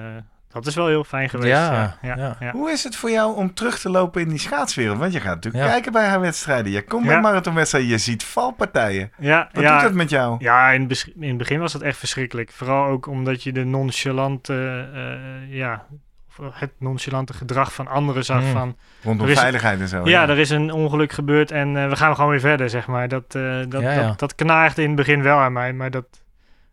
dat 0.60 0.68
is 0.68 0.76
wel 0.76 0.88
heel 0.88 1.04
fijn 1.04 1.30
geweest. 1.30 1.50
Ja, 1.50 1.72
Ja, 1.74 1.98
ja, 2.02 2.16
ja. 2.18 2.36
ja. 2.40 2.52
Hoe 2.52 2.72
is 2.72 2.84
het 2.84 2.96
voor 2.96 3.10
jou 3.10 3.36
om 3.36 3.54
terug 3.54 3.80
te 3.80 3.90
lopen 3.90 4.22
in 4.22 4.30
die 4.30 4.40
schaatswereld? 4.40 4.98
Want 4.98 5.14
je 5.14 5.20
gaat 5.20 5.36
natuurlijk 5.36 5.64
Ja. 5.64 5.70
kijken 5.72 5.92
bij 5.92 6.08
haar 6.08 6.20
wedstrijden. 6.20 6.72
Je 6.72 6.84
komt 6.84 7.06
bij 7.06 7.16
Ja. 7.16 7.22
marathonwedstrijden, 7.22 7.90
je 7.92 7.98
ziet 7.98 8.24
valpartijen. 8.24 9.12
Ja, 9.18 9.50
Wat 9.54 9.64
ja, 9.64 9.74
doet 9.74 9.82
dat 9.82 9.94
met 9.94 10.10
jou? 10.10 10.36
Ja, 10.40 10.70
in 10.72 10.90
in 11.20 11.28
het 11.28 11.38
begin 11.38 11.60
was 11.60 11.72
dat 11.74 11.82
echt 11.82 11.98
verschrikkelijk. 11.98 12.52
Vooral 12.52 12.86
ook 12.86 13.08
omdat 13.08 13.44
je 13.44 13.52
de 13.52 13.64
nonchalante, 13.64 14.88
eh, 14.94 15.56
ja, 15.58 15.86
of 16.30 16.60
het 16.60 16.72
nonchalante 16.80 17.34
gedrag 17.34 17.74
van 17.74 17.88
anderen 17.88 18.26
zag. 18.26 18.42
Mm. 18.42 18.52
Van, 18.52 18.76
Rondom 19.04 19.28
is- 19.28 19.40
veiligheid 19.40 19.80
en 19.80 19.88
zo. 19.88 20.02
ja, 20.06 20.30
er 20.30 20.38
is 20.38 20.50
een 20.50 20.72
ongeluk 20.72 21.12
gebeurd 21.12 21.52
en 21.52 21.78
eh, 21.78 21.90
we 21.90 21.96
gaan 21.96 22.16
gewoon 22.16 22.30
weer 22.30 22.40
verder, 22.40 22.70
zeg 22.70 22.88
maar. 22.88 23.08
Dat, 23.08 23.36
eh, 23.36 23.42
dat, 23.70 23.82
Ja, 23.82 23.92
ja. 23.92 24.08
Dat, 24.08 24.20
dat 24.20 24.36
knaagde 24.36 24.82
in 24.82 24.88
het 24.88 24.98
begin 24.98 25.22
wel 25.24 25.38
aan 25.38 25.54
mij, 25.54 25.74
maar 25.74 25.92
dat, 25.92 26.06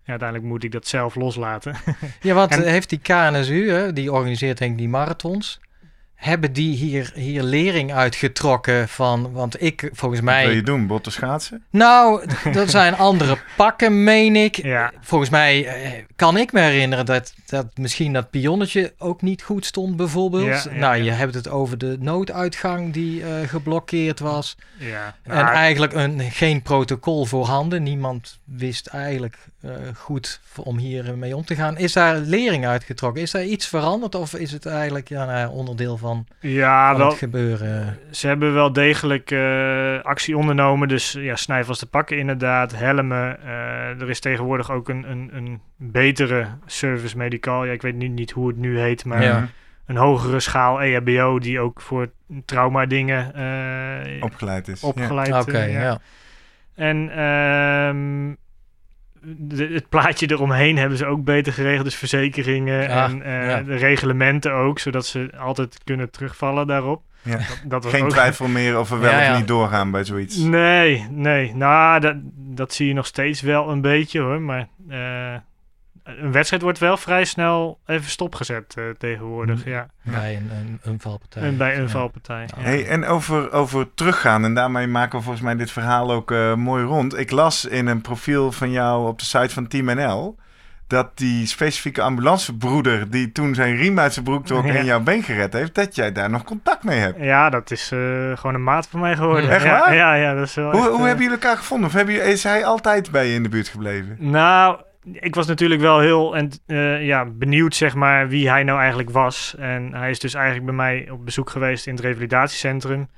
ja, 0.04 0.10
uiteindelijk 0.10 0.48
moet 0.48 0.64
ik 0.64 0.72
dat 0.72 0.86
zelf 0.86 1.14
loslaten. 1.14 1.76
Ja, 2.20 2.34
want 2.34 2.50
En- 2.56 2.62
heeft 2.68 2.88
die 2.88 2.98
KNSU, 2.98 3.70
hè, 3.70 3.92
die 3.92 4.12
organiseert 4.12 4.58
denk 4.58 4.70
ik 4.72 4.78
die 4.78 4.88
marathons, 4.88 5.60
hebben 6.24 6.52
die 6.52 6.76
hier, 6.76 7.12
hier 7.14 7.42
lering 7.42 7.92
uitgetrokken 7.92 8.88
van, 8.88 9.32
want 9.32 9.62
ik 9.62 9.90
volgens 9.92 10.20
Wat 10.20 10.34
wil 10.34 10.42
je 10.42 10.46
mij, 10.48 10.62
doen? 10.62 10.86
Botten 10.86 11.12
schaatsen? 11.12 11.64
nou, 11.70 12.26
dat 12.52 12.70
zijn 12.70 12.96
andere 12.96 13.38
pakken, 13.56 14.04
meen 14.04 14.36
ik. 14.36 14.56
ja, 14.56 14.92
Volgens 15.00 15.30
mij 15.30 15.66
eh, 15.66 16.04
kan 16.16 16.36
ik 16.36 16.52
me 16.52 16.60
herinneren 16.60 17.06
dat, 17.06 17.34
dat 17.46 17.66
misschien 17.74 18.12
dat 18.12 18.30
pionnetje 18.30 18.92
ook 18.98 19.22
niet 19.22 19.42
goed 19.42 19.66
stond, 19.66 19.96
bijvoorbeeld. 19.96 20.44
Ja, 20.44 20.62
ja, 20.72 20.78
nou, 20.78 21.02
je 21.02 21.10
hebt 21.10 21.34
het 21.34 21.48
over 21.48 21.78
de 21.78 21.96
nooduitgang 22.00 22.92
die 22.92 23.22
eh, 23.24 23.48
geblokkeerd 23.48 24.20
was. 24.20 24.56
ja. 24.78 25.14
En 25.22 25.46
eigenlijk 25.46 25.92
een, 25.92 26.20
geen 26.20 26.62
protocol 26.62 27.24
voorhanden. 27.24 27.82
Niemand 27.82 28.38
wist 28.44 28.86
eigenlijk 28.86 29.36
eh, 29.60 29.70
goed 29.96 30.40
om 30.56 30.78
hier 30.78 31.18
mee 31.18 31.36
om 31.36 31.44
te 31.44 31.54
gaan. 31.54 31.78
Is 31.78 31.92
daar 31.92 32.16
lering 32.16 32.66
uitgetrokken? 32.66 33.22
Is 33.22 33.30
daar 33.30 33.44
iets 33.44 33.66
veranderd? 33.66 34.14
Of 34.14 34.34
is 34.34 34.52
het 34.52 34.66
eigenlijk 34.66 35.08
ja, 35.08 35.24
nou, 35.24 35.52
onderdeel 35.52 35.96
van, 35.96 36.13
ja, 36.40 36.88
van 36.90 36.98
wel, 36.98 37.08
het 37.08 37.18
gebeuren? 37.18 37.98
Ze 38.10 38.26
hebben 38.26 38.54
wel 38.54 38.72
degelijk 38.72 39.30
eh, 39.30 40.02
actie 40.02 40.36
ondernomen. 40.36 40.88
Dus 40.88 41.12
ja, 41.12 41.36
snijvaste 41.36 41.86
pakken 41.86 42.18
inderdaad, 42.18 42.76
helmen. 42.76 43.42
Eh, 43.42 44.00
er 44.00 44.10
is 44.10 44.20
tegenwoordig 44.20 44.70
ook 44.70 44.88
een, 44.88 45.10
een, 45.10 45.30
een 45.32 45.60
betere 45.76 46.46
service 46.66 47.16
medical. 47.16 47.64
Ja, 47.64 47.72
ik 47.72 47.82
weet 47.82 47.94
nu 47.96 48.08
niet 48.08 48.30
hoe 48.30 48.48
het 48.48 48.56
nu 48.56 48.78
heet, 48.78 49.04
maar 49.04 49.22
Ja. 49.22 49.48
een 49.86 49.96
hogere 49.96 50.40
schaal 50.40 50.82
EHBO 50.82 51.38
die 51.38 51.60
ook 51.60 51.80
voor 51.80 52.10
trauma 52.44 52.86
dingen 52.86 53.34
eh, 53.34 54.22
Opgeleid 54.22 54.68
is. 54.68 54.80
Ja. 54.80 54.88
opgeleid. 54.88 55.32
Oké, 55.34 55.62
ja. 55.64 55.80
ja. 55.80 55.98
En 56.74 57.10
ehm, 57.10 58.34
de- 59.26 59.70
het 59.72 59.88
plaatje 59.88 60.30
eromheen 60.30 60.76
hebben 60.78 60.98
ze 60.98 61.06
ook 61.06 61.24
beter 61.24 61.52
geregeld. 61.52 61.84
Dus 61.84 61.94
verzekeringen 61.96 62.88
Ah, 62.90 63.04
en 63.10 63.22
eh, 63.22 63.48
ja. 63.48 63.62
de 63.62 63.76
reglementen 63.76 64.52
ook, 64.52 64.78
zodat 64.78 65.06
ze 65.06 65.30
altijd 65.38 65.80
kunnen 65.84 66.10
terugvallen 66.10 66.66
daarop. 66.66 67.02
Ja. 67.22 67.38
Dat, 67.66 67.86
Geen 67.86 68.02
ook- 68.04 68.10
twijfel 68.10 68.48
meer 68.48 68.78
of 68.78 68.88
we 68.88 68.96
wel 68.96 69.30
of 69.32 69.36
niet 69.38 69.48
doorgaan 69.48 69.90
bij 69.90 70.04
zoiets. 70.04 70.36
Nee, 70.36 71.06
nee. 71.10 71.54
Nou, 71.54 72.00
dat, 72.00 72.16
dat 72.36 72.72
zie 72.74 72.88
je 72.88 72.94
nog 72.94 73.06
steeds 73.06 73.40
wel 73.40 73.70
een 73.70 73.80
beetje 73.80 74.20
hoor. 74.20 74.40
Maar 74.40 74.68
eh, 74.88 75.34
een 76.04 76.32
wedstrijd 76.32 76.62
wordt 76.62 76.78
wel 76.78 76.96
vrij 76.96 77.24
snel 77.24 77.78
even 77.86 78.10
stopgezet 78.10 78.74
eh, 78.76 78.84
tegenwoordig. 78.98 79.64
Mm. 79.64 79.72
Ja. 79.72 79.86
Bij 80.02 80.36
een, 80.36 80.50
een, 80.58 80.78
een 80.82 81.00
valpartij. 81.00 81.42
En 81.42 81.56
bij 81.56 81.76
een 81.76 81.82
Ja. 81.82 81.88
valpartij. 81.88 82.48
Ja. 82.56 82.62
Hey, 82.62 82.86
en 82.86 83.04
over, 83.06 83.52
over 83.52 83.94
teruggaan, 83.94 84.44
en 84.44 84.54
daarmee 84.54 84.86
maken 84.86 85.18
we 85.18 85.24
volgens 85.24 85.44
mij 85.44 85.56
dit 85.56 85.70
verhaal 85.70 86.12
ook 86.12 86.30
eh, 86.30 86.54
mooi 86.54 86.84
rond. 86.84 87.18
Ik 87.18 87.30
las 87.30 87.64
in 87.64 87.86
een 87.86 88.00
profiel 88.00 88.52
van 88.52 88.70
jou 88.70 89.08
op 89.08 89.18
de 89.18 89.24
site 89.24 89.54
van 89.54 89.66
Team 89.66 89.84
NL... 89.96 90.36
dat 90.86 91.10
die 91.18 91.46
specifieke 91.46 92.02
ambulancebroeder 92.02 93.10
die 93.10 93.32
toen 93.32 93.54
zijn 93.54 93.76
riem 93.76 93.98
uit 93.98 94.12
zijn 94.12 94.24
broek 94.24 94.46
trok 94.46 94.64
Ja. 94.66 94.74
en 94.74 94.84
jouw 94.84 95.00
been 95.00 95.22
gered 95.22 95.52
heeft... 95.52 95.74
dat 95.74 95.94
jij 95.94 96.12
daar 96.12 96.30
nog 96.30 96.44
contact 96.44 96.84
mee 96.84 96.98
hebt. 96.98 97.18
Ja, 97.20 97.50
dat 97.50 97.70
is 97.70 97.90
eh, 97.92 97.98
gewoon 98.34 98.54
een 98.54 98.64
maat 98.64 98.86
van 98.86 99.00
mij 99.00 99.16
geworden. 99.16 99.50
Echt 99.50 99.64
waar? 99.64 99.94
Ja, 99.94 100.14
ja, 100.14 100.34
dat 100.34 100.46
is 100.46 100.54
wel 100.54 100.70
Hoe, 100.70 100.80
echt, 100.80 100.88
hoe 100.90 101.06
hebben 101.06 101.24
jullie 101.24 101.40
elkaar 101.40 101.56
gevonden? 101.56 101.86
Of 101.88 101.94
hebben 101.94 102.14
jullie, 102.14 102.30
is 102.30 102.42
hij 102.44 102.64
altijd 102.64 103.10
bij 103.10 103.26
je 103.26 103.34
in 103.34 103.42
de 103.42 103.48
buurt 103.48 103.68
gebleven? 103.68 104.16
Nou, 104.18 104.80
ik 105.12 105.34
was 105.34 105.46
natuurlijk 105.46 105.80
wel 105.80 106.00
heel 106.00 106.36
en, 106.36 106.50
eh, 106.66 107.06
ja, 107.06 107.24
benieuwd, 107.24 107.74
zeg 107.74 107.94
maar, 107.94 108.28
wie 108.28 108.50
hij 108.50 108.62
nou 108.62 108.78
eigenlijk 108.78 109.10
was. 109.10 109.54
En 109.58 109.94
hij 109.94 110.10
is 110.10 110.18
dus 110.18 110.34
eigenlijk 110.34 110.66
bij 110.66 110.74
mij 110.74 111.10
op 111.10 111.24
bezoek 111.24 111.50
geweest 111.50 111.86
in 111.86 111.94
het 111.94 112.04
revalidatiecentrum. 112.04 113.08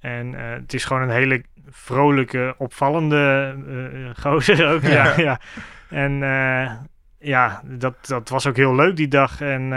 En 0.00 0.34
eh, 0.34 0.50
het 0.50 0.74
is 0.74 0.84
gewoon 0.84 1.02
een 1.02 1.10
hele 1.10 1.42
vrolijke, 1.68 2.54
opvallende 2.58 3.54
eh, 3.68 4.22
gozer 4.22 4.72
ook. 4.72 4.82
ja. 4.98 5.04
Ja. 5.04 5.14
Ja, 5.16 5.40
En 5.88 6.18
ja, 7.18 7.62
dat, 7.64 7.94
dat 8.06 8.28
was 8.28 8.46
ook 8.46 8.56
heel 8.56 8.74
leuk 8.74 8.96
die 8.96 9.08
dag. 9.08 9.40
En 9.40 9.72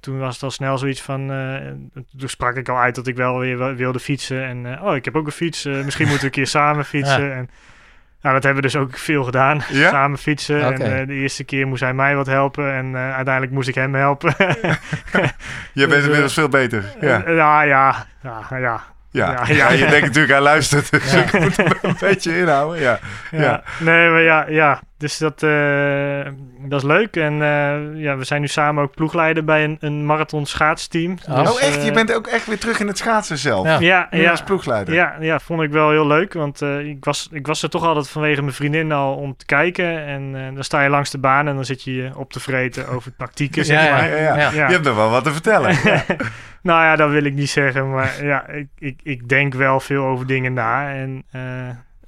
toen 0.00 0.18
was 0.18 0.34
het 0.34 0.42
al 0.42 0.50
snel 0.50 0.78
zoiets 0.78 1.02
van... 1.02 1.26
toen 2.18 2.28
sprak 2.28 2.56
ik 2.56 2.68
al 2.68 2.78
uit 2.78 2.94
dat 2.94 3.06
ik 3.06 3.16
wel 3.16 3.38
weer 3.38 3.76
wilde 3.76 4.00
fietsen. 4.00 4.44
En 4.44 4.82
oh, 4.82 4.96
ik 4.96 5.04
heb 5.04 5.16
ook 5.16 5.26
een 5.26 5.32
fiets. 5.32 5.64
misschien 5.64 6.08
moeten 6.08 6.20
we 6.20 6.26
een 6.26 6.42
keer 6.42 6.46
samen 6.46 6.84
fietsen. 6.94 7.34
En, 7.34 7.50
nou, 8.22 8.34
dat 8.34 8.44
hebben 8.44 8.62
we 8.62 8.68
dus 8.68 8.76
ook 8.76 8.98
veel 8.98 9.24
gedaan. 9.24 9.62
Ja? 9.72 9.88
Samen 9.90 10.18
fietsen. 10.18 10.62
En 10.62 10.98
eh, 11.00 11.06
de 11.06 11.14
eerste 11.14 11.44
keer 11.44 11.66
moest 11.66 11.82
hij 11.82 11.94
mij 11.94 12.16
wat 12.16 12.26
helpen. 12.26 12.72
En 12.74 12.94
eh, 12.94 13.14
uiteindelijk 13.14 13.52
moest 13.54 13.68
ik 13.68 13.74
hem 13.74 13.94
helpen. 13.94 14.34
Je 15.72 15.86
bent 15.86 15.90
Dus, 15.90 16.04
inmiddels 16.04 16.34
veel 16.34 16.48
beter. 16.48 16.84
Ja. 17.00 17.22
Eh, 17.24 17.36
ja, 17.36 17.62
ja, 17.62 18.06
ja, 18.22 18.42
ja. 18.50 18.58
Ja. 19.12 19.30
ja, 19.30 19.44
Ja, 19.46 19.54
ja. 19.54 19.70
je 19.70 19.86
denkt 19.94 20.06
natuurlijk, 20.06 20.32
hij 20.32 20.40
luistert. 20.42 20.90
Dus 20.90 21.12
Ja. 21.12 21.18
ik 21.22 21.40
moet 21.40 21.56
hem 21.56 21.66
een 21.82 21.96
beetje 22.00 22.38
inhouden. 22.38 22.80
Ja. 22.80 22.98
Ja. 23.30 23.40
Ja. 23.42 23.62
Nee, 23.78 24.10
maar 24.10 24.20
ja, 24.22 24.44
ja. 24.48 24.80
Dus 25.00 25.18
dat, 25.18 25.42
eh, 25.42 26.26
dat 26.68 26.82
is 26.82 26.86
leuk. 26.86 27.16
En 27.16 27.32
eh, 27.32 28.02
ja, 28.02 28.16
we 28.16 28.24
zijn 28.24 28.40
nu 28.40 28.48
samen 28.48 28.82
ook 28.82 28.94
ploegleider 28.94 29.44
bij 29.44 29.64
een, 29.64 29.76
een 29.80 30.06
marathon 30.06 30.46
schaatsteam. 30.46 31.18
Oh. 31.28 31.38
Dus, 31.38 31.50
oh, 31.50 31.62
echt? 31.62 31.82
Je 31.82 31.88
eh, 31.88 31.94
bent 31.94 32.14
ook 32.14 32.26
echt 32.26 32.46
weer 32.46 32.58
terug 32.58 32.80
in 32.80 32.86
het 32.86 32.98
schaatsen 32.98 33.38
zelf. 33.38 33.80
Ja. 33.80 34.08
Ja, 34.10 34.30
als 34.30 34.42
ploegleider. 34.42 34.94
ja, 34.94 35.16
ja, 35.20 35.38
vond 35.38 35.62
ik 35.62 35.70
wel 35.70 35.90
heel 35.90 36.06
leuk. 36.06 36.32
Want 36.32 36.62
eh, 36.62 36.78
ik, 36.78 37.04
was, 37.04 37.28
ik 37.32 37.46
was 37.46 37.62
er 37.62 37.70
toch 37.70 37.84
altijd 37.84 38.08
vanwege 38.08 38.40
mijn 38.42 38.54
vriendin 38.54 38.92
al 38.92 39.14
om 39.14 39.36
te 39.36 39.44
kijken. 39.44 40.06
En 40.06 40.34
eh, 40.34 40.54
dan 40.54 40.64
sta 40.64 40.82
je 40.82 40.88
langs 40.88 41.10
de 41.10 41.18
baan 41.18 41.48
en 41.48 41.54
dan 41.54 41.64
zit 41.64 41.82
je 41.82 41.94
je 41.94 42.10
op 42.16 42.32
te 42.32 42.40
vreten 42.40 42.88
over 42.88 43.16
tactieken, 43.16 43.64
zeg 43.64 43.82
Ja, 43.82 43.84
ja. 43.84 43.92
maar. 43.92 44.08
Ja, 44.08 44.16
ja. 44.16 44.36
Ja. 44.36 44.50
Ja. 44.50 44.66
Je 44.66 44.72
hebt 44.72 44.86
er 44.86 44.96
wel 44.96 45.10
wat 45.10 45.24
te 45.24 45.32
vertellen. 45.32 45.76
nou 46.62 46.82
ja, 46.82 46.96
dat 46.96 47.10
wil 47.10 47.24
ik 47.24 47.34
niet 47.34 47.50
zeggen. 47.50 47.90
Maar 47.90 48.24
ja, 48.24 48.46
ik, 48.46 48.68
ik, 48.78 49.00
ik 49.02 49.28
denk 49.28 49.54
wel 49.54 49.80
veel 49.80 50.04
over 50.04 50.26
dingen 50.26 50.52
na. 50.52 50.94
En 50.94 51.24
eh, 51.30 51.40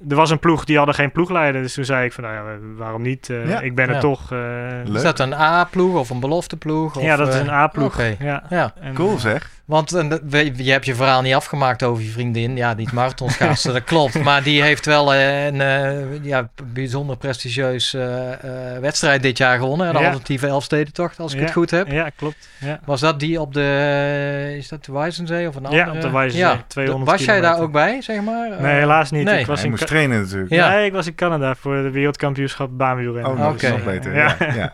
er 0.09 0.15
was 0.15 0.29
een 0.29 0.39
ploeg, 0.39 0.65
die 0.65 0.77
hadden 0.77 0.95
geen 0.95 1.11
ploegleider. 1.11 1.61
Dus 1.61 1.73
toen 1.73 1.85
zei 1.85 2.05
ik 2.05 2.13
van, 2.13 2.23
nou 2.23 2.35
ja, 2.35 2.57
waarom 2.77 3.01
niet? 3.01 3.29
Eh, 3.29 3.47
Ja. 3.49 3.59
Ik 3.59 3.75
ben 3.75 3.87
er 3.87 3.93
Ja. 3.93 3.99
toch. 3.99 4.31
eh, 4.31 4.37
Leuk. 4.83 4.95
Is 4.95 5.01
dat 5.01 5.19
een 5.19 5.33
A-ploeg 5.33 5.95
of 5.99 6.09
een 6.09 6.19
belofteploeg? 6.19 6.95
Of, 6.97 7.03
ja, 7.03 7.15
dat 7.15 7.27
is 7.27 7.33
eh, 7.35 7.39
een 7.41 7.49
A-ploeg. 7.49 7.93
Oké. 7.93 8.15
Ja. 8.19 8.43
Ja, 8.49 8.73
En, 8.81 8.93
Cool 8.93 9.13
eh, 9.13 9.19
zeg. 9.19 9.49
Want 9.65 9.93
eh, 9.93 10.09
dat- 10.09 10.21
je 10.55 10.71
hebt 10.71 10.85
je 10.85 10.95
verhaal 10.95 11.21
niet 11.21 11.33
afgemaakt 11.33 11.83
over 11.83 12.03
je 12.03 12.09
vriendin. 12.09 12.55
Ja, 12.57 12.75
die 12.75 12.89
marathonschaatster, 12.93 13.73
dat 13.79 13.83
klopt. 13.83 14.23
Maar 14.23 14.43
die 14.43 14.61
heeft 14.61 14.85
wel 14.85 15.13
eh, 15.13 15.45
een 15.45 15.61
eh, 15.61 16.23
ja, 16.23 16.49
bijzonder 16.73 17.17
prestigieus 17.17 17.93
eh, 17.93 18.31
eh, 18.73 18.79
wedstrijd 18.81 19.21
dit 19.21 19.37
jaar 19.37 19.57
gewonnen. 19.59 19.87
De 19.87 19.93
Ja. 19.99 20.03
alternatieve 20.05 20.47
Elfstedentocht, 20.47 21.19
als 21.19 21.31
ik 21.33 21.37
ja, 21.39 21.43
het 21.45 21.53
goed 21.53 21.71
heb. 21.71 21.87
Ja, 21.91 22.09
klopt. 22.15 22.49
Ja. 22.59 22.79
Was 22.85 22.99
dat 22.99 23.19
die 23.19 23.41
op 23.41 23.53
de, 23.53 24.55
is 24.57 24.67
dat 24.67 24.85
de 24.85 24.91
Wijzenzee 24.91 25.47
of 25.47 25.55
een 25.55 25.65
andere? 25.65 25.85
Ja, 25.85 25.91
op 25.91 26.01
de 26.01 26.11
Wijzenzee, 26.11 26.57
200 26.67 27.11
Was 27.11 27.25
jij 27.25 27.41
daar 27.41 27.59
ook 27.59 27.71
bij, 27.71 28.01
zeg 28.01 28.21
maar? 28.21 28.61
Nee, 28.61 28.73
helaas 28.79 29.11
niet. 29.11 29.23
nee. 29.25 29.39
Ik 29.39 29.45
was 29.45 29.55
Hij 29.55 29.65
in 29.65 29.71
moest 29.71 29.87
trainen 29.87 30.21
natuurlijk. 30.21 30.51
Ja. 30.51 30.69
Nee, 30.69 30.85
ik 30.85 30.93
was 30.93 31.07
in 31.07 31.15
Canada 31.15 31.55
voor 31.55 31.75
de 31.75 31.89
wereldkampioenschap 31.91 32.69
baanwielrennen. 32.77 33.31
Oh, 33.31 33.39
nog 33.39 33.53
Oké. 33.53 33.69
nog 33.69 33.83
beter. 33.83 34.15
Ja. 34.15 34.35
Ja. 34.39 34.45
Ja. 34.47 34.53
Ja. 34.55 34.73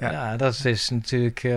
Ja. 0.00 0.10
Ja, 0.10 0.36
dat 0.36 0.60
is 0.64 0.90
natuurlijk, 0.90 1.42
eh, 1.44 1.52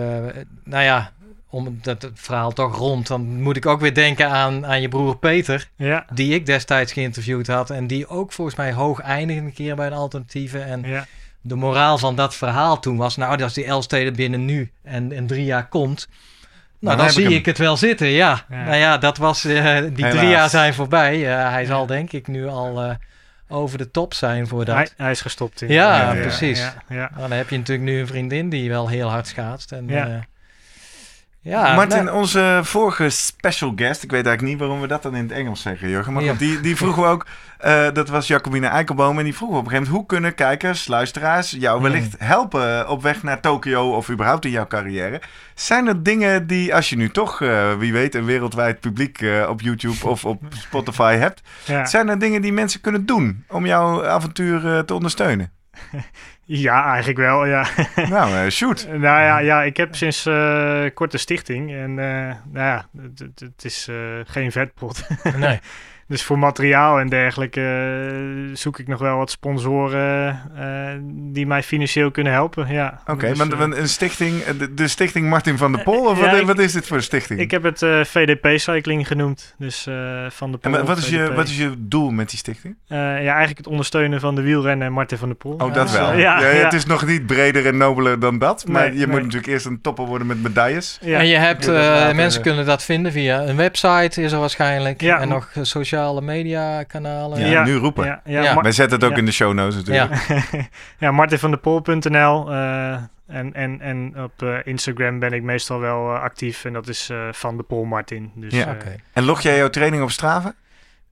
nou 0.64 0.84
ja, 0.84 1.10
om 1.50 1.78
dat 1.82 2.02
het 2.02 2.12
verhaal 2.14 2.52
toch 2.52 2.76
rond, 2.76 3.06
dan 3.06 3.42
moet 3.42 3.56
ik 3.56 3.66
ook 3.66 3.80
weer 3.80 3.94
denken 3.94 4.28
aan, 4.30 4.66
aan 4.66 4.80
je 4.80 4.88
broer 4.88 5.16
Peter, 5.18 5.68
Ja. 5.76 6.04
die 6.12 6.34
ik 6.34 6.46
destijds 6.46 6.92
geïnterviewd 6.92 7.46
had 7.46 7.70
en 7.70 7.86
die 7.86 8.08
ook 8.08 8.32
volgens 8.32 8.56
mij 8.56 8.72
hoog 8.72 9.00
eindigde 9.00 9.42
een 9.42 9.52
keer 9.52 9.76
bij 9.76 9.86
een 9.86 9.92
alternatieve. 9.92 10.58
En 10.58 10.82
Ja. 10.82 11.06
de 11.40 11.54
moraal 11.54 11.98
van 11.98 12.16
dat 12.16 12.34
verhaal 12.34 12.80
toen 12.80 12.96
was... 12.96 13.16
nou, 13.16 13.42
als 13.42 13.54
die 13.54 13.64
Elstede 13.64 14.10
binnen 14.12 14.44
nu 14.44 14.70
en, 14.82 15.12
en 15.12 15.26
drie 15.26 15.44
jaar 15.44 15.68
komt... 15.68 16.08
Nou, 16.78 16.96
dan, 16.96 17.06
heb 17.06 17.14
ik 17.16 17.26
zie 17.26 17.34
ik 17.36 17.46
het 17.46 17.58
wel 17.58 17.76
zitten, 17.76 18.06
ja. 18.06 18.44
Ja. 18.50 18.64
Nou 18.64 18.76
ja, 18.76 18.98
dat 18.98 19.16
was... 19.16 19.44
eh, 19.44 19.78
die 19.92 20.08
drie 20.08 20.28
jaar 20.28 20.48
zijn 20.50 20.74
voorbij. 20.74 21.26
Eh, 21.38 21.50
hij 21.50 21.64
zal 21.64 21.86
denk 21.86 22.12
ik 22.12 22.26
nu 22.26 22.46
al 22.48 22.82
eh, 22.82 22.94
over 23.48 23.78
de 23.78 23.90
top 23.90 24.14
zijn 24.14 24.46
voor 24.46 24.64
dat. 24.64 24.74
Hij, 24.76 24.88
hij 24.96 25.10
is 25.10 25.20
gestopt. 25.20 25.62
In, 25.62 25.72
Ja, 25.72 26.12
precies. 26.20 26.58
Ja, 26.60 26.74
ja. 26.88 26.96
Nou, 27.14 27.28
dan 27.28 27.30
heb 27.38 27.50
je 27.50 27.56
natuurlijk 27.58 27.88
nu 27.88 28.00
een 28.00 28.06
vriendin 28.06 28.48
die 28.48 28.68
wel 28.68 28.88
heel 28.88 29.08
hard 29.08 29.26
schaatst. 29.26 29.72
En, 29.72 29.88
Ja. 29.88 30.24
Ja. 31.42 31.74
Martin, 31.74 32.04
nou, 32.04 32.16
onze 32.16 32.60
vorige 32.62 33.10
special 33.10 33.72
guest, 33.76 34.02
ik 34.02 34.10
weet 34.10 34.26
eigenlijk 34.26 34.42
niet 34.42 34.58
waarom 34.58 34.80
we 34.80 34.86
dat 34.86 35.02
dan 35.02 35.14
in 35.16 35.22
het 35.22 35.32
Engels 35.32 35.62
zeggen, 35.62 35.88
Jurgen. 35.88 36.12
Maar 36.12 36.22
Ja. 36.22 36.32
die, 36.34 36.60
die 36.60 36.76
vroegen 36.76 37.02
we 37.02 37.08
ook, 37.14 37.26
eh, 37.58 37.86
dat 37.92 38.08
was 38.08 38.26
Jacobine 38.26 38.66
Eikelboom, 38.66 39.18
en 39.18 39.24
die 39.24 39.34
vroegen 39.36 39.58
op 39.58 39.64
een 39.64 39.70
gegeven 39.70 39.92
moment, 39.92 40.08
hoe 40.10 40.18
kunnen 40.18 40.34
kijkers, 40.34 40.86
luisteraars 40.88 41.50
jou 41.50 41.82
wellicht 41.82 42.14
helpen 42.18 42.88
op 42.88 43.02
weg 43.02 43.22
naar 43.22 43.40
Tokio 43.40 43.94
of 43.96 44.10
überhaupt 44.10 44.44
in 44.44 44.50
jouw 44.50 44.66
carrière? 44.66 45.20
Zijn 45.54 45.86
er 45.86 46.02
dingen 46.02 46.46
die, 46.46 46.74
als 46.74 46.88
je 46.90 46.96
nu 46.96 47.10
toch, 47.10 47.40
eh, 47.42 47.72
wie 47.78 47.92
weet, 47.92 48.14
een 48.14 48.24
wereldwijd 48.24 48.80
publiek 48.80 49.20
eh, 49.20 49.46
op 49.48 49.60
YouTube 49.60 50.06
of 50.08 50.24
op 50.24 50.42
Spotify 50.68 51.14
hebt, 51.16 51.42
Ja. 51.64 51.84
zijn 51.86 52.08
er 52.08 52.18
dingen 52.18 52.42
die 52.42 52.52
mensen 52.52 52.80
kunnen 52.80 53.06
doen 53.06 53.44
om 53.48 53.66
jouw 53.66 54.06
avontuur 54.06 54.84
te 54.84 54.94
ondersteunen? 54.94 55.50
Ja, 56.52 56.84
eigenlijk 56.86 57.18
wel, 57.18 57.44
ja. 57.46 57.66
nou, 58.10 58.34
eh, 58.44 58.50
shoot. 58.50 58.86
nou 58.88 59.02
ja, 59.02 59.38
ja, 59.38 59.62
ik 59.62 59.76
heb 59.76 59.94
sinds 59.96 60.26
eh 60.26 60.84
kort 60.94 61.12
een 61.12 61.18
stichting. 61.18 61.72
En 61.74 61.98
eh, 61.98 62.34
nou 62.52 62.66
ja, 62.66 62.86
het, 63.02 63.18
het- 63.18 63.40
het 63.40 63.64
is 63.64 63.88
eh, 63.88 63.96
geen 64.24 64.52
vetpot. 64.52 65.06
nee. 65.36 65.58
Dus 66.10 66.22
voor 66.22 66.38
materiaal 66.38 66.98
en 67.00 67.08
dergelijke 67.08 67.60
eh, 67.60 68.56
zoek 68.56 68.78
ik 68.78 68.88
nog 68.88 69.00
wel 69.00 69.16
wat 69.16 69.30
sponsoren 69.30 70.40
eh, 70.56 70.64
die 71.32 71.46
mij 71.46 71.62
financieel 71.62 72.10
kunnen 72.10 72.32
helpen. 72.32 72.66
Ja. 72.72 73.00
Oké, 73.06 73.28
Dus, 73.28 73.38
want 73.38 73.52
eh, 73.52 73.60
een 73.60 73.88
stichting, 73.88 74.44
de, 74.44 74.74
de 74.74 74.88
stichting 74.88 75.28
Martin 75.28 75.58
van 75.58 75.72
der 75.72 75.82
Pol, 75.82 76.06
of 76.06 76.20
Ja, 76.20 76.30
wat, 76.30 76.40
ik- 76.40 76.46
wat 76.46 76.58
is 76.58 76.72
dit 76.72 76.86
voor 76.86 76.96
een 76.96 77.02
stichting? 77.02 77.40
ik 77.40 77.50
heb 77.50 77.62
het 77.62 77.82
eh, 77.82 78.04
VDP 78.04 78.58
Cycling 78.58 79.06
genoemd. 79.06 79.54
Dus 79.58 79.86
eh, 79.86 79.94
van 80.28 80.52
de 80.52 80.58
En 80.60 80.70
Pol. 80.70 80.80
wa- 80.80 80.86
wat 80.86 80.98
is, 80.98 81.08
je, 81.08 81.32
wat 81.34 81.48
is 81.48 81.56
je 81.58 81.72
doel 81.78 82.10
met 82.10 82.30
die 82.30 82.38
stichting? 82.38 82.76
Eh, 82.88 82.98
ja, 82.98 83.06
eigenlijk 83.28 83.58
het 83.58 83.66
ondersteunen 83.66 84.20
van 84.20 84.34
de 84.34 84.42
wielrennen 84.42 84.86
en 84.86 84.92
Martin 84.92 85.18
van 85.18 85.28
der 85.28 85.36
Poel. 85.36 85.52
Oh, 85.52 85.74
dat 85.74 85.86
Dus, 85.86 85.92
wel. 85.92 86.12
Ja, 86.12 86.40
ja, 86.40 86.48
ja, 86.48 86.64
Het 86.64 86.72
is 86.72 86.86
nog 86.86 87.06
niet 87.06 87.26
breder 87.26 87.66
en 87.66 87.76
nobeler 87.76 88.20
dan 88.20 88.38
dat. 88.38 88.64
Maar 88.68 88.88
Nee, 88.90 88.98
je 88.98 89.06
moet 89.06 89.20
natuurlijk 89.22 89.46
eerst 89.52 89.66
een 89.66 89.80
topper 89.80 90.04
worden 90.04 90.26
met 90.26 90.42
medailles. 90.42 90.98
ja. 91.02 91.18
En 91.18 91.26
je 91.26 91.36
hebt, 91.36 91.68
eh, 91.68 92.12
mensen 92.12 92.42
kunnen 92.42 92.66
dat 92.66 92.82
vinden 92.84 93.12
via 93.12 93.40
een 93.42 93.56
website 93.56 94.22
is 94.22 94.32
er 94.32 94.38
waarschijnlijk. 94.38 95.00
Ja. 95.00 95.20
En 95.20 95.28
nog 95.28 95.48
eh, 95.54 95.62
sociale 96.00 96.20
media 96.20 96.82
kanalen. 96.82 97.40
Ja, 97.40 97.46
Ja. 97.46 97.64
nu 97.64 97.74
roepen. 97.76 98.04
Ja, 98.06 98.20
ja, 98.42 98.60
Wij 98.60 98.72
zetten 98.72 98.96
het 98.98 99.04
ook 99.06 99.12
Ja. 99.12 99.18
in 99.18 99.24
de 99.24 99.32
show 99.32 99.52
notes 99.52 99.74
natuurlijk. 99.74 100.26
Ja. 100.28 100.34
ja, 101.06 101.10
martinvanderpool.nl 101.10 102.50
eh 102.52 102.96
en, 103.26 103.54
en, 103.54 103.80
en 103.80 104.12
op 104.24 104.42
eh, 104.42 104.54
Instagram 104.64 105.18
ben 105.18 105.32
ik 105.32 105.42
meestal 105.42 105.78
wel 105.80 106.14
eh, 106.14 106.20
actief. 106.22 106.64
En 106.64 106.72
dat 106.72 106.88
is 106.88 107.08
eh, 107.10 107.18
van 107.32 107.56
de 107.56 107.62
Pol 107.62 107.84
Martin. 107.84 108.30
Dus 108.34 108.52
Ja. 108.54 108.70
Oké. 108.70 108.96
En 109.12 109.24
log 109.24 109.40
jij 109.40 109.56
jouw 109.56 109.68
training 109.70 110.02
op 110.02 110.10
Strava? 110.10 110.54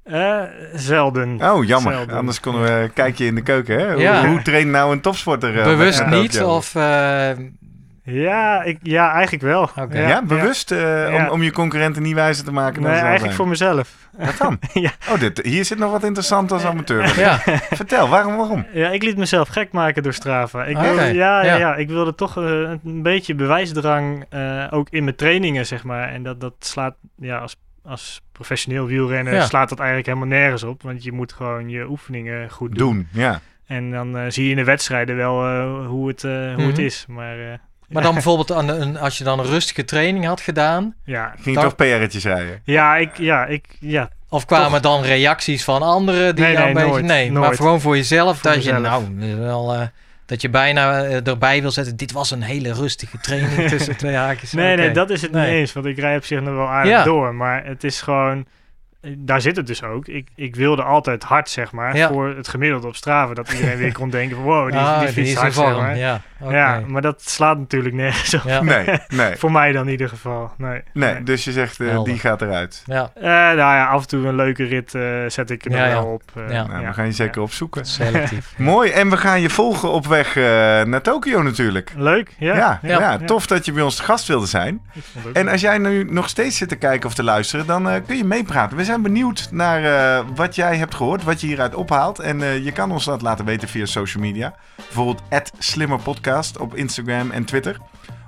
eh, 0.04 0.42
zelden. 0.74 1.40
Oh, 1.42 1.64
jammer. 1.64 1.92
Zelden. 1.92 2.16
Anders 2.16 2.40
konden 2.40 2.62
we 2.62 2.70
een 2.70 2.92
kijkje 2.92 3.24
in 3.26 3.34
de 3.34 3.42
keuken. 3.42 3.78
Hè? 3.78 3.92
Hoe, 3.92 4.02
Ja. 4.02 4.26
hoe 4.26 4.42
traint 4.42 4.70
nou 4.70 4.92
een 4.92 5.00
topsporter? 5.00 5.52
Bewust 5.52 6.06
niet? 6.06 6.42
Of, 6.42 6.74
eh, 6.74 7.30
Ja, 8.10 8.62
ik, 8.62 8.78
ja, 8.82 9.12
eigenlijk 9.12 9.42
wel. 9.44 9.70
Ja, 9.90 10.22
bewust 10.22 10.70
eh. 10.70 11.14
Om, 11.14 11.28
om 11.28 11.42
je 11.42 11.52
concurrenten 11.52 12.02
niet 12.02 12.14
wijzer 12.14 12.44
te 12.44 12.52
maken 12.52 12.82
dan 12.82 12.90
Nee, 12.90 13.00
eigenlijk 13.00 13.34
voor 13.34 13.48
mezelf. 13.48 13.96
Wat 14.18 14.36
dan? 14.38 14.58
Ja. 14.72 14.90
Oh, 15.10 15.20
dit, 15.20 15.40
hier 15.42 15.64
zit 15.64 15.78
nog 15.78 15.90
wat 15.90 16.04
interessant 16.04 16.52
als 16.52 16.64
amateur. 16.64 17.18
ja. 17.20 17.38
Vertel, 17.70 18.08
waarom, 18.08 18.36
waarom? 18.36 18.66
Ja, 18.72 18.88
ik 18.90 19.02
liet 19.02 19.16
mezelf 19.16 19.48
gek 19.48 19.72
maken 19.72 20.02
door 20.02 20.12
Strava. 20.12 20.64
Ik 20.64 20.76
wilde, 20.76 21.02
ja, 21.14 21.44
ja. 21.44 21.56
ja. 21.56 21.76
Ik 21.76 21.88
wilde 21.88 22.14
toch 22.14 22.36
eh, 22.36 22.44
een 22.84 23.02
beetje 23.02 23.34
bewijsdrang, 23.34 24.24
eh, 24.28 24.66
ook 24.70 24.88
in 24.90 25.04
mijn 25.04 25.16
trainingen, 25.16 25.66
zeg 25.66 25.84
maar. 25.84 26.08
En 26.08 26.22
dat, 26.22 26.40
dat 26.40 26.54
slaat, 26.58 26.94
ja, 27.16 27.38
als, 27.38 27.56
als 27.84 28.20
professioneel 28.32 28.86
wielrenner 28.86 29.34
Ja. 29.34 29.44
slaat 29.46 29.68
dat 29.68 29.78
eigenlijk 29.78 30.08
helemaal 30.08 30.38
nergens 30.38 30.62
op. 30.62 30.82
Want 30.82 31.04
je 31.04 31.12
moet 31.12 31.32
gewoon 31.32 31.68
je 31.68 31.88
oefeningen 31.88 32.50
goed 32.50 32.74
doen. 32.74 32.92
Doen, 32.94 33.08
ja. 33.22 33.40
En 33.66 33.90
dan 33.90 34.32
zie 34.32 34.44
je 34.44 34.50
in 34.50 34.56
de 34.56 34.64
wedstrijden 34.64 35.16
wel 35.16 35.46
eh, 35.46 35.86
hoe, 35.86 36.08
het, 36.08 36.24
eh, 36.24 36.30
hoe 36.54 36.66
het 36.66 36.76
Mhm. 36.76 36.80
is. 36.80 37.04
Maar 37.08 37.38
eh, 37.38 37.58
Maar 37.88 38.02
dan 38.02 38.12
bijvoorbeeld 38.14 38.52
aan 38.52 38.68
een, 38.68 38.98
als 38.98 39.18
je 39.18 39.24
dan 39.24 39.38
een 39.38 39.44
rustige 39.46 39.84
training 39.84 40.24
had 40.26 40.40
gedaan. 40.40 40.94
ja, 41.04 41.28
Ging 41.34 41.44
je 41.44 41.52
Dan- 41.52 41.62
toch 41.62 41.76
PR'tjes 41.76 42.24
rijden? 42.24 42.60
ja, 42.64 42.96
ik, 42.96 43.18
ja, 43.18 43.46
ik, 43.46 43.64
ja, 43.80 44.08
Of 44.28 44.44
kwamen 44.44 44.82
dan 44.82 45.02
reacties 45.02 45.64
van 45.64 45.82
anderen 45.82 46.34
die 46.34 46.44
Nee, 46.44 46.52
jou 46.52 46.64
nee, 46.64 46.74
een 46.74 46.74
beetje... 46.80 46.90
nooit, 46.90 47.04
nee, 47.04 47.32
maar 47.32 47.42
nooit. 47.42 47.56
gewoon 47.56 47.80
voor 47.80 47.96
jezelf. 47.96 48.38
Voor 48.38 48.50
dat 48.52 48.64
je 48.64 48.72
nou 48.72 49.04
is 49.20 49.34
wel... 49.34 49.74
eh, 49.74 49.80
dat 50.26 50.40
je 50.42 50.48
bijna 50.48 51.02
eh, 51.04 51.26
erbij 51.26 51.60
wil 51.60 51.70
zetten. 51.70 51.96
Dit 51.96 52.12
was 52.12 52.30
een 52.30 52.42
hele 52.42 52.72
rustige 52.72 53.18
training 53.18 53.68
tussen 53.70 53.96
twee 53.96 54.14
haakjes. 54.14 54.52
Nee, 54.52 54.76
nee, 54.76 54.90
dat 54.90 55.10
is 55.10 55.22
het 55.22 55.30
Nee. 55.32 55.42
niet 55.50 55.54
eens. 55.54 55.72
Want 55.72 55.86
ik 55.86 55.98
rij 55.98 56.16
op 56.16 56.24
zich 56.24 56.40
nog 56.40 56.54
wel 56.54 56.68
aardig 56.68 56.92
Ja. 56.92 57.04
door. 57.04 57.34
Maar 57.34 57.64
het 57.64 57.84
is 57.84 58.00
gewoon... 58.00 58.46
Daar 59.16 59.40
zit 59.40 59.56
het 59.56 59.66
dus 59.66 59.82
ook. 59.82 60.06
Ik, 60.06 60.28
ik 60.34 60.56
wilde 60.56 60.82
altijd 60.82 61.22
hard, 61.22 61.48
zeg 61.48 61.72
maar. 61.72 61.96
Ja. 61.96 62.08
Voor 62.08 62.28
het 62.36 62.48
gemiddelde 62.48 62.86
op 62.86 62.96
Strava. 62.96 63.34
Dat 63.34 63.52
iedereen 63.52 63.78
weer 63.78 63.92
kon 63.92 64.10
denken 64.10 64.36
van... 64.36 64.44
Wow, 64.44 64.70
die, 64.70 64.78
Ah, 64.80 64.98
die 64.98 65.08
fietst 65.08 65.18
is 65.30 65.30
in 65.32 65.36
hard, 65.40 65.54
zeg 65.54 65.76
maar. 65.76 65.96
Ja. 65.96 66.20
Ja, 66.50 66.80
maar 66.86 67.02
dat 67.02 67.22
slaat 67.22 67.58
natuurlijk 67.58 67.94
nergens 67.94 68.34
op. 68.34 68.42
Ja. 68.44 68.62
Nee, 68.68 68.84
nee. 69.08 69.36
Voor 69.36 69.52
mij 69.52 69.72
dan 69.72 69.84
in 69.84 69.90
ieder 69.90 70.08
geval. 70.08 70.52
Nee. 70.56 70.82
Nee, 70.92 71.22
dus 71.22 71.44
je 71.44 71.52
zegt, 71.52 71.80
eh, 71.80 72.02
die 72.02 72.18
gaat 72.18 72.42
eruit. 72.42 72.82
ja, 72.86 73.10
Eh, 73.14 73.22
nou 73.22 73.56
ja, 73.56 73.86
af 73.86 74.00
en 74.02 74.08
toe 74.08 74.26
een 74.26 74.34
leuke 74.34 74.64
rit 74.64 74.94
eh, 74.94 75.02
zet 75.26 75.50
ik 75.50 75.64
er 75.64 75.70
nog 75.70 75.80
wel 75.80 76.04
op. 76.04 76.22
eh, 76.34 76.50
Ja. 76.52 76.66
Nou, 76.66 76.86
we 76.86 76.92
gaan 76.92 77.06
je 77.06 77.12
zeker 77.12 77.42
opzoeken. 77.42 77.84
selectief. 77.96 78.54
Mooi, 78.72 78.90
en 78.90 79.10
we 79.10 79.16
gaan 79.16 79.40
je 79.40 79.50
volgen 79.50 79.90
op 79.90 80.06
weg 80.06 80.36
eh, 80.36 80.42
naar 80.82 81.00
Tokio 81.02 81.42
natuurlijk. 81.42 81.92
Leuk, 81.96 82.34
ja. 82.38 82.56
Ja, 82.56 82.78
ja, 82.82 82.98
ja. 83.00 83.16
tof 83.18 83.46
dat 83.46 83.64
je 83.64 83.72
bij 83.72 83.82
ons 83.82 83.96
te 83.96 84.02
gast 84.02 84.26
wilde 84.28 84.46
zijn. 84.46 84.80
En 85.32 85.44
leuk. 85.44 85.52
als 85.52 85.60
jij 85.60 85.78
nu 85.78 86.04
nog 86.10 86.28
steeds 86.28 86.56
zit 86.56 86.68
te 86.68 86.76
kijken 86.76 87.08
of 87.08 87.14
te 87.14 87.22
luisteren, 87.22 87.66
dan 87.66 87.88
eh, 87.88 87.94
kun 88.06 88.16
je 88.16 88.24
meepraten. 88.24 88.76
We 88.76 88.84
zijn 88.84 88.97
benieuwd 89.02 89.48
naar 89.50 89.84
eh, 89.84 90.24
wat 90.34 90.54
jij 90.54 90.76
hebt 90.76 90.94
gehoord, 90.94 91.24
wat 91.24 91.40
je 91.40 91.46
hieruit 91.46 91.74
ophaalt. 91.74 92.18
En 92.18 92.42
eh, 92.42 92.64
je 92.64 92.72
kan 92.72 92.92
ons 92.92 93.04
dat 93.04 93.22
laten 93.22 93.44
weten 93.44 93.68
via 93.68 93.86
social 93.86 94.22
media. 94.22 94.54
Bijvoorbeeld 94.76 95.22
@slimmerpodcast 95.58 96.58
op 96.58 96.74
Instagram 96.74 97.30
en 97.30 97.44
Twitter. 97.44 97.76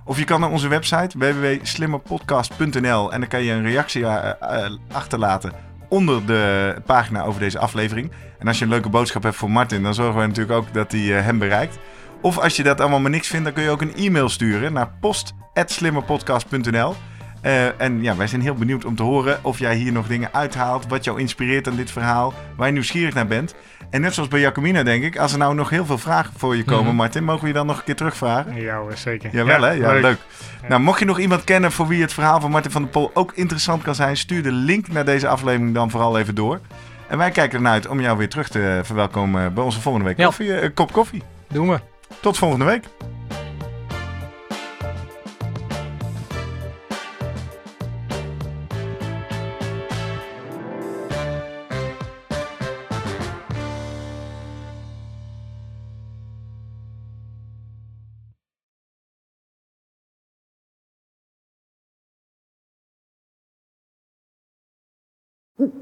Of 0.04 0.18
je 0.18 0.24
kan 0.24 0.40
naar 0.40 0.50
onze 0.50 0.68
website 0.68 1.18
www.slimmerpodcast.nl 1.18 3.12
en 3.12 3.20
dan 3.20 3.28
kan 3.28 3.42
je 3.42 3.52
een 3.52 3.62
reactie 3.62 4.06
eh, 4.06 4.70
achterlaten 4.92 5.52
onder 5.90 6.26
de 6.26 6.74
pagina 6.86 7.22
over 7.22 7.40
deze 7.40 7.58
aflevering. 7.58 8.10
En 8.38 8.48
als 8.48 8.58
je 8.58 8.64
een 8.64 8.70
leuke 8.70 8.88
boodschap 8.88 9.22
hebt 9.22 9.36
voor 9.36 9.50
Martin, 9.50 9.82
dan 9.82 9.94
zorgen 9.94 10.20
we 10.20 10.26
natuurlijk 10.26 10.58
ook 10.58 10.74
dat 10.74 10.92
eh, 10.92 11.00
hem 11.00 11.38
bereikt. 11.38 11.78
Of 12.22 12.38
als 12.38 12.56
je 12.56 12.62
dat 12.62 12.80
allemaal 12.80 13.00
maar 13.00 13.10
niks 13.10 13.28
vindt, 13.28 13.44
dan 13.44 13.54
kun 13.54 13.62
je 13.62 13.70
ook 13.70 13.80
een 13.80 13.94
e-mail 13.94 14.28
sturen 14.28 14.72
naar 14.72 14.92
post.slimmerpodcast.nl. 15.00 16.94
Eh, 17.40 17.80
en 17.80 18.02
ja, 18.02 18.16
wij 18.16 18.26
zijn 18.26 18.40
heel 18.40 18.54
benieuwd 18.54 18.84
om 18.84 18.96
te 18.96 19.02
horen 19.02 19.38
of 19.42 19.58
jij 19.58 19.74
hier 19.74 19.92
nog 19.92 20.06
dingen 20.06 20.28
uithaalt. 20.32 20.86
Wat 20.88 21.04
jou 21.04 21.20
inspireert 21.20 21.68
aan 21.68 21.76
dit 21.76 21.90
verhaal. 21.90 22.34
Waar 22.56 22.66
je 22.66 22.72
nieuwsgierig 22.72 23.14
naar 23.14 23.26
bent. 23.26 23.54
En 23.90 24.00
net 24.00 24.14
zoals 24.14 24.28
bij 24.28 24.40
Jacomina 24.40 24.82
denk 24.82 25.04
ik. 25.04 25.18
Als 25.18 25.32
er 25.32 25.38
nou 25.38 25.54
nog 25.54 25.70
heel 25.70 25.86
veel 25.86 25.98
vragen 25.98 26.32
voor 26.36 26.56
je 26.56 26.64
komen, 26.64 26.84
Mhm. 26.86 26.94
Martin. 26.94 27.24
Mogen 27.24 27.40
we 27.42 27.46
je 27.48 27.52
dan 27.54 27.66
nog 27.66 27.78
een 27.78 27.84
keer 27.84 27.96
terugvragen? 27.96 28.60
Ja 28.60 28.76
hoor, 28.76 28.96
zeker. 28.96 29.30
Jawel 29.32 29.62
hè? 29.62 29.70
Ja, 29.70 29.92
leuk. 29.92 30.18
Ja. 30.62 30.68
Nou, 30.68 30.80
mocht 30.80 30.98
je 30.98 31.04
nog 31.04 31.18
iemand 31.18 31.44
kennen 31.44 31.72
voor 31.72 31.86
wie 31.88 32.00
het 32.02 32.12
verhaal 32.12 32.40
van 32.40 32.50
Martin 32.50 32.70
van 32.70 32.82
der 32.82 32.90
Pol 32.90 33.10
ook 33.14 33.32
interessant 33.34 33.82
kan 33.82 33.94
zijn. 33.94 34.16
Stuur 34.16 34.42
de 34.42 34.52
link 34.52 34.88
naar 34.88 35.04
deze 35.04 35.28
aflevering 35.28 35.74
dan 35.74 35.90
vooral 35.90 36.18
even 36.18 36.34
door. 36.34 36.60
En 37.08 37.18
wij 37.18 37.30
kijken 37.30 37.56
ernaar 37.56 37.72
uit 37.72 37.88
om 37.88 38.00
jou 38.00 38.18
weer 38.18 38.28
terug 38.28 38.48
te 38.48 38.80
verwelkomen 38.84 39.54
bij 39.54 39.64
onze 39.64 39.80
volgende 39.80 40.06
week 40.06 40.16
Ja. 40.18 40.24
koffie, 40.24 40.54
eh, 40.54 40.70
kop 40.74 40.92
koffie. 40.92 41.22
Doen 41.48 41.68
we. 41.68 41.80
Tot 42.20 42.38
volgende 42.38 42.64
week. 42.64 42.84